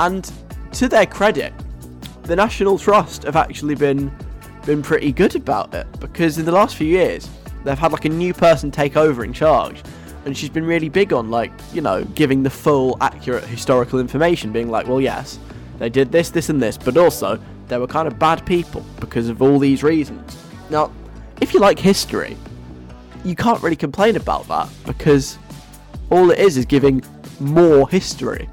And 0.00 0.28
to 0.72 0.88
their 0.88 1.06
credit, 1.06 1.52
the 2.24 2.34
National 2.34 2.80
Trust 2.80 3.22
have 3.22 3.36
actually 3.36 3.76
been 3.76 4.10
been 4.66 4.82
pretty 4.82 5.12
good 5.12 5.36
about 5.36 5.72
it 5.72 5.86
because 6.00 6.38
in 6.38 6.44
the 6.44 6.52
last 6.52 6.76
few 6.76 6.86
years 6.86 7.28
they've 7.64 7.78
had 7.78 7.92
like 7.92 8.04
a 8.04 8.08
new 8.08 8.32
person 8.34 8.70
take 8.70 8.96
over 8.96 9.24
in 9.24 9.32
charge 9.32 9.82
and 10.24 10.36
she's 10.36 10.50
been 10.50 10.64
really 10.64 10.88
big 10.88 11.12
on 11.12 11.30
like 11.30 11.52
you 11.72 11.80
know 11.80 12.04
giving 12.14 12.42
the 12.42 12.50
full 12.50 12.96
accurate 13.00 13.44
historical 13.44 13.98
information 13.98 14.52
being 14.52 14.70
like 14.70 14.86
well 14.86 15.00
yes 15.00 15.38
they 15.78 15.88
did 15.88 16.12
this 16.12 16.30
this 16.30 16.48
and 16.48 16.62
this 16.62 16.76
but 16.76 16.96
also 16.96 17.38
they 17.68 17.78
were 17.78 17.86
kind 17.86 18.06
of 18.06 18.18
bad 18.18 18.44
people 18.46 18.84
because 19.00 19.28
of 19.28 19.42
all 19.42 19.58
these 19.58 19.82
reasons 19.82 20.38
now 20.70 20.90
if 21.40 21.54
you 21.54 21.60
like 21.60 21.78
history 21.78 22.36
you 23.24 23.34
can't 23.34 23.62
really 23.62 23.76
complain 23.76 24.16
about 24.16 24.46
that 24.48 24.68
because 24.84 25.38
all 26.10 26.30
it 26.30 26.38
is 26.38 26.56
is 26.56 26.66
giving 26.66 27.02
more 27.40 27.88
history 27.88 28.48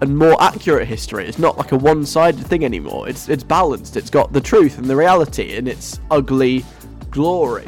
and 0.00 0.16
more 0.16 0.40
accurate 0.42 0.86
history. 0.86 1.26
It's 1.26 1.38
not 1.38 1.56
like 1.56 1.72
a 1.72 1.76
one-sided 1.76 2.46
thing 2.46 2.64
anymore. 2.64 3.08
It's 3.08 3.28
it's 3.28 3.42
balanced. 3.42 3.96
It's 3.96 4.10
got 4.10 4.32
the 4.32 4.40
truth 4.40 4.78
and 4.78 4.86
the 4.86 4.96
reality 4.96 5.56
in 5.56 5.66
its 5.66 6.00
ugly 6.10 6.64
glory. 7.10 7.66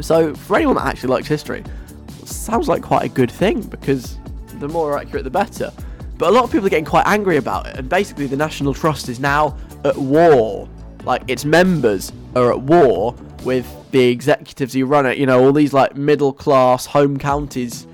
So 0.00 0.34
for 0.34 0.56
anyone 0.56 0.76
that 0.76 0.86
actually 0.86 1.10
likes 1.10 1.28
history, 1.28 1.64
sounds 2.24 2.68
like 2.68 2.82
quite 2.82 3.04
a 3.04 3.08
good 3.08 3.30
thing 3.30 3.60
because 3.62 4.18
the 4.58 4.68
more 4.68 4.98
accurate 4.98 5.24
the 5.24 5.30
better. 5.30 5.72
But 6.18 6.30
a 6.30 6.32
lot 6.32 6.44
of 6.44 6.52
people 6.52 6.66
are 6.66 6.70
getting 6.70 6.84
quite 6.84 7.06
angry 7.06 7.36
about 7.36 7.66
it, 7.66 7.76
and 7.76 7.88
basically 7.88 8.26
the 8.26 8.36
National 8.36 8.72
Trust 8.72 9.08
is 9.08 9.18
now 9.18 9.56
at 9.84 9.96
war. 9.96 10.68
Like 11.04 11.22
its 11.28 11.44
members 11.44 12.12
are 12.36 12.52
at 12.52 12.60
war 12.60 13.14
with 13.42 13.66
the 13.90 14.08
executives 14.08 14.72
who 14.72 14.86
run 14.86 15.04
it. 15.04 15.18
You 15.18 15.26
know, 15.26 15.44
all 15.44 15.52
these 15.52 15.72
like 15.72 15.96
middle-class 15.96 16.86
home 16.86 17.18
counties, 17.18 17.86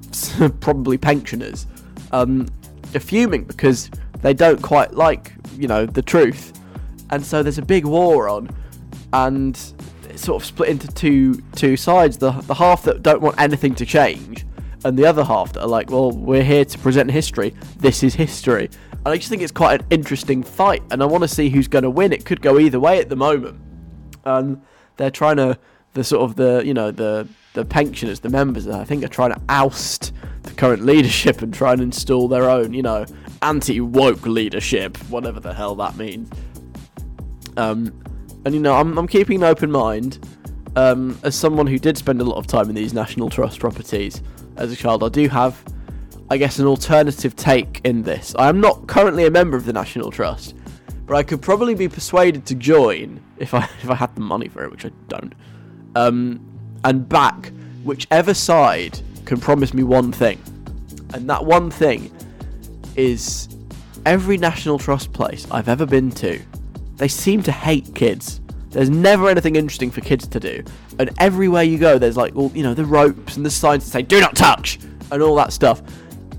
probably 0.60 0.98
pensioners. 0.98 1.66
Um, 2.12 2.48
are 2.94 3.00
fuming 3.00 3.44
because 3.44 3.90
they 4.22 4.34
don't 4.34 4.62
quite 4.62 4.94
like, 4.94 5.32
you 5.56 5.68
know, 5.68 5.86
the 5.86 6.02
truth. 6.02 6.52
And 7.10 7.24
so 7.24 7.42
there's 7.42 7.58
a 7.58 7.64
big 7.64 7.84
war 7.84 8.28
on, 8.28 8.50
and 9.12 9.56
sort 10.18 10.42
of 10.42 10.46
split 10.46 10.68
into 10.68 10.88
two 10.88 11.42
two 11.54 11.76
sides. 11.76 12.18
The 12.18 12.30
the 12.32 12.54
half 12.54 12.82
that 12.82 13.02
don't 13.02 13.22
want 13.22 13.40
anything 13.40 13.74
to 13.76 13.86
change, 13.86 14.46
and 14.84 14.98
the 14.98 15.06
other 15.06 15.24
half 15.24 15.52
that 15.54 15.62
are 15.62 15.68
like, 15.68 15.90
well, 15.90 16.10
we're 16.10 16.44
here 16.44 16.64
to 16.64 16.78
present 16.78 17.10
history. 17.10 17.54
This 17.78 18.02
is 18.02 18.14
history. 18.14 18.70
And 18.92 19.12
I 19.12 19.16
just 19.16 19.28
think 19.28 19.42
it's 19.42 19.52
quite 19.52 19.80
an 19.80 19.86
interesting 19.90 20.42
fight, 20.42 20.82
and 20.90 21.02
I 21.02 21.06
want 21.06 21.22
to 21.22 21.28
see 21.28 21.48
who's 21.48 21.68
going 21.68 21.84
to 21.84 21.90
win. 21.90 22.12
It 22.12 22.24
could 22.24 22.42
go 22.42 22.58
either 22.58 22.80
way 22.80 22.98
at 22.98 23.08
the 23.08 23.16
moment. 23.16 23.60
And 24.24 24.60
they're 24.96 25.10
trying 25.10 25.36
to 25.36 25.58
the 25.92 26.04
sort 26.04 26.22
of 26.22 26.36
the 26.36 26.62
you 26.64 26.74
know 26.74 26.90
the 26.90 27.28
the 27.54 27.64
pensioners, 27.64 28.20
the 28.20 28.28
members, 28.28 28.68
I 28.68 28.84
think 28.84 29.02
are 29.02 29.08
trying 29.08 29.32
to 29.32 29.40
oust 29.48 30.12
the 30.42 30.52
current 30.52 30.84
leadership 30.84 31.40
and 31.40 31.52
try 31.52 31.72
and 31.72 31.80
install 31.80 32.28
their 32.28 32.50
own, 32.50 32.74
you 32.74 32.82
know, 32.82 33.06
anti-woke 33.40 34.26
leadership, 34.26 34.96
whatever 35.08 35.40
the 35.40 35.54
hell 35.54 35.74
that 35.76 35.96
means. 35.96 36.30
Um, 37.56 37.98
and 38.46 38.54
you 38.54 38.60
know, 38.60 38.74
I'm, 38.74 38.96
I'm 38.96 39.08
keeping 39.08 39.42
an 39.42 39.48
open 39.48 39.72
mind. 39.72 40.24
Um, 40.76 41.18
as 41.24 41.34
someone 41.34 41.66
who 41.66 41.80
did 41.80 41.98
spend 41.98 42.20
a 42.20 42.24
lot 42.24 42.36
of 42.36 42.46
time 42.46 42.68
in 42.68 42.76
these 42.76 42.94
National 42.94 43.28
Trust 43.28 43.58
properties 43.58 44.22
as 44.56 44.70
a 44.70 44.76
child, 44.76 45.02
I 45.02 45.08
do 45.08 45.26
have, 45.28 45.60
I 46.30 46.36
guess, 46.36 46.60
an 46.60 46.66
alternative 46.66 47.34
take 47.34 47.80
in 47.82 48.02
this. 48.02 48.36
I 48.38 48.48
am 48.48 48.60
not 48.60 48.86
currently 48.86 49.26
a 49.26 49.30
member 49.32 49.56
of 49.56 49.64
the 49.64 49.72
National 49.72 50.12
Trust, 50.12 50.54
but 51.06 51.16
I 51.16 51.24
could 51.24 51.42
probably 51.42 51.74
be 51.74 51.88
persuaded 51.88 52.46
to 52.46 52.54
join 52.54 53.20
if 53.38 53.52
I 53.52 53.64
if 53.82 53.90
I 53.90 53.96
had 53.96 54.14
the 54.14 54.20
money 54.20 54.46
for 54.46 54.62
it, 54.62 54.70
which 54.70 54.86
I 54.86 54.92
don't. 55.08 55.34
Um, 55.96 56.40
and 56.84 57.08
back 57.08 57.50
whichever 57.82 58.32
side 58.32 59.00
can 59.24 59.40
promise 59.40 59.74
me 59.74 59.82
one 59.82 60.12
thing. 60.12 60.40
And 61.14 61.28
that 61.28 61.44
one 61.44 61.68
thing 61.68 62.12
is 62.94 63.48
every 64.04 64.36
National 64.36 64.78
Trust 64.78 65.12
place 65.12 65.48
I've 65.50 65.68
ever 65.68 65.84
been 65.84 66.12
to, 66.12 66.40
they 66.96 67.08
seem 67.08 67.42
to 67.44 67.52
hate 67.52 67.94
kids. 67.94 68.40
There's 68.70 68.90
never 68.90 69.28
anything 69.28 69.56
interesting 69.56 69.90
for 69.90 70.00
kids 70.00 70.26
to 70.28 70.40
do. 70.40 70.62
And 70.98 71.10
everywhere 71.18 71.62
you 71.62 71.78
go, 71.78 71.98
there's 71.98 72.16
like, 72.16 72.36
all, 72.36 72.50
you 72.54 72.62
know, 72.62 72.74
the 72.74 72.84
ropes 72.84 73.36
and 73.36 73.46
the 73.46 73.50
signs 73.50 73.84
that 73.84 73.90
say, 73.90 74.02
do 74.02 74.20
not 74.20 74.36
touch, 74.36 74.78
and 75.10 75.22
all 75.22 75.34
that 75.36 75.52
stuff. 75.52 75.82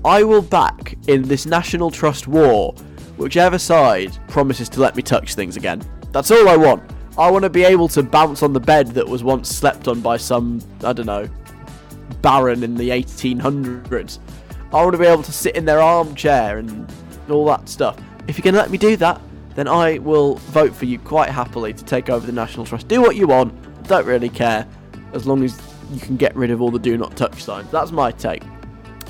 I 0.04 0.22
will 0.22 0.42
back 0.42 0.96
in 1.08 1.22
this 1.22 1.46
National 1.46 1.90
Trust 1.90 2.28
war 2.28 2.74
whichever 3.16 3.58
side 3.58 4.16
promises 4.28 4.68
to 4.68 4.80
let 4.80 4.94
me 4.94 5.02
touch 5.02 5.34
things 5.34 5.56
again. 5.56 5.82
That's 6.12 6.30
all 6.30 6.48
I 6.48 6.56
want. 6.56 6.82
I 7.18 7.30
want 7.30 7.42
to 7.42 7.50
be 7.50 7.64
able 7.64 7.88
to 7.88 8.02
bounce 8.02 8.44
on 8.44 8.52
the 8.52 8.60
bed 8.60 8.88
that 8.88 9.06
was 9.06 9.24
once 9.24 9.48
slept 9.48 9.88
on 9.88 10.00
by 10.00 10.16
some, 10.16 10.60
I 10.84 10.92
don't 10.92 11.06
know, 11.06 11.28
baron 12.22 12.62
in 12.62 12.76
the 12.76 12.90
1800s. 12.90 14.20
I 14.72 14.76
want 14.76 14.92
to 14.92 14.98
be 14.98 15.06
able 15.06 15.24
to 15.24 15.32
sit 15.32 15.56
in 15.56 15.64
their 15.64 15.80
armchair 15.80 16.58
and 16.58 16.88
all 17.28 17.44
that 17.46 17.68
stuff. 17.68 17.98
If 18.28 18.38
you're 18.38 18.44
going 18.44 18.54
to 18.54 18.60
let 18.60 18.70
me 18.70 18.78
do 18.78 18.96
that, 18.98 19.20
then 19.58 19.66
I 19.66 19.98
will 19.98 20.36
vote 20.36 20.72
for 20.72 20.84
you 20.84 21.00
quite 21.00 21.30
happily 21.30 21.72
to 21.74 21.84
take 21.84 22.10
over 22.10 22.24
the 22.24 22.32
National 22.32 22.64
Trust. 22.64 22.86
Do 22.86 23.02
what 23.02 23.16
you 23.16 23.26
want, 23.26 23.52
don't 23.88 24.06
really 24.06 24.28
care, 24.28 24.64
as 25.12 25.26
long 25.26 25.42
as 25.42 25.60
you 25.90 25.98
can 25.98 26.16
get 26.16 26.36
rid 26.36 26.52
of 26.52 26.62
all 26.62 26.70
the 26.70 26.78
do 26.78 26.96
not 26.96 27.16
touch 27.16 27.42
signs. 27.42 27.68
That's 27.72 27.90
my 27.90 28.12
take. 28.12 28.44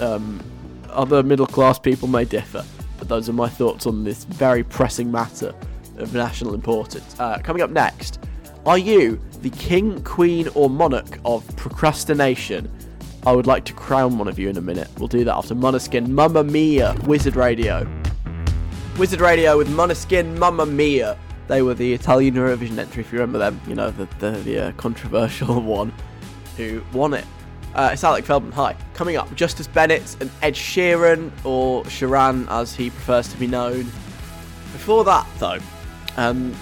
Um, 0.01 0.42
other 0.88 1.22
middle 1.22 1.46
class 1.46 1.78
people 1.78 2.09
may 2.09 2.24
differ, 2.24 2.64
but 2.99 3.09
those 3.09 3.28
are 3.28 3.34
my 3.34 3.46
thoughts 3.46 3.86
on 3.86 4.05
this 4.05 4.24
very 4.24 4.64
pressing 4.64 5.12
matter 5.12 5.55
of 5.99 6.14
national 6.14 6.55
importance. 6.55 7.14
Uh, 7.20 7.38
coming 7.44 7.61
up 7.61 7.68
next, 7.68 8.18
are 8.64 8.78
you 8.78 9.20
the 9.42 9.51
king, 9.51 10.03
queen, 10.03 10.49
or 10.55 10.70
monarch 10.70 11.18
of 11.26 11.46
procrastination? 11.57 12.74
I 13.26 13.32
would 13.32 13.46
like 13.46 13.66
to 13.66 13.74
crown 13.74 14.16
one 14.16 14.28
of 14.28 14.38
you 14.38 14.49
in 14.49 14.57
a 14.57 14.62
minute. 14.62 14.88
We'll 14.96 15.09
do 15.09 15.24
that 15.24 15.36
after 15.36 15.55
Måneskin, 15.55 16.09
Mamma 16.09 16.42
Mia, 16.42 16.96
Wizard 17.05 17.36
Radio. 17.36 17.86
Wizard 18.99 19.20
Radio 19.20 19.57
with 19.57 19.68
Måneskin, 19.68 20.36
Mamma 20.38 20.66
Mia. 20.66 21.16
They 21.46 21.62
were 21.62 21.74
the 21.74 21.92
Italian 21.92 22.34
Eurovision 22.34 22.78
entry, 22.78 23.01
if 23.01 23.12
you 23.12 23.20
remember 23.20 23.38
them. 23.38 23.61
You 23.68 23.76
know, 23.76 23.92
the, 23.92 24.07
the, 24.18 24.32
the 24.40 24.59
uh, 24.59 24.72
controversial 24.72 25.61
one 25.62 25.92
who 26.57 26.82
won 26.92 27.14
it. 27.14 27.24
Uh, 27.76 27.90
it's 27.92 28.03
Alec 28.03 28.24
Feldman. 28.24 28.51
Hi. 28.51 28.74
Coming 28.94 29.14
up, 29.14 29.32
Justice 29.36 29.68
Bennett 29.68 30.16
and 30.20 30.32
Ed 30.42 30.55
Sheeran, 30.55 31.30
or 31.44 31.84
Sheeran 31.84 32.49
as 32.51 32.74
he 32.74 32.90
prefers 32.90 33.28
to 33.28 33.36
be 33.38 33.46
known. 33.46 33.84
Before 34.72 35.05
that, 35.05 35.28
though, 35.38 35.61
um, 36.16 36.53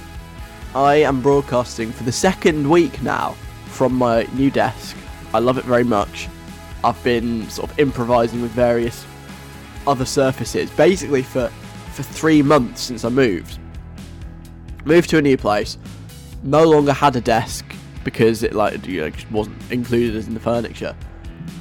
I 0.74 0.96
am 0.96 1.22
broadcasting 1.22 1.90
for 1.90 2.04
the 2.04 2.12
second 2.12 2.68
week 2.68 3.00
now 3.00 3.34
from 3.68 3.94
my 3.94 4.24
new 4.34 4.50
desk. 4.50 4.94
I 5.32 5.38
love 5.38 5.56
it 5.56 5.64
very 5.64 5.84
much. 5.84 6.28
I've 6.84 7.02
been 7.02 7.48
sort 7.48 7.70
of 7.70 7.78
improvising 7.78 8.42
with 8.42 8.50
various 8.50 9.06
other 9.86 10.04
surfaces, 10.04 10.68
basically 10.72 11.22
for 11.22 11.50
for 11.96 12.02
three 12.02 12.42
months 12.42 12.82
since 12.82 13.04
I 13.04 13.08
moved. 13.08 13.58
Moved 14.84 15.08
to 15.10 15.18
a 15.18 15.22
new 15.22 15.36
place, 15.36 15.78
no 16.42 16.62
longer 16.62 16.92
had 16.92 17.16
a 17.16 17.20
desk 17.20 17.64
because 18.04 18.42
it 18.42 18.52
like 18.52 18.86
you 18.86 19.00
know 19.00 19.10
just 19.10 19.30
wasn't 19.32 19.72
included 19.72 20.26
in 20.26 20.34
the 20.34 20.40
furniture, 20.40 20.94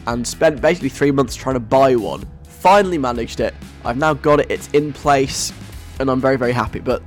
and 0.07 0.27
spent 0.27 0.61
basically 0.61 0.89
three 0.89 1.11
months 1.11 1.35
trying 1.35 1.55
to 1.55 1.59
buy 1.59 1.95
one. 1.95 2.27
Finally 2.43 2.97
managed 2.97 3.39
it. 3.39 3.55
I've 3.83 3.97
now 3.97 4.13
got 4.13 4.41
it. 4.41 4.51
It's 4.51 4.67
in 4.69 4.91
place, 4.93 5.53
and 5.99 6.11
I'm 6.11 6.19
very 6.19 6.35
very 6.37 6.51
happy. 6.51 6.79
But 6.79 7.01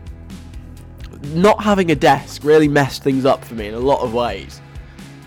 not 1.35 1.63
having 1.63 1.91
a 1.91 1.95
desk 1.95 2.43
really 2.45 2.69
messed 2.69 3.03
things 3.03 3.25
up 3.25 3.45
for 3.45 3.55
me 3.55 3.69
in 3.69 3.75
a 3.75 3.79
lot 3.79 4.01
of 4.01 4.15
ways. 4.15 4.61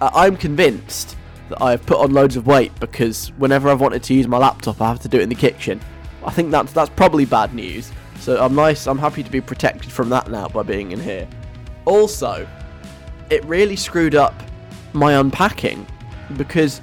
Uh, 0.02 0.10
I'm 0.14 0.36
convinced 0.36 1.16
that 1.50 1.62
I've 1.62 1.86
put 1.86 2.00
on 2.00 2.14
loads 2.14 2.36
of 2.36 2.48
weight 2.48 2.72
because 2.80 3.28
whenever 3.38 3.70
I've 3.70 3.80
wanted 3.80 4.02
to 4.04 4.14
use 4.14 4.28
my 4.28 4.38
laptop, 4.38 4.82
I 4.82 4.88
have 4.88 5.00
to 5.02 5.08
do 5.08 5.20
it 5.20 5.24
in 5.24 5.30
the 5.30 5.36
kitchen. 5.36 5.80
I 6.24 6.32
think 6.32 6.52
that's 6.52 6.74
that's 6.74 6.90
probably 6.90 7.26
bad 7.26 7.54
news. 7.54 7.92
So 8.20 8.42
I'm 8.44 8.54
nice. 8.54 8.88
I'm 8.88 9.00
happy 9.00 9.24
to 9.24 9.32
be 9.32 9.42
protected 9.42 9.92
from 9.92 10.10
that 10.10 10.30
now 10.30 10.48
by 10.48 10.64
being 10.64 10.92
in 10.92 11.00
here. 11.00 11.28
Also, 11.86 12.48
it 13.30 13.44
really 13.46 13.76
screwed 13.76 14.14
up 14.14 14.36
my 14.94 15.14
unpacking 15.14 15.88
because 16.38 16.82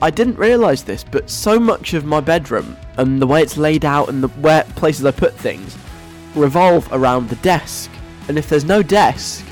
I 0.00 0.10
didn't 0.10 0.36
realise 0.36 0.82
this, 0.82 1.02
but 1.02 1.28
so 1.30 1.58
much 1.58 1.94
of 1.94 2.04
my 2.04 2.20
bedroom 2.20 2.76
and 2.98 3.20
the 3.20 3.26
way 3.26 3.42
it's 3.42 3.56
laid 3.56 3.84
out 3.84 4.08
and 4.08 4.22
the 4.22 4.28
where 4.28 4.64
places 4.76 5.04
I 5.04 5.10
put 5.10 5.34
things 5.34 5.76
revolve 6.34 6.88
around 6.92 7.28
the 7.28 7.36
desk. 7.36 7.90
And 8.28 8.38
if 8.38 8.48
there's 8.48 8.64
no 8.64 8.82
desk, 8.82 9.44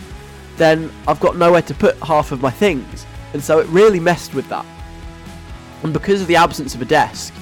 then 0.57 0.93
I've 1.09 1.21
got 1.21 1.37
nowhere 1.37 1.63
to 1.63 1.75
put 1.75 1.97
half 1.99 2.31
of 2.31 2.41
my 2.41 2.51
things. 2.51 3.07
And 3.33 3.43
so 3.43 3.59
it 3.59 3.67
really 3.69 4.01
messed 4.01 4.35
with 4.35 4.49
that. 4.49 4.67
And 5.83 5.93
because 5.93 6.21
of 6.21 6.27
the 6.29 6.37
absence 6.37 6.75
of 6.75 6.83
a 6.83 6.85
desk, 6.85 7.35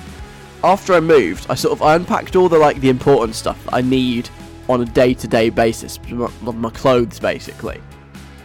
after 0.64 0.94
I 0.94 1.00
moved, 1.00 1.46
I 1.50 1.54
sort 1.54 1.72
of 1.72 1.82
I 1.82 1.96
unpacked 1.96 2.36
all 2.36 2.48
the 2.48 2.58
like 2.58 2.80
the 2.80 2.88
important 2.88 3.34
stuff 3.34 3.62
that 3.64 3.74
I 3.74 3.80
need 3.80 4.28
on 4.68 4.80
a 4.80 4.84
day-to-day 4.84 5.50
basis, 5.50 5.98
my, 6.08 6.28
my 6.52 6.70
clothes 6.70 7.18
basically. 7.18 7.80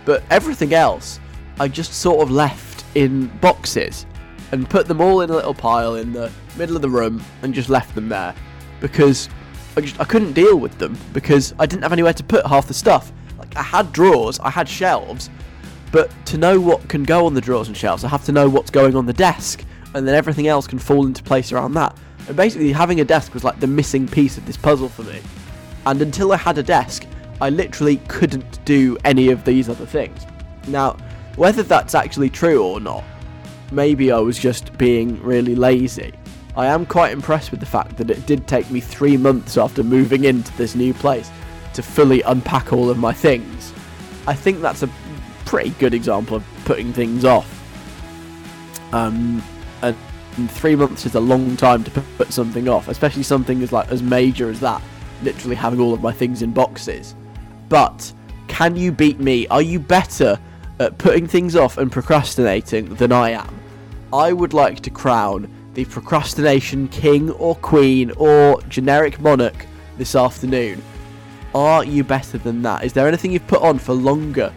But 0.06 0.24
everything 0.30 0.74
else, 0.74 1.20
I 1.60 1.68
just 1.68 1.94
sort 1.94 2.22
of 2.22 2.32
left 2.32 2.86
in 2.96 3.28
boxes 3.40 4.06
and 4.52 4.70
put 4.70 4.88
them 4.88 5.02
all 5.02 5.22
in 5.22 5.30
a 5.30 5.34
little 5.34 5.54
pile 5.54 5.96
in 5.96 6.14
the 6.14 6.32
middle 6.58 6.76
of 6.76 6.82
the 6.82 6.90
room 6.90 7.24
and 7.42 7.54
just 7.54 7.70
left 7.70 7.94
them 7.94 8.10
there 8.10 8.34
because 8.80 9.30
I 9.76 9.82
just 9.82 10.00
I 10.00 10.06
couldn't 10.06 10.34
deal 10.34 10.58
with 10.58 10.78
them 10.80 10.98
because 11.14 11.54
I 11.60 11.66
didn't 11.66 11.84
have 11.84 11.94
anywhere 11.94 12.14
to 12.14 12.24
put 12.24 12.46
half 12.46 12.68
the 12.68 12.74
stuff. 12.74 13.12
Like 13.38 13.56
I 13.56 13.64
had 13.64 13.92
drawers, 13.94 14.40
I 14.40 14.50
had 14.50 14.68
shelves, 14.68 15.30
but 15.92 16.12
to 16.28 16.38
know 16.38 16.60
what 16.60 16.88
can 16.90 17.04
go 17.04 17.26
on 17.26 17.34
the 17.34 17.42
drawers 17.42 17.68
and 17.68 17.78
shelves, 17.78 18.04
I 18.04 18.08
have 18.08 18.26
to 18.26 18.32
know 18.32 18.50
what's 18.50 18.72
going 18.72 18.96
on 18.96 19.06
the 19.06 19.14
desk, 19.14 19.64
and 19.94 20.08
then 20.08 20.16
everything 20.16 20.48
else 20.48 20.68
can 20.68 20.80
fall 20.80 21.06
into 21.06 21.22
place 21.22 21.52
around 21.52 21.74
that. 21.74 21.96
And 22.28 22.36
basically, 22.36 22.72
having 22.72 23.00
a 23.00 23.06
desk 23.06 23.34
was 23.34 23.44
like 23.44 23.60
the 23.60 23.68
missing 23.68 24.08
piece 24.08 24.38
of 24.38 24.46
this 24.46 24.58
puzzle 24.58 24.90
for 24.90 25.04
me. 25.04 25.22
And 25.86 26.02
until 26.02 26.34
I 26.34 26.38
had 26.38 26.58
a 26.58 26.64
desk, 26.64 27.06
I 27.40 27.50
literally 27.50 27.98
couldn't 28.08 28.64
do 28.66 28.98
any 29.06 29.30
of 29.30 29.46
these 29.46 29.70
other 29.70 29.86
things. 29.86 30.26
Now, 30.68 30.98
whether 31.36 31.64
that's 31.64 31.96
actually 31.96 32.30
true 32.30 32.64
or 32.64 32.80
not, 32.80 33.04
maybe 33.72 34.12
I 34.12 34.20
was 34.20 34.38
just 34.38 34.78
being 34.78 35.22
really 35.24 35.56
lazy. 35.56 36.14
I 36.56 36.66
am 36.66 36.86
quite 36.86 37.12
impressed 37.12 37.52
with 37.52 37.60
the 37.60 37.66
fact 37.68 37.98
that 37.98 38.10
it 38.10 38.26
did 38.26 38.48
take 38.48 38.70
me 38.72 38.80
three 38.80 39.16
months 39.16 39.58
after 39.58 39.84
moving 39.84 40.24
into 40.24 40.56
this 40.58 40.74
new 40.76 40.94
place 40.94 41.30
to 41.74 41.84
fully 41.84 42.24
unpack 42.24 42.74
all 42.74 42.90
of 42.90 42.98
my 42.98 43.14
things. 43.14 43.72
I 44.26 44.34
think 44.34 44.62
that's 44.62 44.82
a 44.82 44.90
pretty 45.46 45.70
good 45.72 45.94
example 45.94 46.38
of 46.38 46.44
putting 46.66 46.92
things 46.92 47.24
off. 47.24 47.54
Um, 48.92 49.44
and 49.84 49.96
three 50.46 50.76
months 50.76 51.06
is 51.06 51.16
a 51.16 51.20
long 51.20 51.56
time 51.56 51.86
to 51.86 51.92
put 52.18 52.34
something 52.34 52.68
off, 52.68 52.90
especially 52.90 53.24
something 53.24 53.64
as 53.64 53.72
like 53.72 53.90
as 53.90 54.04
major 54.04 54.50
as 54.50 54.60
that. 54.60 54.82
Literally 55.24 55.56
having 55.56 55.80
all 55.80 55.94
of 55.94 56.02
my 56.02 56.12
things 56.12 56.42
in 56.42 56.52
boxes. 56.52 57.16
But 57.70 58.12
can 58.50 58.76
you 58.76 58.92
beat 58.92 59.20
me? 59.20 59.48
Are 59.48 59.62
you 59.62 59.80
better 59.80 60.38
at 60.80 60.98
putting 60.98 61.28
things 61.28 61.56
off 61.56 61.78
and 61.78 61.90
procrastinating 61.92 62.94
than 62.96 63.14
I 63.14 63.32
am? 63.32 63.60
I 64.12 64.34
would 64.34 64.54
like 64.54 64.82
to 64.82 64.90
crown 64.90 65.50
the 65.74 65.86
procrastination 65.86 66.88
king 66.90 67.32
or 67.32 67.56
queen 67.56 68.12
or 68.18 68.62
generic 68.64 69.20
monarch 69.20 69.66
this 69.98 70.16
afternoon. 70.16 70.84
Are 71.56 71.84
you 71.84 72.04
better 72.04 72.38
than 72.38 72.62
that? 72.64 72.84
Is 72.84 72.94
there 72.94 73.08
anything 73.08 73.32
you've 73.32 73.48
put 73.48 73.62
on 73.62 73.80
for 73.80 73.94
longer 73.94 74.54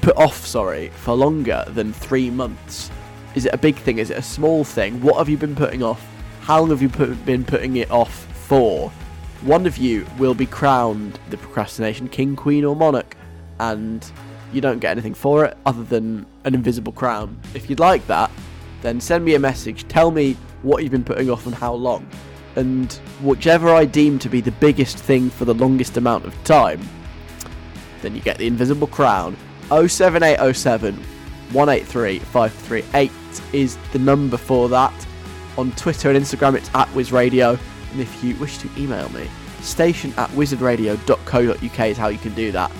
put 0.00 0.16
off, 0.16 0.46
sorry, 0.46 0.88
for 0.96 1.14
longer 1.14 1.64
than 1.68 1.92
three 1.92 2.30
months? 2.30 2.90
Is 3.34 3.46
it 3.46 3.54
a 3.54 3.58
big 3.58 3.76
thing? 3.76 3.98
Is 3.98 4.10
it 4.10 4.18
a 4.18 4.22
small 4.22 4.64
thing? 4.64 5.00
What 5.00 5.16
have 5.18 5.28
you 5.28 5.36
been 5.36 5.54
putting 5.54 5.82
off? 5.82 6.04
How 6.40 6.60
long 6.60 6.70
have 6.70 6.82
you 6.82 6.88
put, 6.88 7.24
been 7.24 7.44
putting 7.44 7.76
it 7.76 7.90
off 7.90 8.26
for? 8.46 8.90
One 9.42 9.66
of 9.66 9.78
you 9.78 10.04
will 10.18 10.34
be 10.34 10.46
crowned 10.46 11.18
the 11.30 11.36
procrastination 11.36 12.08
king, 12.08 12.34
queen, 12.34 12.64
or 12.64 12.74
monarch, 12.74 13.16
and 13.60 14.04
you 14.52 14.60
don't 14.60 14.80
get 14.80 14.90
anything 14.90 15.14
for 15.14 15.44
it 15.44 15.56
other 15.64 15.84
than 15.84 16.26
an 16.44 16.54
invisible 16.54 16.92
crown. 16.92 17.40
If 17.54 17.70
you'd 17.70 17.78
like 17.78 18.04
that, 18.08 18.30
then 18.82 19.00
send 19.00 19.24
me 19.24 19.34
a 19.34 19.38
message. 19.38 19.86
Tell 19.86 20.10
me 20.10 20.36
what 20.62 20.82
you've 20.82 20.92
been 20.92 21.04
putting 21.04 21.30
off 21.30 21.46
and 21.46 21.54
how 21.54 21.72
long. 21.72 22.08
And 22.56 22.92
whichever 23.22 23.70
I 23.70 23.84
deem 23.84 24.18
to 24.20 24.28
be 24.28 24.40
the 24.40 24.50
biggest 24.52 24.98
thing 24.98 25.30
for 25.30 25.44
the 25.44 25.54
longest 25.54 25.96
amount 25.96 26.24
of 26.24 26.44
time, 26.44 26.80
then 28.02 28.16
you 28.16 28.20
get 28.22 28.38
the 28.38 28.48
invisible 28.48 28.88
crown. 28.88 29.36
07807 29.68 30.94
183 31.52 32.18
538 32.18 33.12
is 33.52 33.76
the 33.92 33.98
number 33.98 34.36
for 34.36 34.68
that. 34.68 34.94
On 35.58 35.70
Twitter 35.72 36.10
and 36.10 36.18
Instagram, 36.18 36.54
it's 36.54 36.68
at 36.74 36.88
WizRadio. 36.88 37.58
And 37.92 38.00
if 38.00 38.22
you 38.22 38.34
wish 38.36 38.58
to 38.58 38.68
email 38.78 39.08
me, 39.10 39.28
station 39.60 40.12
at 40.16 40.30
wizardradio.co.uk 40.30 41.80
is 41.80 41.96
how 41.96 42.08
you 42.08 42.18
can 42.18 42.34
do 42.34 42.52
that. 42.52 42.70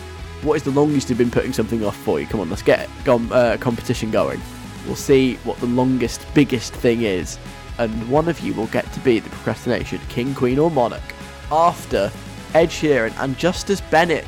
What 0.42 0.55
is 0.55 0.62
the 0.62 0.70
longest 0.70 1.11
you've 1.11 1.18
been 1.18 1.30
putting 1.30 1.53
something 1.53 1.84
off 1.84 1.96
for 1.96 2.20
you? 2.20 2.26
Come 2.26 2.40
on, 2.40 2.48
let's 2.48 2.62
get 2.62 2.88
a 3.07 3.12
uh, 3.12 3.57
competition 3.59 4.11
going. 4.11 4.40
We'll 4.86 4.96
see 4.96 5.34
what 5.44 5.59
the 5.59 5.66
longest, 5.66 6.26
biggest 6.34 6.72
thing 6.72 7.03
is. 7.03 7.38
And 7.78 8.09
one 8.11 8.28
of 8.28 8.40
you 8.40 8.55
will 8.55 8.66
get 8.68 8.90
to 8.92 9.01
be 9.01 9.18
the 9.18 9.30
procrastination 9.30 10.01
king, 10.09 10.34
queen, 10.34 10.59
or 10.59 10.70
monarch 10.70 11.14
after 11.53 12.11
Ed 12.55 12.68
Sheeran 12.68 13.14
and 13.22 13.36
Justice 13.38 13.80
Bennett. 13.80 14.24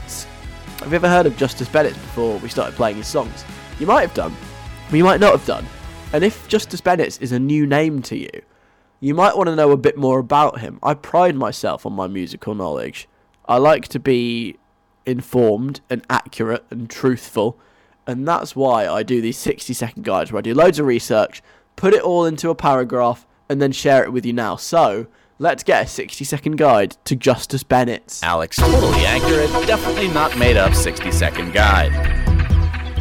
Have 0.80 0.90
you 0.90 0.96
ever 0.96 1.08
heard 1.08 1.26
of 1.26 1.36
Justice 1.36 1.68
Bennett 1.68 1.94
before 1.94 2.38
we 2.38 2.48
started 2.48 2.74
playing 2.74 2.96
his 2.96 3.06
songs? 3.06 3.44
You 3.78 3.86
might 3.86 4.02
have 4.02 4.14
done, 4.14 4.34
you 4.90 5.04
might 5.04 5.20
not 5.20 5.32
have 5.32 5.46
done. 5.46 5.66
And 6.12 6.22
if 6.22 6.46
Justice 6.46 6.82
Bennett 6.82 7.20
is 7.22 7.32
a 7.32 7.38
new 7.38 7.66
name 7.66 8.02
to 8.02 8.16
you, 8.16 8.42
you 9.00 9.14
might 9.14 9.36
want 9.36 9.48
to 9.48 9.56
know 9.56 9.70
a 9.70 9.78
bit 9.78 9.96
more 9.96 10.18
about 10.18 10.60
him. 10.60 10.78
I 10.82 10.94
pride 10.94 11.34
myself 11.34 11.86
on 11.86 11.94
my 11.94 12.06
musical 12.06 12.54
knowledge. 12.54 13.08
I 13.46 13.56
like 13.56 13.88
to 13.88 13.98
be 13.98 14.58
informed 15.06 15.80
and 15.88 16.04
accurate 16.10 16.64
and 16.70 16.88
truthful, 16.88 17.58
and 18.06 18.28
that's 18.28 18.54
why 18.54 18.86
I 18.86 19.02
do 19.02 19.20
these 19.20 19.38
60 19.38 19.72
second 19.72 20.04
guides 20.04 20.30
where 20.30 20.38
I 20.38 20.42
do 20.42 20.54
loads 20.54 20.78
of 20.78 20.86
research, 20.86 21.42
put 21.76 21.94
it 21.94 22.02
all 22.02 22.26
into 22.26 22.50
a 22.50 22.54
paragraph, 22.54 23.26
and 23.48 23.60
then 23.60 23.72
share 23.72 24.04
it 24.04 24.12
with 24.12 24.26
you 24.26 24.34
now. 24.34 24.56
So, 24.56 25.06
let's 25.38 25.62
get 25.62 25.84
a 25.84 25.88
60 25.88 26.24
second 26.24 26.58
guide 26.58 26.96
to 27.06 27.16
Justice 27.16 27.62
Bennett. 27.62 28.20
Alex, 28.22 28.58
totally 28.58 29.06
accurate, 29.06 29.50
definitely 29.66 30.08
not 30.08 30.38
made 30.38 30.58
up 30.58 30.74
60 30.74 31.10
second 31.10 31.52
guide. 31.52 32.21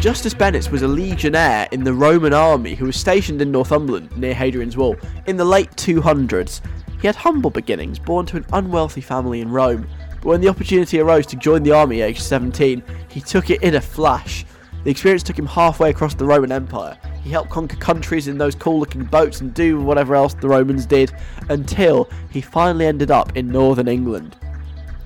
Justice 0.02 0.34
Bennett 0.34 0.72
was 0.72 0.82
a 0.82 0.88
legionnaire 0.88 1.68
in 1.72 1.84
the 1.84 1.94
Roman 1.94 2.34
army 2.34 2.74
who 2.74 2.86
was 2.86 2.96
stationed 2.96 3.40
in 3.40 3.52
Northumberland 3.52 4.18
near 4.18 4.34
Hadrian's 4.34 4.76
Wall 4.76 4.96
in 5.28 5.38
the 5.38 5.46
late 5.46 5.70
200s. 5.74 6.60
He 7.00 7.06
had 7.06 7.16
humble 7.16 7.52
beginnings, 7.52 8.00
born 8.00 8.26
to 8.26 8.38
an 8.38 8.46
unwealthy 8.52 9.02
family 9.02 9.42
in 9.42 9.52
Rome, 9.52 9.88
but 10.16 10.26
when 10.26 10.42
the 10.42 10.48
opportunity 10.48 11.00
arose 11.00 11.28
to 11.28 11.36
join 11.36 11.62
the 11.62 11.74
army 11.74 12.02
aged 12.02 12.24
17, 12.24 12.82
he 13.10 13.22
took 13.22 13.52
it 13.52 13.62
in 13.62 13.76
a 13.76 13.82
flash. 13.82 14.44
The 14.84 14.90
experience 14.90 15.22
took 15.22 15.38
him 15.38 15.46
halfway 15.46 15.92
across 15.92 16.16
the 16.16 16.26
Roman 16.26 16.52
Empire. 16.52 16.98
He 17.24 17.30
helped 17.30 17.52
conquer 17.52 17.78
countries 17.78 18.28
in 18.28 18.40
those 18.40 18.56
cool 18.56 18.80
looking 18.80 19.04
boats 19.04 19.42
and 19.42 19.54
do 19.54 19.80
whatever 19.82 20.16
else 20.16 20.34
the 20.34 20.50
Romans 20.50 20.88
did 20.88 21.14
until 21.50 22.10
he 22.32 22.42
finally 22.42 22.88
ended 22.88 23.12
up 23.12 23.38
in 23.38 23.48
northern 23.50 23.88
England. 23.88 24.36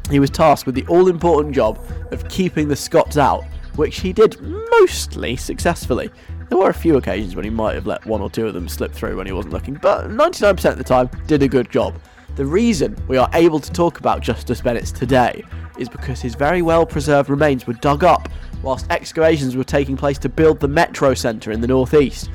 He 0.09 0.19
was 0.19 0.29
tasked 0.29 0.65
with 0.65 0.75
the 0.75 0.87
all 0.87 1.09
important 1.09 1.53
job 1.53 1.85
of 2.11 2.29
keeping 2.29 2.69
the 2.69 2.77
Scots 2.77 3.17
out 3.17 3.43
which 3.75 3.99
he 3.99 4.13
did 4.13 4.39
mostly 4.79 5.35
successfully. 5.35 6.09
There 6.49 6.57
were 6.57 6.69
a 6.69 6.73
few 6.73 6.97
occasions 6.97 7.35
when 7.35 7.45
he 7.45 7.51
might 7.51 7.75
have 7.75 7.87
let 7.87 8.05
one 8.05 8.21
or 8.21 8.29
two 8.29 8.47
of 8.47 8.53
them 8.53 8.67
slip 8.67 8.91
through 8.91 9.17
when 9.17 9.25
he 9.25 9.33
wasn't 9.33 9.53
looking, 9.53 9.75
but 9.75 10.09
99% 10.09 10.71
of 10.71 10.77
the 10.77 10.83
time 10.83 11.09
did 11.27 11.41
a 11.41 11.47
good 11.47 11.69
job. 11.71 11.99
The 12.35 12.45
reason 12.45 12.95
we 13.07 13.17
are 13.17 13.29
able 13.33 13.59
to 13.59 13.71
talk 13.71 13.99
about 13.99 14.21
Justice 14.21 14.61
Bennett 14.61 14.85
today 14.87 15.43
is 15.77 15.89
because 15.89 16.21
his 16.21 16.35
very 16.35 16.61
well 16.61 16.85
preserved 16.85 17.29
remains 17.29 17.65
were 17.65 17.73
dug 17.73 18.03
up 18.03 18.29
whilst 18.61 18.89
excavations 18.89 19.55
were 19.55 19.63
taking 19.63 19.95
place 19.95 20.17
to 20.19 20.29
build 20.29 20.59
the 20.59 20.67
Metro 20.67 21.13
Centre 21.13 21.51
in 21.51 21.61
the 21.61 21.67
northeast. 21.67 22.29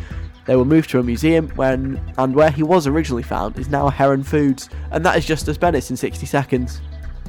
They 0.47 0.57
were 0.57 0.64
moved 0.64 0.91
to 0.91 0.99
a 0.99 1.03
museum 1.03 1.49
when 1.51 2.01
and 2.18 2.34
where 2.34 2.51
he 2.51 2.62
was 2.62 2.86
originally 2.86 3.22
found 3.22 3.59
is 3.59 3.68
now 3.68 3.88
Heron 3.88 4.24
Foods, 4.24 4.70
and 4.91 5.05
that 5.05 5.16
is 5.16 5.26
Justice 5.26 5.59
Bennett 5.59 5.91
in 5.91 5.97
60 5.97 6.26
seconds. 6.26 6.80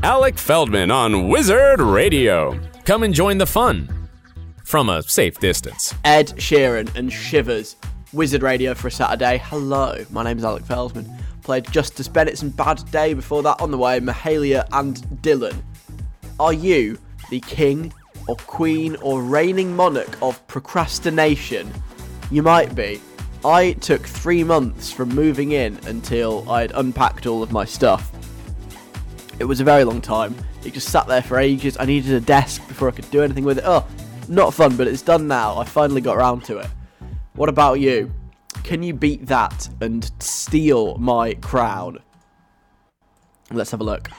Alec 0.01 0.37
Feldman 0.37 0.89
on 0.89 1.27
Wizard 1.27 1.81
Radio. 1.81 2.59
Come 2.85 3.03
and 3.03 3.13
join 3.13 3.37
the 3.37 3.45
fun 3.45 4.00
from 4.71 4.87
a 4.87 5.03
safe 5.03 5.37
distance. 5.37 5.93
Ed 6.05 6.29
Sheeran 6.37 6.95
and 6.95 7.11
Shivers, 7.11 7.75
Wizard 8.13 8.41
Radio 8.41 8.73
for 8.73 8.87
a 8.87 8.91
Saturday. 8.91 9.37
Hello, 9.43 10.05
my 10.11 10.23
name 10.23 10.37
is 10.37 10.45
Alec 10.45 10.63
Feldman. 10.63 11.11
Played 11.43 11.69
Justice 11.73 12.07
Bennett's 12.07 12.41
and 12.41 12.55
Bad 12.55 12.81
Day 12.89 13.13
before 13.13 13.43
that 13.43 13.59
on 13.59 13.69
the 13.69 13.77
way, 13.77 13.99
Mahalia 13.99 14.65
and 14.71 14.95
Dylan. 15.21 15.61
Are 16.39 16.53
you 16.53 16.97
the 17.29 17.41
king 17.41 17.91
or 18.29 18.37
queen 18.37 18.95
or 19.01 19.21
reigning 19.21 19.75
monarch 19.75 20.17
of 20.21 20.47
procrastination? 20.47 21.69
You 22.31 22.41
might 22.41 22.73
be. 22.73 23.01
I 23.43 23.73
took 23.73 24.07
three 24.07 24.45
months 24.45 24.89
from 24.89 25.09
moving 25.09 25.51
in 25.51 25.81
until 25.85 26.49
I 26.49 26.61
had 26.61 26.71
unpacked 26.75 27.25
all 27.25 27.43
of 27.43 27.51
my 27.51 27.65
stuff. 27.65 28.09
It 29.37 29.43
was 29.43 29.59
a 29.59 29.65
very 29.65 29.83
long 29.83 29.99
time. 29.99 30.33
It 30.63 30.71
just 30.71 30.87
sat 30.87 31.07
there 31.07 31.23
for 31.23 31.39
ages. 31.39 31.75
I 31.77 31.83
needed 31.83 32.13
a 32.13 32.21
desk 32.21 32.65
before 32.69 32.87
I 32.87 32.91
could 32.91 33.11
do 33.11 33.21
anything 33.21 33.43
with 33.43 33.57
it. 33.57 33.65
Oh, 33.67 33.85
not 34.31 34.53
fun, 34.53 34.77
but 34.77 34.87
it's 34.87 35.01
done 35.01 35.27
now. 35.27 35.57
I 35.57 35.65
finally 35.65 36.01
got 36.01 36.17
around 36.17 36.45
to 36.45 36.57
it. 36.57 36.67
What 37.33 37.49
about 37.49 37.79
you? 37.79 38.11
Can 38.63 38.81
you 38.81 38.93
beat 38.93 39.25
that 39.27 39.69
and 39.81 40.09
steal 40.19 40.97
my 40.97 41.33
crown? 41.35 41.99
Let's 43.51 43.71
have 43.71 43.81
a 43.81 43.83
look. 43.83 44.09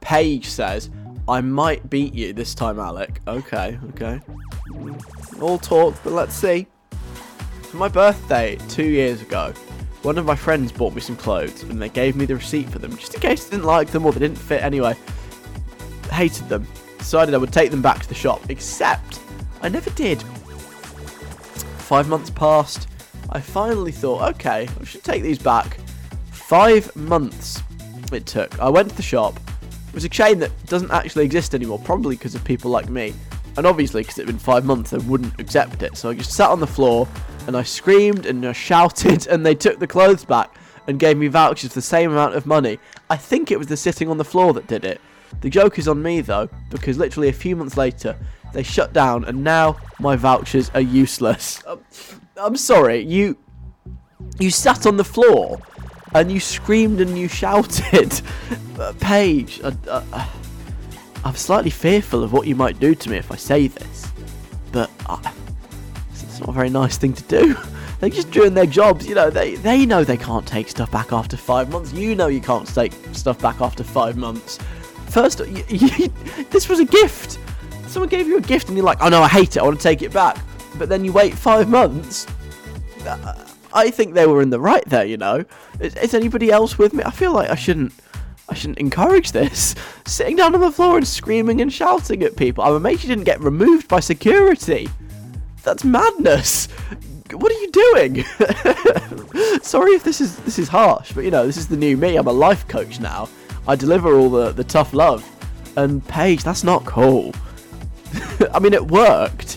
Paige 0.00 0.46
says, 0.46 0.90
I 1.28 1.40
might 1.40 1.88
beat 1.88 2.12
you 2.12 2.32
this 2.32 2.54
time, 2.54 2.78
Alec. 2.78 3.20
Okay, 3.26 3.78
okay. 3.90 4.20
All 5.40 5.58
talk, 5.58 5.94
but 6.04 6.12
let's 6.12 6.34
see. 6.34 6.66
For 7.62 7.78
my 7.78 7.88
birthday 7.88 8.58
two 8.68 8.84
years 8.84 9.22
ago, 9.22 9.54
one 10.02 10.18
of 10.18 10.26
my 10.26 10.34
friends 10.36 10.72
bought 10.72 10.94
me 10.94 11.00
some 11.00 11.16
clothes 11.16 11.62
and 11.62 11.80
they 11.80 11.88
gave 11.88 12.16
me 12.16 12.26
the 12.26 12.34
receipt 12.34 12.68
for 12.68 12.78
them 12.78 12.94
just 12.96 13.14
in 13.14 13.20
case 13.20 13.46
I 13.46 13.52
didn't 13.52 13.64
like 13.64 13.88
them 13.88 14.04
or 14.04 14.12
they 14.12 14.20
didn't 14.20 14.36
fit 14.36 14.62
anyway. 14.62 14.94
Hated 16.10 16.48
them. 16.48 16.66
Decided 16.98 17.34
I 17.34 17.38
would 17.38 17.52
take 17.52 17.70
them 17.70 17.82
back 17.82 18.02
to 18.02 18.08
the 18.08 18.14
shop, 18.14 18.42
except 18.50 19.21
I 19.62 19.68
never 19.68 19.90
did. 19.90 20.22
Five 21.78 22.08
months 22.08 22.30
passed. 22.30 22.88
I 23.30 23.40
finally 23.40 23.92
thought, 23.92 24.34
okay, 24.34 24.68
I 24.80 24.84
should 24.84 25.04
take 25.04 25.22
these 25.22 25.38
back. 25.38 25.78
Five 26.30 26.94
months 26.96 27.62
it 28.12 28.26
took. 28.26 28.60
I 28.60 28.68
went 28.68 28.90
to 28.90 28.96
the 28.96 29.02
shop. 29.02 29.38
It 29.88 29.94
was 29.94 30.04
a 30.04 30.08
chain 30.08 30.38
that 30.40 30.50
doesn't 30.66 30.90
actually 30.90 31.24
exist 31.24 31.54
anymore, 31.54 31.78
probably 31.78 32.16
because 32.16 32.34
of 32.34 32.44
people 32.44 32.70
like 32.70 32.88
me. 32.88 33.14
And 33.56 33.66
obviously, 33.66 34.02
because 34.02 34.18
it 34.18 34.26
had 34.26 34.34
been 34.34 34.38
five 34.38 34.64
months, 34.64 34.90
they 34.90 34.98
wouldn't 34.98 35.38
accept 35.38 35.82
it. 35.82 35.96
So 35.96 36.10
I 36.10 36.14
just 36.14 36.32
sat 36.32 36.50
on 36.50 36.60
the 36.60 36.66
floor 36.66 37.06
and 37.46 37.56
I 37.56 37.62
screamed 37.62 38.26
and 38.26 38.44
I 38.44 38.52
shouted, 38.52 39.26
and 39.30 39.46
they 39.46 39.54
took 39.54 39.78
the 39.78 39.86
clothes 39.86 40.24
back 40.24 40.56
and 40.86 40.98
gave 40.98 41.16
me 41.16 41.28
vouchers 41.28 41.70
for 41.70 41.74
the 41.76 41.82
same 41.82 42.10
amount 42.10 42.34
of 42.34 42.46
money. 42.46 42.78
I 43.10 43.16
think 43.16 43.50
it 43.50 43.58
was 43.58 43.68
the 43.68 43.76
sitting 43.76 44.08
on 44.08 44.18
the 44.18 44.24
floor 44.24 44.52
that 44.54 44.66
did 44.66 44.84
it. 44.84 45.00
The 45.40 45.50
joke 45.50 45.78
is 45.78 45.88
on 45.88 46.02
me 46.02 46.20
though, 46.20 46.48
because 46.70 46.98
literally 46.98 47.28
a 47.28 47.32
few 47.32 47.56
months 47.56 47.76
later, 47.76 48.16
they 48.52 48.62
shut 48.62 48.92
down 48.92 49.24
and 49.24 49.42
now 49.42 49.76
my 49.98 50.16
vouchers 50.16 50.70
are 50.74 50.80
useless. 50.80 51.62
I'm, 51.66 51.84
I'm 52.36 52.56
sorry, 52.56 53.00
you 53.00 53.36
you 54.38 54.50
sat 54.50 54.86
on 54.86 54.96
the 54.96 55.04
floor 55.04 55.60
and 56.14 56.30
you 56.30 56.40
screamed 56.40 57.00
and 57.00 57.18
you 57.18 57.28
shouted. 57.28 58.20
Uh, 58.78 58.92
Paige, 59.00 59.60
uh, 59.62 59.70
uh, 59.86 60.26
I'm 61.24 61.36
slightly 61.36 61.70
fearful 61.70 62.24
of 62.24 62.32
what 62.32 62.48
you 62.48 62.56
might 62.56 62.80
do 62.80 62.94
to 62.96 63.10
me 63.10 63.18
if 63.18 63.30
I 63.30 63.36
say 63.36 63.68
this, 63.68 64.10
but 64.72 64.90
it's 66.10 66.40
not 66.40 66.48
a 66.48 66.52
very 66.52 66.70
nice 66.70 66.96
thing 66.96 67.12
to 67.12 67.22
do. 67.24 67.54
They're 68.00 68.10
just 68.10 68.32
doing 68.32 68.54
their 68.54 68.66
jobs, 68.66 69.06
you 69.06 69.14
know. 69.14 69.30
They 69.30 69.54
they 69.56 69.86
know 69.86 70.02
they 70.02 70.16
can't 70.16 70.44
take 70.44 70.68
stuff 70.68 70.90
back 70.90 71.12
after 71.12 71.36
five 71.36 71.70
months. 71.70 71.92
You 71.92 72.16
know 72.16 72.26
you 72.26 72.40
can't 72.40 72.66
take 72.66 72.92
stuff 73.12 73.40
back 73.40 73.60
after 73.60 73.84
five 73.84 74.16
months. 74.16 74.58
First, 75.06 75.40
y 75.40 75.64
y 75.70 76.10
this 76.50 76.68
was 76.68 76.80
a 76.80 76.84
gift. 76.84 77.38
Someone 77.92 78.08
gave 78.08 78.26
you 78.26 78.38
a 78.38 78.40
gift 78.40 78.68
and 78.68 78.76
you're 78.78 78.86
like, 78.86 79.02
oh 79.02 79.10
no, 79.10 79.20
I 79.20 79.28
hate 79.28 79.54
it. 79.54 79.60
I 79.60 79.64
want 79.64 79.76
to 79.76 79.82
take 79.82 80.00
it 80.00 80.14
back. 80.14 80.38
But 80.78 80.88
then 80.88 81.04
you 81.04 81.12
wait 81.12 81.34
five 81.34 81.68
months. 81.68 82.26
Uh, 83.06 83.44
I 83.74 83.90
think 83.90 84.14
they 84.14 84.26
were 84.26 84.40
in 84.40 84.48
the 84.48 84.58
right 84.58 84.82
there, 84.86 85.04
you 85.04 85.18
know. 85.18 85.44
Is, 85.78 85.94
is, 85.96 86.14
anybody 86.14 86.50
else 86.50 86.78
with 86.78 86.94
me? 86.94 87.04
I 87.04 87.10
feel 87.10 87.32
like 87.34 87.50
I 87.50 87.54
shouldn't 87.54 87.92
I 88.48 88.54
shouldn't 88.54 88.78
encourage 88.78 89.32
this. 89.32 89.74
Sitting 90.06 90.36
down 90.36 90.54
on 90.54 90.62
the 90.62 90.72
floor 90.72 90.96
and 90.96 91.06
screaming 91.06 91.60
and 91.60 91.70
shouting 91.70 92.22
at 92.22 92.34
people. 92.34 92.64
I'm 92.64 92.72
amazed 92.72 93.02
you 93.02 93.10
didn't 93.10 93.24
get 93.24 93.42
removed 93.42 93.88
by 93.88 94.00
security. 94.00 94.88
That's 95.62 95.84
madness. 95.84 96.68
What 97.30 97.52
are 97.52 97.60
you 97.60 97.70
doing? 97.72 98.22
Sorry 99.62 99.92
if 99.92 100.02
this 100.02 100.22
is 100.22 100.38
this 100.38 100.58
is 100.58 100.68
harsh, 100.68 101.12
but 101.12 101.24
you 101.24 101.30
know, 101.30 101.44
this 101.44 101.58
is 101.58 101.68
the 101.68 101.76
new 101.76 101.98
me. 101.98 102.16
I'm 102.16 102.26
a 102.26 102.32
life 102.32 102.66
coach 102.68 103.00
now. 103.00 103.28
I 103.68 103.76
deliver 103.76 104.16
all 104.16 104.30
the, 104.30 104.52
the 104.52 104.64
tough 104.64 104.94
love. 104.94 105.28
And 105.76 106.02
Paige, 106.08 106.42
that's 106.42 106.64
not 106.64 106.86
cool. 106.86 107.34
I 108.52 108.58
mean, 108.58 108.74
it 108.74 108.86
worked, 108.86 109.54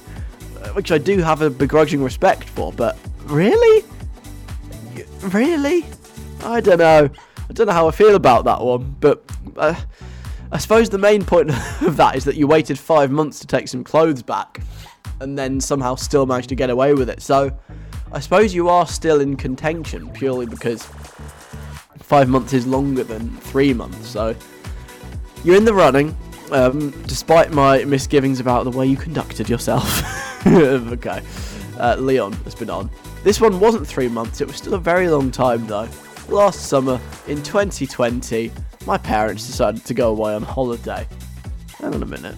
which 0.73 0.91
I 0.91 0.97
do 0.97 1.19
have 1.19 1.41
a 1.41 1.49
begrudging 1.49 2.03
respect 2.03 2.45
for, 2.45 2.71
but 2.73 2.97
really? 3.23 3.85
Really? 5.21 5.85
I 6.43 6.61
don't 6.61 6.79
know. 6.79 7.09
I 7.49 7.53
don't 7.53 7.67
know 7.67 7.73
how 7.73 7.87
I 7.87 7.91
feel 7.91 8.15
about 8.15 8.45
that 8.45 8.61
one, 8.61 8.95
but 8.99 9.23
uh, 9.57 9.75
I 10.51 10.57
suppose 10.57 10.89
the 10.89 10.97
main 10.97 11.23
point 11.23 11.49
of 11.81 11.97
that 11.97 12.15
is 12.15 12.23
that 12.25 12.35
you 12.35 12.47
waited 12.47 12.77
five 12.79 13.11
months 13.11 13.39
to 13.39 13.47
take 13.47 13.67
some 13.67 13.83
clothes 13.83 14.21
back 14.21 14.61
and 15.19 15.37
then 15.37 15.59
somehow 15.59 15.95
still 15.95 16.25
managed 16.25 16.49
to 16.49 16.55
get 16.55 16.69
away 16.69 16.93
with 16.93 17.09
it. 17.09 17.21
So 17.21 17.51
I 18.11 18.19
suppose 18.19 18.53
you 18.53 18.69
are 18.69 18.87
still 18.87 19.21
in 19.21 19.35
contention 19.35 20.09
purely 20.11 20.45
because 20.45 20.87
five 21.99 22.29
months 22.29 22.53
is 22.53 22.67
longer 22.67 23.03
than 23.03 23.35
three 23.37 23.73
months. 23.73 24.07
So 24.07 24.35
you're 25.43 25.55
in 25.55 25.65
the 25.65 25.73
running, 25.73 26.15
um, 26.51 26.91
despite 27.07 27.51
my 27.51 27.83
misgivings 27.85 28.39
about 28.39 28.63
the 28.63 28.71
way 28.71 28.85
you 28.85 28.97
conducted 28.97 29.49
yourself. 29.49 30.45
okay. 30.47 31.21
Uh, 31.79 31.95
Leon 31.97 32.33
has 32.43 32.55
been 32.55 32.69
on. 32.69 32.89
This 33.23 33.41
one 33.41 33.59
wasn't 33.59 33.87
three 33.87 34.07
months, 34.07 34.41
it 34.41 34.47
was 34.47 34.57
still 34.57 34.75
a 34.75 34.79
very 34.79 35.09
long 35.09 35.31
time 35.31 35.65
though. 35.67 35.89
Last 36.29 36.67
summer, 36.67 36.99
in 37.27 37.41
2020, 37.43 38.51
my 38.85 38.97
parents 38.97 39.45
decided 39.45 39.83
to 39.85 39.93
go 39.93 40.09
away 40.09 40.33
on 40.33 40.43
holiday. 40.43 41.07
Hang 41.79 41.93
on 41.93 42.03
a 42.03 42.05
minute. 42.05 42.35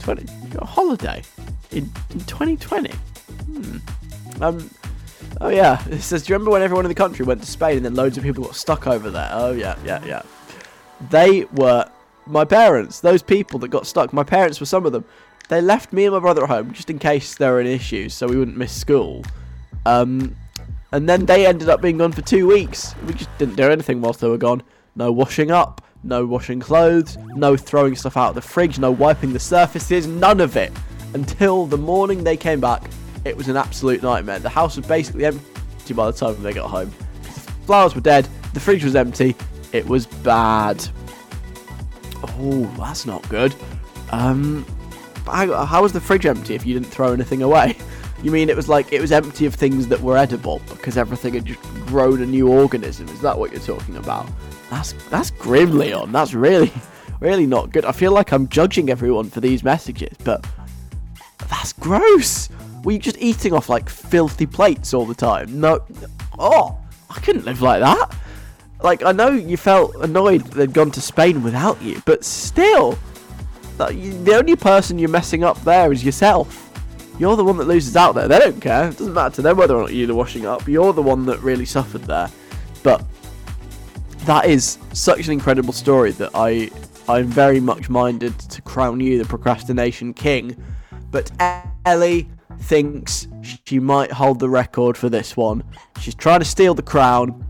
20, 0.00 0.26
holiday? 0.62 1.22
In, 1.70 1.90
in 2.10 2.20
2020? 2.20 2.90
Hmm. 2.90 3.76
Um, 4.42 4.70
oh 5.40 5.48
yeah, 5.48 5.82
it 5.88 6.00
says, 6.00 6.22
do 6.22 6.32
you 6.32 6.34
remember 6.34 6.52
when 6.52 6.62
everyone 6.62 6.84
in 6.84 6.88
the 6.88 6.94
country 6.94 7.24
went 7.24 7.42
to 7.42 7.46
Spain 7.46 7.76
and 7.76 7.84
then 7.84 7.94
loads 7.94 8.16
of 8.16 8.24
people 8.24 8.44
got 8.44 8.56
stuck 8.56 8.86
over 8.86 9.10
there? 9.10 9.28
Oh 9.32 9.52
yeah, 9.52 9.78
yeah, 9.84 10.04
yeah. 10.04 10.22
They 11.10 11.44
were 11.52 11.88
my 12.30 12.44
parents, 12.44 13.00
those 13.00 13.22
people 13.22 13.58
that 13.60 13.68
got 13.68 13.86
stuck. 13.86 14.12
My 14.12 14.24
parents 14.24 14.60
were 14.60 14.66
some 14.66 14.86
of 14.86 14.92
them. 14.92 15.04
They 15.48 15.60
left 15.60 15.92
me 15.92 16.04
and 16.04 16.14
my 16.14 16.20
brother 16.20 16.44
at 16.44 16.48
home 16.48 16.72
just 16.72 16.90
in 16.90 16.98
case 16.98 17.34
there 17.34 17.52
were 17.52 17.60
any 17.60 17.72
issues, 17.72 18.14
so 18.14 18.28
we 18.28 18.36
wouldn't 18.36 18.56
miss 18.56 18.72
school. 18.72 19.24
Um, 19.84 20.36
and 20.92 21.08
then 21.08 21.26
they 21.26 21.46
ended 21.46 21.68
up 21.68 21.80
being 21.80 21.98
gone 21.98 22.12
for 22.12 22.22
two 22.22 22.46
weeks. 22.46 22.94
We 23.06 23.14
just 23.14 23.36
didn't 23.38 23.56
do 23.56 23.64
anything 23.64 24.00
whilst 24.00 24.20
they 24.20 24.28
were 24.28 24.38
gone. 24.38 24.62
No 24.94 25.12
washing 25.12 25.50
up, 25.50 25.84
no 26.02 26.24
washing 26.24 26.60
clothes, 26.60 27.16
no 27.34 27.56
throwing 27.56 27.94
stuff 27.96 28.16
out 28.16 28.30
of 28.30 28.34
the 28.36 28.42
fridge, 28.42 28.78
no 28.78 28.90
wiping 28.90 29.32
the 29.32 29.40
surfaces, 29.40 30.06
none 30.06 30.40
of 30.40 30.56
it. 30.56 30.72
Until 31.14 31.66
the 31.66 31.78
morning 31.78 32.22
they 32.22 32.36
came 32.36 32.60
back, 32.60 32.82
it 33.24 33.36
was 33.36 33.48
an 33.48 33.56
absolute 33.56 34.02
nightmare. 34.02 34.38
The 34.38 34.48
house 34.48 34.76
was 34.76 34.86
basically 34.86 35.26
empty 35.26 35.94
by 35.94 36.06
the 36.10 36.16
time 36.16 36.40
they 36.42 36.52
got 36.52 36.70
home. 36.70 36.90
Flowers 37.66 37.94
were 37.94 38.00
dead, 38.00 38.28
the 38.54 38.60
fridge 38.60 38.84
was 38.84 38.96
empty, 38.96 39.36
it 39.72 39.86
was 39.86 40.06
bad. 40.06 40.86
Oh, 42.22 42.64
that's 42.78 43.06
not 43.06 43.26
good. 43.28 43.54
Um, 44.10 44.64
how, 45.26 45.82
was 45.82 45.92
the 45.92 46.00
fridge 46.00 46.26
empty 46.26 46.54
if 46.54 46.66
you 46.66 46.74
didn't 46.74 46.90
throw 46.90 47.12
anything 47.12 47.42
away? 47.42 47.76
You 48.22 48.30
mean 48.30 48.50
it 48.50 48.56
was 48.56 48.68
like 48.68 48.92
it 48.92 49.00
was 49.00 49.12
empty 49.12 49.46
of 49.46 49.54
things 49.54 49.88
that 49.88 49.98
were 49.98 50.14
edible 50.14 50.60
because 50.68 50.98
everything 50.98 51.32
had 51.32 51.46
just 51.46 51.62
grown 51.86 52.20
a 52.20 52.26
new 52.26 52.48
organism? 52.48 53.08
Is 53.08 53.22
that 53.22 53.38
what 53.38 53.50
you're 53.50 53.62
talking 53.62 53.96
about? 53.96 54.28
That's 54.68 54.92
that's 55.08 55.30
grim, 55.30 55.78
Leon. 55.78 56.12
That's 56.12 56.34
really, 56.34 56.70
really 57.20 57.46
not 57.46 57.70
good. 57.70 57.86
I 57.86 57.92
feel 57.92 58.12
like 58.12 58.32
I'm 58.32 58.46
judging 58.48 58.90
everyone 58.90 59.30
for 59.30 59.40
these 59.40 59.64
messages, 59.64 60.14
but 60.22 60.46
that's 61.48 61.72
gross. 61.72 62.50
Were 62.84 62.92
you 62.92 62.98
just 62.98 63.16
eating 63.18 63.54
off 63.54 63.70
like 63.70 63.88
filthy 63.88 64.44
plates 64.44 64.92
all 64.92 65.06
the 65.06 65.14
time? 65.14 65.58
No. 65.58 65.80
Oh, 66.38 66.78
I 67.08 67.20
couldn't 67.20 67.46
live 67.46 67.62
like 67.62 67.80
that. 67.80 68.14
Like 68.82 69.04
I 69.04 69.12
know 69.12 69.30
you 69.30 69.56
felt 69.56 69.94
annoyed 69.96 70.42
they'd 70.42 70.72
gone 70.72 70.90
to 70.92 71.00
Spain 71.00 71.42
without 71.42 71.80
you, 71.82 72.02
but 72.06 72.24
still, 72.24 72.98
the 73.76 74.34
only 74.34 74.56
person 74.56 74.98
you're 74.98 75.08
messing 75.08 75.44
up 75.44 75.60
there 75.62 75.92
is 75.92 76.04
yourself. 76.04 76.66
You're 77.18 77.36
the 77.36 77.44
one 77.44 77.58
that 77.58 77.66
loses 77.66 77.96
out 77.96 78.14
there. 78.14 78.28
They 78.28 78.38
don't 78.38 78.60
care. 78.60 78.88
It 78.88 78.96
doesn't 78.96 79.12
matter 79.12 79.34
to 79.36 79.42
them 79.42 79.58
whether 79.58 79.76
or 79.76 79.82
not 79.82 79.92
you're 79.92 80.06
the 80.06 80.14
washing 80.14 80.46
up. 80.46 80.66
You're 80.66 80.94
the 80.94 81.02
one 81.02 81.26
that 81.26 81.38
really 81.40 81.66
suffered 81.66 82.02
there. 82.04 82.30
But 82.82 83.04
that 84.20 84.46
is 84.46 84.78
such 84.94 85.26
an 85.26 85.32
incredible 85.32 85.74
story 85.74 86.12
that 86.12 86.30
I 86.34 86.70
I'm 87.08 87.26
very 87.26 87.60
much 87.60 87.90
minded 87.90 88.38
to 88.38 88.62
crown 88.62 89.00
you 89.00 89.18
the 89.18 89.28
procrastination 89.28 90.14
king. 90.14 90.56
But 91.10 91.30
Ellie 91.84 92.30
thinks 92.60 93.26
she 93.64 93.80
might 93.80 94.12
hold 94.12 94.38
the 94.38 94.48
record 94.48 94.96
for 94.96 95.08
this 95.08 95.36
one. 95.36 95.64
She's 96.00 96.14
trying 96.14 96.38
to 96.38 96.44
steal 96.44 96.74
the 96.74 96.82
crown. 96.82 97.44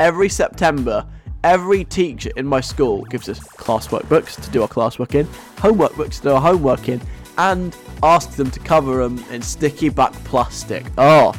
Every 0.00 0.28
September, 0.28 1.06
every 1.44 1.84
teacher 1.84 2.30
in 2.36 2.46
my 2.46 2.60
school 2.60 3.02
gives 3.04 3.28
us 3.28 3.38
classwork 3.38 4.08
books 4.08 4.34
to 4.36 4.50
do 4.50 4.62
our 4.62 4.68
classwork 4.68 5.14
in, 5.14 5.28
homework 5.58 5.94
books 5.94 6.18
to 6.18 6.22
do 6.24 6.30
our 6.30 6.40
homework 6.40 6.88
in, 6.88 7.00
and 7.38 7.76
asks 8.02 8.34
them 8.34 8.50
to 8.50 8.60
cover 8.60 9.02
them 9.02 9.24
in 9.30 9.40
sticky 9.40 9.90
back 9.90 10.12
plastic. 10.24 10.84
Oh, 10.98 11.32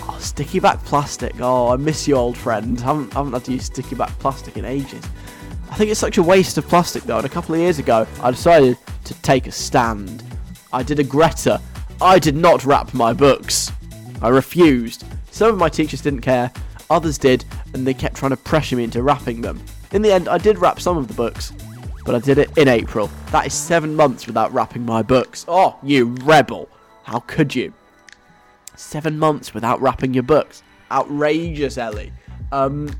oh 0.00 0.16
sticky 0.20 0.60
back 0.60 0.84
plastic. 0.84 1.34
Oh, 1.40 1.68
I 1.68 1.76
miss 1.76 2.06
you, 2.06 2.14
old 2.14 2.36
friend. 2.36 2.78
I 2.80 2.82
haven't, 2.82 3.16
I 3.16 3.20
haven't 3.20 3.32
had 3.32 3.44
to 3.46 3.52
use 3.52 3.64
sticky 3.64 3.94
back 3.94 4.10
plastic 4.18 4.58
in 4.58 4.66
ages. 4.66 5.04
I 5.70 5.76
think 5.76 5.90
it's 5.90 6.00
such 6.00 6.18
a 6.18 6.22
waste 6.22 6.58
of 6.58 6.68
plastic 6.68 7.04
though, 7.04 7.18
and 7.18 7.26
a 7.26 7.30
couple 7.30 7.54
of 7.54 7.60
years 7.60 7.78
ago, 7.78 8.06
I 8.22 8.30
decided 8.30 8.76
to 9.04 9.14
take 9.22 9.46
a 9.46 9.52
stand. 9.52 10.22
I 10.74 10.82
did 10.82 10.98
a 10.98 11.04
Greta. 11.04 11.60
I 12.02 12.18
did 12.18 12.36
not 12.36 12.66
wrap 12.66 12.92
my 12.92 13.14
books. 13.14 13.72
I 14.20 14.28
refused. 14.28 15.04
Some 15.30 15.50
of 15.50 15.58
my 15.58 15.68
teachers 15.68 16.02
didn't 16.02 16.20
care, 16.20 16.52
others 16.90 17.18
did, 17.18 17.44
and 17.74 17.86
they 17.86 17.94
kept 17.94 18.16
trying 18.16 18.30
to 18.30 18.36
pressure 18.36 18.76
me 18.76 18.84
into 18.84 19.02
wrapping 19.02 19.40
them. 19.40 19.62
In 19.92 20.02
the 20.02 20.12
end, 20.12 20.28
I 20.28 20.38
did 20.38 20.58
wrap 20.58 20.80
some 20.80 20.96
of 20.96 21.08
the 21.08 21.14
books, 21.14 21.52
but 22.04 22.14
I 22.14 22.18
did 22.18 22.38
it 22.38 22.56
in 22.56 22.68
April. 22.68 23.10
That 23.30 23.46
is 23.46 23.54
seven 23.54 23.94
months 23.94 24.26
without 24.26 24.52
wrapping 24.52 24.84
my 24.84 25.02
books. 25.02 25.44
Oh, 25.48 25.76
you 25.82 26.14
rebel. 26.22 26.68
How 27.04 27.20
could 27.20 27.54
you? 27.54 27.72
Seven 28.76 29.18
months 29.18 29.54
without 29.54 29.80
wrapping 29.80 30.14
your 30.14 30.22
books. 30.22 30.62
Outrageous, 30.90 31.78
Ellie. 31.78 32.12
Um, 32.52 32.90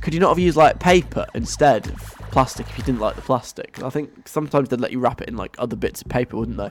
could 0.00 0.14
you 0.14 0.20
not 0.20 0.28
have 0.28 0.38
used 0.38 0.56
like 0.56 0.78
paper 0.78 1.26
instead 1.34 1.88
of 1.88 1.98
plastic 2.30 2.68
if 2.68 2.78
you 2.78 2.84
didn't 2.84 3.00
like 3.00 3.16
the 3.16 3.22
plastic? 3.22 3.82
I 3.82 3.90
think 3.90 4.28
sometimes 4.28 4.68
they'd 4.68 4.80
let 4.80 4.92
you 4.92 5.00
wrap 5.00 5.20
it 5.20 5.28
in 5.28 5.36
like 5.36 5.56
other 5.58 5.76
bits 5.76 6.02
of 6.02 6.08
paper, 6.08 6.36
wouldn't 6.36 6.56
they? 6.56 6.70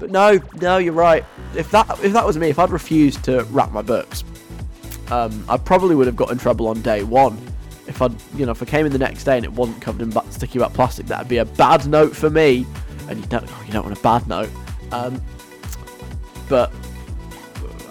But 0.00 0.10
no, 0.10 0.40
no, 0.60 0.78
you're 0.78 0.92
right. 0.92 1.24
If 1.54 1.70
that 1.70 1.88
if 2.02 2.12
that 2.12 2.26
was 2.26 2.36
me, 2.36 2.48
if 2.48 2.58
I'd 2.58 2.70
refused 2.70 3.22
to 3.24 3.44
wrap 3.44 3.70
my 3.72 3.82
books, 3.82 4.24
um, 5.10 5.44
I 5.48 5.56
probably 5.56 5.94
would 5.94 6.06
have 6.06 6.16
got 6.16 6.30
in 6.30 6.38
trouble 6.38 6.68
on 6.68 6.80
day 6.82 7.02
one 7.02 7.38
if 7.86 8.00
I, 8.00 8.08
you 8.36 8.46
know, 8.46 8.52
if 8.52 8.62
I 8.62 8.66
came 8.66 8.86
in 8.86 8.92
the 8.92 8.98
next 8.98 9.24
day 9.24 9.36
and 9.36 9.44
it 9.44 9.52
wasn't 9.52 9.80
covered 9.82 10.02
in 10.02 10.30
sticky 10.30 10.58
back 10.58 10.72
plastic, 10.72 11.06
that'd 11.06 11.28
be 11.28 11.38
a 11.38 11.44
bad 11.44 11.86
note 11.86 12.14
for 12.16 12.30
me. 12.30 12.66
And 13.08 13.20
you 13.20 13.26
don't, 13.26 13.48
you 13.66 13.72
don't 13.72 13.84
want 13.84 13.98
a 13.98 14.02
bad 14.02 14.26
note. 14.26 14.48
Um, 14.90 15.20
but 16.48 16.72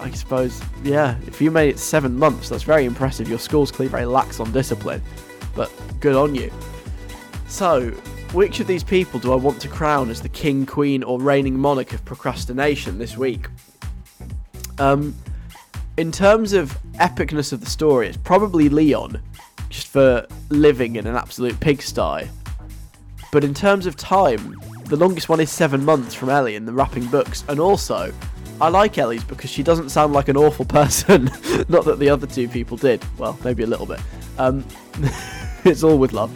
I 0.00 0.10
suppose, 0.10 0.60
yeah, 0.82 1.16
if 1.26 1.40
you 1.40 1.50
made 1.50 1.70
it 1.70 1.78
seven 1.78 2.16
months, 2.16 2.48
that's 2.48 2.64
very 2.64 2.84
impressive. 2.84 3.28
Your 3.28 3.38
school's 3.38 3.70
clearly 3.70 3.90
very 3.90 4.06
lax 4.06 4.40
on 4.40 4.50
discipline, 4.52 5.00
but 5.54 5.70
good 6.00 6.16
on 6.16 6.34
you. 6.34 6.50
So, 7.46 7.90
which 8.32 8.58
of 8.58 8.66
these 8.66 8.82
people 8.82 9.20
do 9.20 9.32
I 9.32 9.36
want 9.36 9.60
to 9.62 9.68
crown 9.68 10.10
as 10.10 10.20
the 10.20 10.28
king, 10.28 10.66
queen, 10.66 11.04
or 11.04 11.20
reigning 11.20 11.56
monarch 11.56 11.92
of 11.92 12.04
procrastination 12.04 12.98
this 12.98 13.16
week? 13.16 13.46
Um, 14.78 15.14
in 15.96 16.10
terms 16.10 16.52
of 16.52 16.76
epicness 16.94 17.52
of 17.52 17.60
the 17.60 17.70
story, 17.70 18.08
it's 18.08 18.16
probably 18.16 18.68
Leon, 18.68 19.20
just 19.68 19.88
for 19.88 20.26
living 20.50 20.96
in 20.96 21.06
an 21.06 21.14
absolute 21.14 21.58
pigsty. 21.60 22.28
But 23.30 23.44
in 23.44 23.54
terms 23.54 23.86
of 23.86 23.96
time, 23.96 24.60
the 24.86 24.96
longest 24.96 25.28
one 25.28 25.40
is 25.40 25.50
seven 25.50 25.84
months 25.84 26.14
from 26.14 26.30
Ellie 26.30 26.56
in 26.56 26.66
the 26.66 26.72
wrapping 26.72 27.06
books, 27.06 27.44
and 27.48 27.60
also, 27.60 28.12
I 28.60 28.68
like 28.68 28.98
Ellie's 28.98 29.24
because 29.24 29.50
she 29.50 29.62
doesn't 29.62 29.90
sound 29.90 30.12
like 30.12 30.28
an 30.28 30.36
awful 30.36 30.64
person. 30.80 31.30
Not 31.68 31.84
that 31.84 31.98
the 31.98 32.08
other 32.08 32.26
two 32.26 32.48
people 32.48 32.76
did. 32.76 33.04
Well, 33.18 33.38
maybe 33.44 33.62
a 33.62 33.66
little 33.66 33.86
bit. 33.86 34.00
Um, 34.38 34.64
it's 35.64 35.82
all 35.82 35.98
with 35.98 36.12
love. 36.12 36.32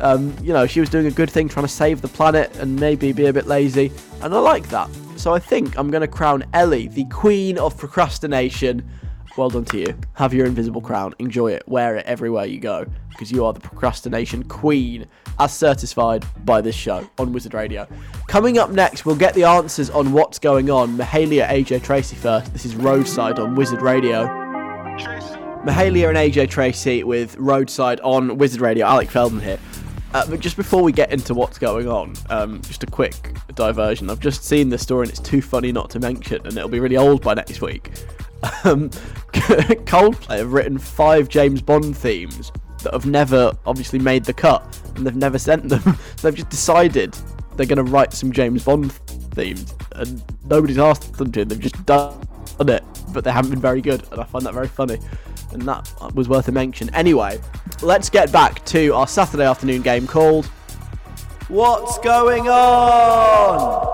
Um, 0.00 0.34
you 0.42 0.52
know, 0.52 0.66
she 0.66 0.78
was 0.80 0.88
doing 0.88 1.06
a 1.06 1.10
good 1.10 1.30
thing, 1.30 1.48
trying 1.48 1.66
to 1.66 1.72
save 1.72 2.00
the 2.00 2.08
planet 2.08 2.54
and 2.56 2.78
maybe 2.78 3.12
be 3.12 3.26
a 3.26 3.32
bit 3.32 3.46
lazy, 3.46 3.92
and 4.22 4.32
I 4.32 4.38
like 4.38 4.68
that. 4.68 4.88
So 5.18 5.34
I 5.34 5.40
think 5.40 5.76
I'm 5.76 5.90
going 5.90 6.02
to 6.02 6.06
crown 6.08 6.44
Ellie 6.54 6.86
the 6.86 7.04
queen 7.06 7.58
of 7.58 7.76
procrastination. 7.76 8.88
Well 9.36 9.50
done 9.50 9.64
to 9.66 9.78
you. 9.78 9.98
Have 10.14 10.32
your 10.32 10.46
invisible 10.46 10.80
crown. 10.80 11.12
Enjoy 11.18 11.50
it. 11.50 11.64
Wear 11.66 11.96
it 11.96 12.06
everywhere 12.06 12.46
you 12.46 12.60
go 12.60 12.86
because 13.10 13.32
you 13.32 13.44
are 13.44 13.52
the 13.52 13.58
procrastination 13.58 14.44
queen, 14.44 15.06
as 15.40 15.52
certified 15.52 16.24
by 16.44 16.60
this 16.60 16.76
show 16.76 17.08
on 17.18 17.32
Wizard 17.32 17.52
Radio. 17.52 17.88
Coming 18.28 18.58
up 18.58 18.70
next, 18.70 19.06
we'll 19.06 19.16
get 19.16 19.34
the 19.34 19.42
answers 19.42 19.90
on 19.90 20.12
what's 20.12 20.38
going 20.38 20.70
on. 20.70 20.96
Mahalia, 20.96 21.48
AJ 21.48 21.82
Tracey 21.82 22.14
first. 22.14 22.52
This 22.52 22.64
is 22.64 22.76
Roadside 22.76 23.40
on 23.40 23.56
Wizard 23.56 23.82
Radio. 23.82 24.26
Mahalia 25.64 26.08
and 26.08 26.16
AJ 26.16 26.48
Tracey 26.48 27.02
with 27.02 27.36
Roadside 27.38 27.98
on 28.00 28.38
Wizard 28.38 28.60
Radio. 28.60 28.86
Alec 28.86 29.10
Feldman 29.10 29.42
here. 29.42 29.58
Uh, 30.14 30.26
but 30.28 30.40
just 30.40 30.56
before 30.56 30.82
we 30.82 30.90
get 30.90 31.12
into 31.12 31.34
what's 31.34 31.58
going 31.58 31.86
on, 31.86 32.14
um, 32.30 32.62
just 32.62 32.82
a 32.82 32.86
quick 32.86 33.34
diversion. 33.54 34.08
I've 34.08 34.20
just 34.20 34.44
seen 34.44 34.70
this 34.70 34.82
story 34.82 35.04
and 35.04 35.10
it's 35.10 35.20
too 35.20 35.42
funny 35.42 35.70
not 35.70 35.90
to 35.90 36.00
mention, 36.00 36.40
and 36.46 36.56
it'll 36.56 36.68
be 36.68 36.80
really 36.80 36.96
old 36.96 37.22
by 37.22 37.34
next 37.34 37.60
week. 37.60 37.90
Um, 38.64 38.88
Coldplay 39.84 40.38
have 40.38 40.52
written 40.52 40.78
five 40.78 41.28
James 41.28 41.60
Bond 41.60 41.96
themes 41.96 42.52
that 42.82 42.92
have 42.94 43.04
never 43.04 43.52
obviously 43.66 43.98
made 43.98 44.24
the 44.24 44.32
cut, 44.32 44.80
and 44.96 45.06
they've 45.06 45.14
never 45.14 45.38
sent 45.38 45.68
them. 45.68 45.82
so 45.82 45.96
they've 46.22 46.36
just 46.36 46.48
decided 46.48 47.16
they're 47.56 47.66
going 47.66 47.84
to 47.84 47.90
write 47.90 48.12
some 48.12 48.32
James 48.32 48.64
Bond 48.64 48.92
themes, 48.92 49.74
and 49.92 50.22
nobody's 50.44 50.78
asked 50.78 51.14
them 51.14 51.30
to. 51.32 51.44
They've 51.44 51.60
just 51.60 51.84
done 51.84 52.18
it, 52.60 52.84
but 53.12 53.24
they 53.24 53.32
haven't 53.32 53.50
been 53.50 53.60
very 53.60 53.82
good, 53.82 54.06
and 54.10 54.20
I 54.20 54.24
find 54.24 54.46
that 54.46 54.54
very 54.54 54.68
funny 54.68 54.98
and 55.52 55.62
that 55.62 55.90
was 56.14 56.28
worth 56.28 56.48
a 56.48 56.52
mention. 56.52 56.94
Anyway, 56.94 57.38
let's 57.82 58.10
get 58.10 58.32
back 58.32 58.64
to 58.66 58.90
our 58.90 59.06
Saturday 59.06 59.44
afternoon 59.44 59.82
game 59.82 60.06
called 60.06 60.46
What's 61.48 61.98
Going 61.98 62.48
On? 62.48 63.86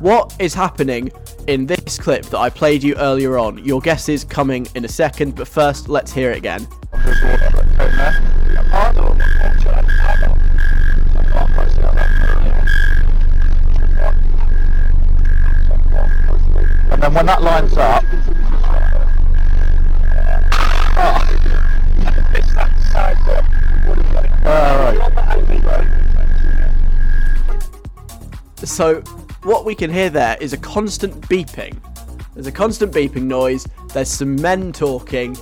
What 0.00 0.34
is 0.38 0.54
happening 0.54 1.10
in 1.46 1.66
this 1.66 1.98
clip 1.98 2.24
that 2.26 2.38
I 2.38 2.48
played 2.48 2.82
you 2.82 2.94
earlier 2.96 3.38
on? 3.38 3.62
Your 3.64 3.80
guess 3.80 4.08
is 4.08 4.24
coming 4.24 4.66
in 4.74 4.84
a 4.84 4.88
second, 4.88 5.34
but 5.34 5.48
first, 5.48 5.88
let's 5.88 6.12
hear 6.12 6.30
it 6.30 6.38
again. 6.38 6.66
And 16.92 17.02
then 17.02 17.14
when 17.14 17.26
that 17.26 17.42
lines 17.42 17.76
up, 17.76 17.99
So, 28.80 29.02
what 29.42 29.66
we 29.66 29.74
can 29.74 29.92
hear 29.92 30.08
there 30.08 30.38
is 30.40 30.54
a 30.54 30.56
constant 30.56 31.12
beeping. 31.28 31.76
There's 32.32 32.46
a 32.46 32.50
constant 32.50 32.94
beeping 32.94 33.24
noise, 33.24 33.66
there's 33.92 34.08
some 34.08 34.36
men 34.36 34.72
talking, 34.72 35.36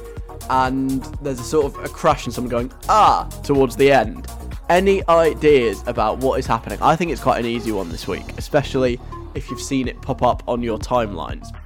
and 0.51 1.05
there's 1.23 1.39
a 1.39 1.45
sort 1.45 1.67
of 1.67 1.85
a 1.85 1.89
crash 1.89 2.25
and 2.25 2.35
someone 2.35 2.51
going, 2.51 2.73
ah, 2.89 3.29
towards 3.45 3.77
the 3.77 3.93
end. 3.93 4.27
Any 4.69 5.07
ideas 5.09 5.85
about 5.87 6.19
what 6.19 6.41
is 6.41 6.47
happening? 6.47 6.83
I 6.83 6.97
think 6.97 7.13
it's 7.13 7.23
quite 7.23 7.39
an 7.39 7.47
easy 7.47 7.71
one 7.71 7.91
this 7.91 8.09
week, 8.09 8.37
especially 8.39 8.99
if 9.37 9.49
you've 9.53 9.63
seen 9.63 9.87
it 9.87 10.03
pop 10.03 10.25
up 10.25 10.43
on 10.49 10.61
your 10.61 10.77
timelines. 10.77 11.57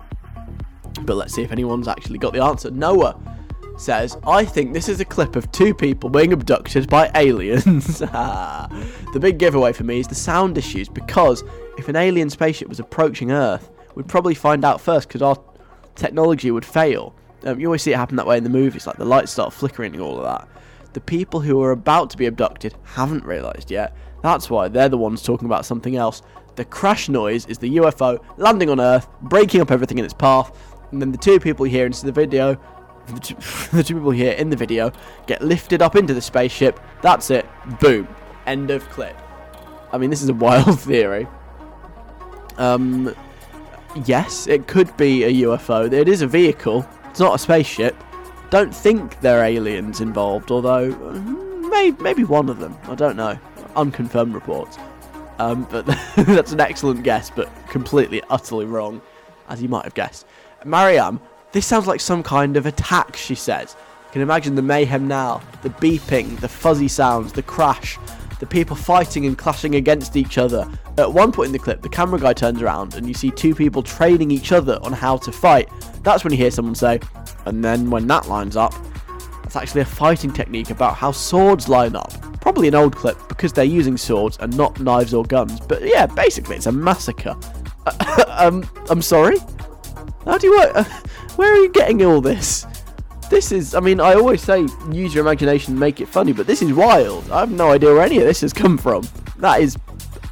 But 1.07 1.16
let's 1.16 1.33
see 1.33 1.43
if 1.43 1.53
anyone's 1.53 1.89
actually 1.89 2.18
got 2.18 2.35
the 2.35 2.45
answer. 2.45 2.70
Noah 2.70 3.18
says, 3.79 4.18
I 4.27 4.45
think 4.45 4.75
this 4.75 4.91
is 4.91 5.01
a 5.01 5.07
clip 5.07 5.37
of 5.37 5.51
two 5.53 5.75
people 5.75 6.11
being 6.11 6.35
abducted 6.35 6.91
by 6.91 7.11
aliens. 7.14 7.99
the 8.01 9.18
big 9.18 9.39
giveaway 9.39 9.73
for 9.73 9.85
me 9.85 10.01
is 10.01 10.07
the 10.07 10.14
sound 10.14 10.59
issues 10.59 10.89
because 10.89 11.43
if 11.77 11.89
an 11.89 11.97
alien 11.97 12.31
spaceship 12.31 12.68
was 12.68 12.81
approaching 12.81 13.31
Earth, 13.31 13.70
we'd 13.95 14.09
probably 14.09 14.35
find 14.35 14.64
out 14.64 14.81
first 14.81 15.09
because 15.09 15.23
our 15.23 15.39
technology 15.95 16.51
would 16.51 16.64
fail. 16.64 17.14
Um, 17.45 17.59
you 17.59 17.66
always 17.66 17.83
see 17.83 17.93
it 17.93 17.97
happen 17.97 18.16
that 18.16 18.27
way 18.27 18.39
in 18.39 18.45
the 18.45 18.51
movies, 18.51 18.87
like 18.87 18.97
the 18.97 19.05
lights 19.05 19.33
start 19.33 19.53
flickering 19.53 19.95
and 19.95 20.03
all 20.03 20.18
of 20.18 20.25
that. 20.25 20.49
The 20.93 21.01
people 21.01 21.41
who 21.41 21.61
are 21.62 21.73
about 21.73 22.11
to 22.11 22.16
be 22.16 22.27
abducted 22.27 22.75
haven't 22.85 23.25
realised 23.25 23.70
yet. 23.70 23.97
That's 24.23 24.51
why 24.51 24.68
they're 24.68 24.89
the 24.89 24.99
ones 24.99 25.23
talking 25.23 25.47
about 25.47 25.66
something 25.66 25.97
else. 25.97 26.23
The 26.55 26.64
crash 26.64 27.09
noise 27.09 27.47
is 27.47 27.59
the 27.59 27.77
UFO 27.79 28.23
landing 28.37 28.70
on 28.70 28.79
Earth, 28.79 29.09
breaking 29.23 29.61
up 29.61 29.70
everything 29.70 29.99
in 29.99 30.05
its 30.05 30.14
path, 30.14 30.57
and 30.93 31.01
then 31.01 31.11
the 31.11 31.18
two 31.18 31.41
people 31.41 31.64
hear 31.64 31.87
into 31.87 32.05
the 32.05 32.12
video 32.12 32.61
the 33.07 33.20
two, 33.20 33.35
the 33.77 33.83
two 33.83 33.95
people 33.95 34.11
here 34.11 34.33
in 34.33 34.51
the 34.51 34.57
video 34.57 34.93
get 35.27 35.43
lifted 35.43 35.83
up 35.83 35.97
into 35.97 36.14
the 36.14 36.20
spaceship. 36.20 36.81
That's 37.03 37.31
it. 37.31 37.47
Boom. 37.81 38.09
End 38.47 38.70
of 38.70 38.89
clip. 38.91 39.16
I 39.93 39.99
mean, 39.99 40.11
this 40.11 40.23
is 40.23 40.29
a 40.29 40.35
wild 40.47 40.81
theory. 40.81 41.27
Um, 42.59 43.14
yes, 44.05 44.46
it 44.46 44.66
could 44.66 44.94
be 44.96 45.24
a 45.24 45.46
UFO. 45.46 45.92
It 45.92 46.09
is 46.09 46.22
a 46.22 46.26
vehicle. 46.26 46.86
It's 47.11 47.20
not 47.20 47.34
a 47.34 47.38
spaceship. 47.38 47.96
Don't 48.50 48.74
think 48.74 49.20
there 49.20 49.40
are 49.40 49.44
aliens 49.44 50.00
involved, 50.00 50.50
although 50.50 50.90
maybe, 51.70 52.03
maybe 52.03 52.24
one 52.24 52.48
of 52.48 52.59
them. 52.59 52.76
I 52.84 52.94
don't 52.94 53.16
know. 53.16 53.38
Unconfirmed 53.76 54.34
reports. 54.34 54.78
Um, 55.38 55.66
but 55.70 55.86
that's 56.16 56.53
an 56.53 56.61
excellent 56.61 57.03
guess, 57.03 57.30
but 57.30 57.50
completely, 57.68 58.22
utterly 58.30 58.66
wrong, 58.66 59.00
as 59.48 59.62
you 59.62 59.68
might 59.68 59.84
have 59.84 59.94
guessed. 59.94 60.26
Mariam, 60.64 61.20
this 61.53 61.66
sounds 61.66 61.86
like 61.86 62.00
some 62.00 62.22
kind 62.22 62.57
of 62.57 62.66
attack, 62.66 63.16
she 63.16 63.34
says. 63.34 63.76
Can 64.12 64.20
imagine 64.20 64.55
the 64.55 64.62
mayhem 64.62 65.09
now, 65.09 65.40
the 65.62 65.70
beeping, 65.70 66.38
the 66.40 66.48
fuzzy 66.48 66.88
sounds, 66.88 67.32
the 67.32 67.42
crash, 67.42 67.98
the 68.43 68.47
people 68.49 68.74
fighting 68.74 69.26
and 69.26 69.38
clashing 69.38 69.76
against 69.76 70.16
each 70.16 70.36
other. 70.36 70.68
At 70.99 71.12
one 71.12 71.30
point 71.30 71.47
in 71.47 71.53
the 71.53 71.61
clip, 71.61 71.80
the 71.80 71.88
camera 71.88 72.18
guy 72.18 72.32
turns 72.32 72.61
around 72.61 72.95
and 72.95 73.07
you 73.07 73.14
see 73.14 73.30
two 73.30 73.55
people 73.55 73.84
training 73.84 74.32
each 74.32 74.51
other 74.51 74.80
on 74.82 74.93
how 74.93 75.16
to 75.18 75.30
fight. 75.30 75.70
That's 76.03 76.24
when 76.24 76.32
you 76.32 76.38
hear 76.38 76.51
someone 76.51 76.74
say, 76.74 76.99
and 77.47 77.64
then 77.64 77.88
when 77.88 78.09
that 78.09 78.26
lines 78.26 78.57
up, 78.57 78.74
that's 79.45 79.55
actually 79.55 79.82
a 79.82 79.84
fighting 79.84 80.32
technique 80.32 80.70
about 80.70 80.97
how 80.97 81.12
swords 81.12 81.68
line 81.68 81.95
up. 81.95 82.12
Probably 82.40 82.66
an 82.66 82.74
old 82.74 82.97
clip 82.97 83.16
because 83.28 83.53
they're 83.53 83.64
using 83.64 83.97
swords 83.97 84.38
and 84.38 84.57
not 84.57 84.80
knives 84.80 85.14
or 85.14 85.22
guns. 85.22 85.61
But 85.61 85.82
yeah, 85.82 86.07
basically 86.07 86.57
it's 86.57 86.66
a 86.66 86.72
massacre. 86.72 87.36
um, 88.26 88.68
I'm 88.90 89.03
sorry? 89.03 89.38
How 90.24 90.36
do 90.38 90.49
you 90.49 90.59
work? 90.59 90.84
where 91.36 91.53
are 91.53 91.62
you 91.62 91.70
getting 91.70 92.05
all 92.05 92.20
this? 92.20 92.66
This 93.33 93.51
is, 93.51 93.74
I 93.74 93.80
mean, 93.80 93.99
I 93.99 94.12
always 94.12 94.43
say 94.43 94.66
use 94.91 95.14
your 95.14 95.24
imagination, 95.24 95.78
make 95.78 96.03
it 96.03 96.07
funny, 96.07 96.35
but 96.35 96.47
this 96.47 96.61
is 96.61 96.74
wild. 96.74 97.30
I 97.30 97.41
have 97.41 97.51
no 97.51 97.70
idea 97.70 97.89
where 97.89 98.03
any 98.03 98.18
of 98.18 98.24
this 98.24 98.43
has 98.43 98.53
come 98.53 98.76
from. 98.76 99.09
That 99.39 99.62
is 99.62 99.78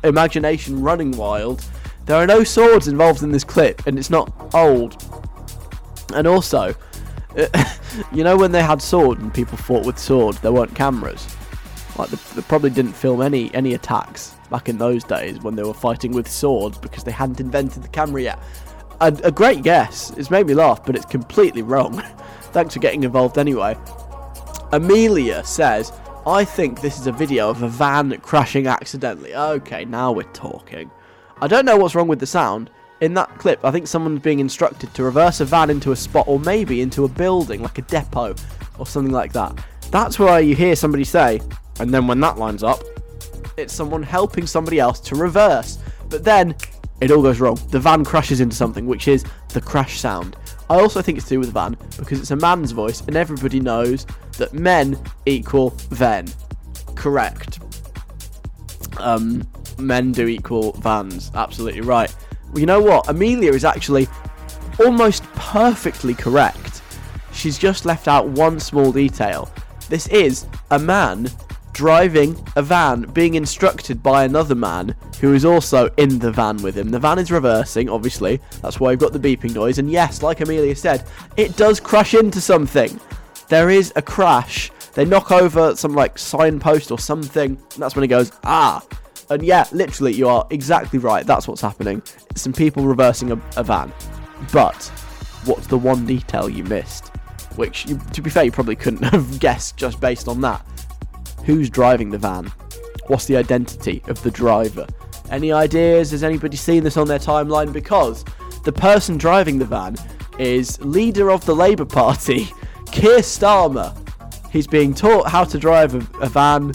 imagination 0.04 0.82
running 0.82 1.12
wild. 1.12 1.64
There 2.04 2.16
are 2.16 2.26
no 2.26 2.44
swords 2.44 2.88
involved 2.88 3.22
in 3.22 3.32
this 3.32 3.42
clip, 3.42 3.86
and 3.86 3.98
it's 3.98 4.10
not 4.10 4.30
old. 4.54 5.02
And 6.14 6.26
also, 6.26 6.74
you 8.12 8.22
know 8.22 8.36
when 8.36 8.52
they 8.52 8.62
had 8.62 8.82
sword 8.82 9.18
and 9.18 9.32
people 9.32 9.56
fought 9.56 9.86
with 9.86 9.98
swords, 9.98 10.38
there 10.40 10.52
weren't 10.52 10.74
cameras. 10.74 11.26
Like 11.96 12.10
they, 12.10 12.18
they 12.34 12.42
probably 12.42 12.68
didn't 12.68 12.92
film 12.92 13.22
any 13.22 13.52
any 13.54 13.72
attacks 13.72 14.34
back 14.50 14.68
in 14.68 14.76
those 14.76 15.04
days 15.04 15.40
when 15.40 15.56
they 15.56 15.62
were 15.62 15.72
fighting 15.72 16.12
with 16.12 16.30
swords 16.30 16.76
because 16.76 17.04
they 17.04 17.12
hadn't 17.12 17.40
invented 17.40 17.82
the 17.82 17.88
camera 17.88 18.20
yet 18.20 18.38
a, 19.00 19.18
a 19.24 19.32
great 19.32 19.62
guess. 19.62 20.10
It's 20.16 20.30
made 20.30 20.46
me 20.46 20.54
laugh, 20.54 20.84
but 20.84 20.94
it's 20.94 21.06
completely 21.06 21.62
wrong. 21.62 22.02
Thanks 22.52 22.74
for 22.74 22.80
getting 22.80 23.04
involved 23.04 23.38
anyway. 23.38 23.76
Amelia 24.72 25.44
says, 25.44 25.92
I 26.26 26.44
think 26.44 26.80
this 26.80 26.98
is 26.98 27.06
a 27.06 27.12
video 27.12 27.48
of 27.50 27.62
a 27.62 27.68
van 27.68 28.18
crashing 28.20 28.66
accidentally. 28.66 29.34
Okay, 29.34 29.84
now 29.84 30.12
we're 30.12 30.22
talking. 30.32 30.90
I 31.40 31.46
don't 31.46 31.64
know 31.64 31.76
what's 31.76 31.94
wrong 31.94 32.08
with 32.08 32.20
the 32.20 32.26
sound. 32.26 32.70
In 33.00 33.14
that 33.14 33.30
clip, 33.38 33.64
I 33.64 33.70
think 33.70 33.86
someone's 33.86 34.20
being 34.20 34.40
instructed 34.40 34.92
to 34.94 35.02
reverse 35.02 35.40
a 35.40 35.46
van 35.46 35.70
into 35.70 35.92
a 35.92 35.96
spot 35.96 36.28
or 36.28 36.38
maybe 36.38 36.82
into 36.82 37.04
a 37.04 37.08
building, 37.08 37.62
like 37.62 37.78
a 37.78 37.82
depot 37.82 38.34
or 38.78 38.86
something 38.86 39.12
like 39.12 39.32
that. 39.32 39.58
That's 39.90 40.18
where 40.18 40.40
you 40.40 40.54
hear 40.54 40.76
somebody 40.76 41.04
say, 41.04 41.40
and 41.78 41.92
then 41.92 42.06
when 42.06 42.20
that 42.20 42.36
lines 42.36 42.62
up, 42.62 42.82
it's 43.56 43.72
someone 43.72 44.02
helping 44.02 44.46
somebody 44.46 44.78
else 44.78 45.00
to 45.00 45.14
reverse. 45.14 45.78
But 46.10 46.24
then 46.24 46.54
it 47.00 47.10
all 47.10 47.22
goes 47.22 47.40
wrong. 47.40 47.58
The 47.70 47.80
van 47.80 48.04
crashes 48.04 48.40
into 48.40 48.54
something, 48.54 48.86
which 48.86 49.08
is 49.08 49.24
the 49.48 49.60
crash 49.60 49.98
sound. 49.98 50.36
I 50.70 50.80
also 50.80 51.02
think 51.02 51.18
it's 51.18 51.26
to 51.26 51.34
do 51.34 51.40
with 51.40 51.52
van 51.52 51.76
because 51.98 52.20
it's 52.20 52.30
a 52.30 52.36
man's 52.36 52.70
voice, 52.70 53.00
and 53.00 53.16
everybody 53.16 53.58
knows 53.58 54.06
that 54.38 54.54
men 54.54 54.96
equal 55.26 55.70
then. 55.90 56.28
Correct. 56.94 57.58
Um, 58.98 59.46
men 59.78 60.12
do 60.12 60.28
equal 60.28 60.72
vans. 60.74 61.32
Absolutely 61.34 61.80
right. 61.80 62.14
Well, 62.50 62.60
you 62.60 62.66
know 62.66 62.80
what? 62.80 63.08
Amelia 63.08 63.52
is 63.52 63.64
actually 63.64 64.06
almost 64.78 65.24
perfectly 65.34 66.14
correct. 66.14 66.82
She's 67.32 67.58
just 67.58 67.84
left 67.84 68.06
out 68.06 68.28
one 68.28 68.60
small 68.60 68.92
detail. 68.92 69.50
This 69.88 70.06
is 70.06 70.46
a 70.70 70.78
man 70.78 71.28
driving 71.80 72.36
a 72.56 72.62
van, 72.62 73.00
being 73.14 73.36
instructed 73.36 74.02
by 74.02 74.24
another 74.24 74.54
man 74.54 74.94
who 75.18 75.32
is 75.32 75.46
also 75.46 75.88
in 75.96 76.18
the 76.18 76.30
van 76.30 76.58
with 76.58 76.76
him. 76.76 76.90
The 76.90 76.98
van 76.98 77.18
is 77.18 77.32
reversing, 77.32 77.88
obviously. 77.88 78.38
That's 78.60 78.78
why 78.78 78.90
we've 78.90 78.98
got 78.98 79.14
the 79.14 79.18
beeping 79.18 79.54
noise. 79.54 79.78
And 79.78 79.90
yes, 79.90 80.22
like 80.22 80.42
Amelia 80.42 80.76
said, 80.76 81.06
it 81.38 81.56
does 81.56 81.80
crash 81.80 82.12
into 82.12 82.38
something. 82.38 83.00
There 83.48 83.70
is 83.70 83.94
a 83.96 84.02
crash. 84.02 84.70
They 84.92 85.06
knock 85.06 85.32
over 85.32 85.74
some 85.74 85.94
like 85.94 86.18
signpost 86.18 86.90
or 86.90 86.98
something. 86.98 87.52
And 87.52 87.82
that's 87.82 87.96
when 87.96 88.04
it 88.04 88.08
goes, 88.08 88.30
ah. 88.44 88.86
And 89.30 89.42
yeah, 89.42 89.66
literally, 89.72 90.12
you 90.12 90.28
are 90.28 90.46
exactly 90.50 90.98
right. 90.98 91.26
That's 91.26 91.48
what's 91.48 91.62
happening. 91.62 92.02
It's 92.28 92.42
some 92.42 92.52
people 92.52 92.84
reversing 92.84 93.32
a, 93.32 93.40
a 93.56 93.64
van. 93.64 93.90
But 94.52 94.84
what's 95.46 95.66
the 95.66 95.78
one 95.78 96.04
detail 96.04 96.46
you 96.50 96.62
missed? 96.64 97.08
Which, 97.56 97.86
you, 97.86 97.98
to 98.12 98.20
be 98.20 98.28
fair, 98.28 98.44
you 98.44 98.52
probably 98.52 98.76
couldn't 98.76 99.04
have 99.14 99.40
guessed 99.40 99.78
just 99.78 99.98
based 99.98 100.28
on 100.28 100.42
that. 100.42 100.62
Who's 101.44 101.70
driving 101.70 102.10
the 102.10 102.18
van? 102.18 102.52
What's 103.06 103.26
the 103.26 103.36
identity 103.36 104.02
of 104.08 104.22
the 104.22 104.30
driver? 104.30 104.86
Any 105.30 105.52
ideas? 105.52 106.10
Has 106.10 106.22
anybody 106.22 106.56
seen 106.56 106.84
this 106.84 106.96
on 106.96 107.08
their 107.08 107.18
timeline? 107.18 107.72
Because 107.72 108.24
the 108.64 108.72
person 108.72 109.16
driving 109.16 109.58
the 109.58 109.64
van 109.64 109.96
is 110.38 110.80
leader 110.80 111.30
of 111.30 111.44
the 111.46 111.54
Labour 111.54 111.84
Party, 111.84 112.44
Keir 112.92 113.18
Starmer. 113.18 113.96
He's 114.50 114.66
being 114.66 114.94
taught 114.94 115.28
how 115.28 115.44
to 115.44 115.58
drive 115.58 115.94
a, 115.94 116.20
a 116.20 116.28
van. 116.28 116.72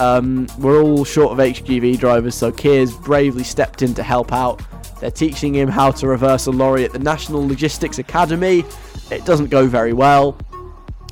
Um, 0.00 0.46
we're 0.58 0.82
all 0.82 1.04
short 1.04 1.32
of 1.32 1.38
HGV 1.38 1.98
drivers, 1.98 2.34
so 2.34 2.50
Keir's 2.52 2.94
bravely 2.94 3.44
stepped 3.44 3.82
in 3.82 3.94
to 3.94 4.02
help 4.02 4.32
out. 4.32 4.62
They're 5.00 5.10
teaching 5.10 5.54
him 5.54 5.68
how 5.68 5.90
to 5.92 6.06
reverse 6.08 6.46
a 6.46 6.50
lorry 6.50 6.84
at 6.84 6.92
the 6.92 6.98
National 6.98 7.46
Logistics 7.46 7.98
Academy. 7.98 8.64
It 9.10 9.24
doesn't 9.24 9.48
go 9.48 9.66
very 9.66 9.92
well. 9.92 10.38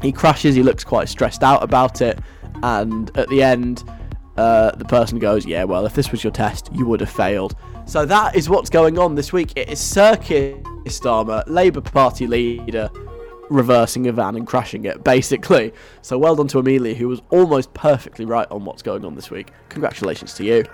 He 0.03 0.13
crashes, 0.13 0.55
he 0.55 0.63
looks 0.63 0.85
quite 0.85 1.09
stressed 1.09 1.43
out 1.43 1.63
about 1.63 2.01
it, 2.01 2.19
and 2.63 3.17
at 3.17 3.29
the 3.29 3.43
end, 3.43 3.85
uh, 4.37 4.73
the 4.73 4.85
person 4.85 5.19
goes, 5.19 5.47
Yeah, 5.47 5.65
well, 5.65 5.87
if 5.87 5.95
this 5.95 6.11
was 6.11 6.23
your 6.23 6.33
test, 6.33 6.69
you 6.73 6.87
would 6.87 7.01
have 7.01 7.11
failed. 7.11 7.57
So 7.87 8.05
that 8.07 8.35
is 8.35 8.49
what's 8.49 8.71
going 8.71 8.99
on 8.99 9.15
this 9.15 9.33
week. 9.33 9.53
It 9.57 9.69
is 9.69 9.93
Keir 9.95 10.57
Starmer, 10.87 11.45
Labour 11.47 11.81
Party 11.81 12.27
leader, 12.27 12.91
reversing 13.49 14.09
a 14.09 14.13
van 14.13 14.37
and 14.37 14.47
crashing 14.47 14.85
it, 14.85 15.05
basically. 15.05 15.73
So 16.03 16.19
well 16.19 16.37
done 16.37 16.49
to 16.49 16.59
Amelia, 16.59 16.95
who 16.95 17.09
was 17.09 17.23
almost 17.31 17.73
perfectly 17.75 18.25
right 18.25 18.47
on 18.51 18.65
what's 18.65 18.83
going 18.83 19.05
on 19.05 19.15
this 19.15 19.31
week. 19.31 19.53
Congratulations 19.69 20.35
to 20.35 20.45
you. 20.45 20.65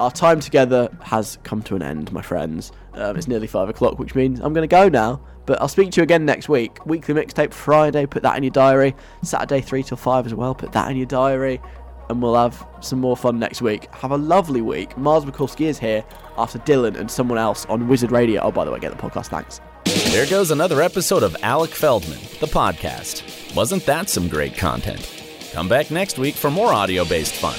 Our 0.00 0.10
time 0.10 0.40
together 0.40 0.88
has 1.02 1.38
come 1.44 1.62
to 1.64 1.76
an 1.76 1.82
end, 1.82 2.10
my 2.10 2.22
friends. 2.22 2.72
Um, 2.94 3.16
it's 3.16 3.28
nearly 3.28 3.46
five 3.46 3.68
o'clock, 3.68 3.98
which 3.98 4.14
means 4.14 4.40
I'm 4.40 4.52
going 4.52 4.68
to 4.68 4.74
go 4.74 4.88
now. 4.88 5.20
But 5.46 5.60
I'll 5.60 5.68
speak 5.68 5.90
to 5.92 6.00
you 6.00 6.02
again 6.02 6.24
next 6.24 6.48
week. 6.48 6.84
Weekly 6.86 7.14
mixtape 7.14 7.52
Friday, 7.52 8.06
put 8.06 8.22
that 8.22 8.36
in 8.36 8.42
your 8.42 8.50
diary. 8.50 8.94
Saturday, 9.22 9.60
3 9.60 9.82
till 9.82 9.96
5 9.96 10.26
as 10.26 10.34
well, 10.34 10.54
put 10.54 10.72
that 10.72 10.90
in 10.90 10.96
your 10.96 11.06
diary. 11.06 11.60
And 12.08 12.22
we'll 12.22 12.36
have 12.36 12.66
some 12.80 13.00
more 13.00 13.16
fun 13.16 13.38
next 13.38 13.62
week. 13.62 13.92
Have 13.94 14.10
a 14.10 14.16
lovely 14.16 14.60
week. 14.60 14.96
Mars 14.98 15.24
Mikulski 15.24 15.66
is 15.66 15.78
here 15.78 16.04
after 16.36 16.58
Dylan 16.60 16.96
and 16.96 17.10
someone 17.10 17.38
else 17.38 17.64
on 17.66 17.88
Wizard 17.88 18.12
Radio. 18.12 18.42
Oh, 18.42 18.50
by 18.50 18.64
the 18.64 18.70
way, 18.70 18.78
get 18.78 18.90
the 18.90 18.98
podcast. 18.98 19.28
Thanks. 19.28 19.60
There 20.12 20.26
goes 20.26 20.50
another 20.50 20.82
episode 20.82 21.22
of 21.22 21.36
Alec 21.42 21.70
Feldman, 21.70 22.18
the 22.40 22.46
podcast. 22.46 23.54
Wasn't 23.56 23.84
that 23.86 24.08
some 24.08 24.28
great 24.28 24.56
content? 24.56 25.22
Come 25.52 25.68
back 25.68 25.90
next 25.90 26.18
week 26.18 26.34
for 26.34 26.50
more 26.50 26.72
audio 26.72 27.04
based 27.04 27.34
fun. 27.34 27.58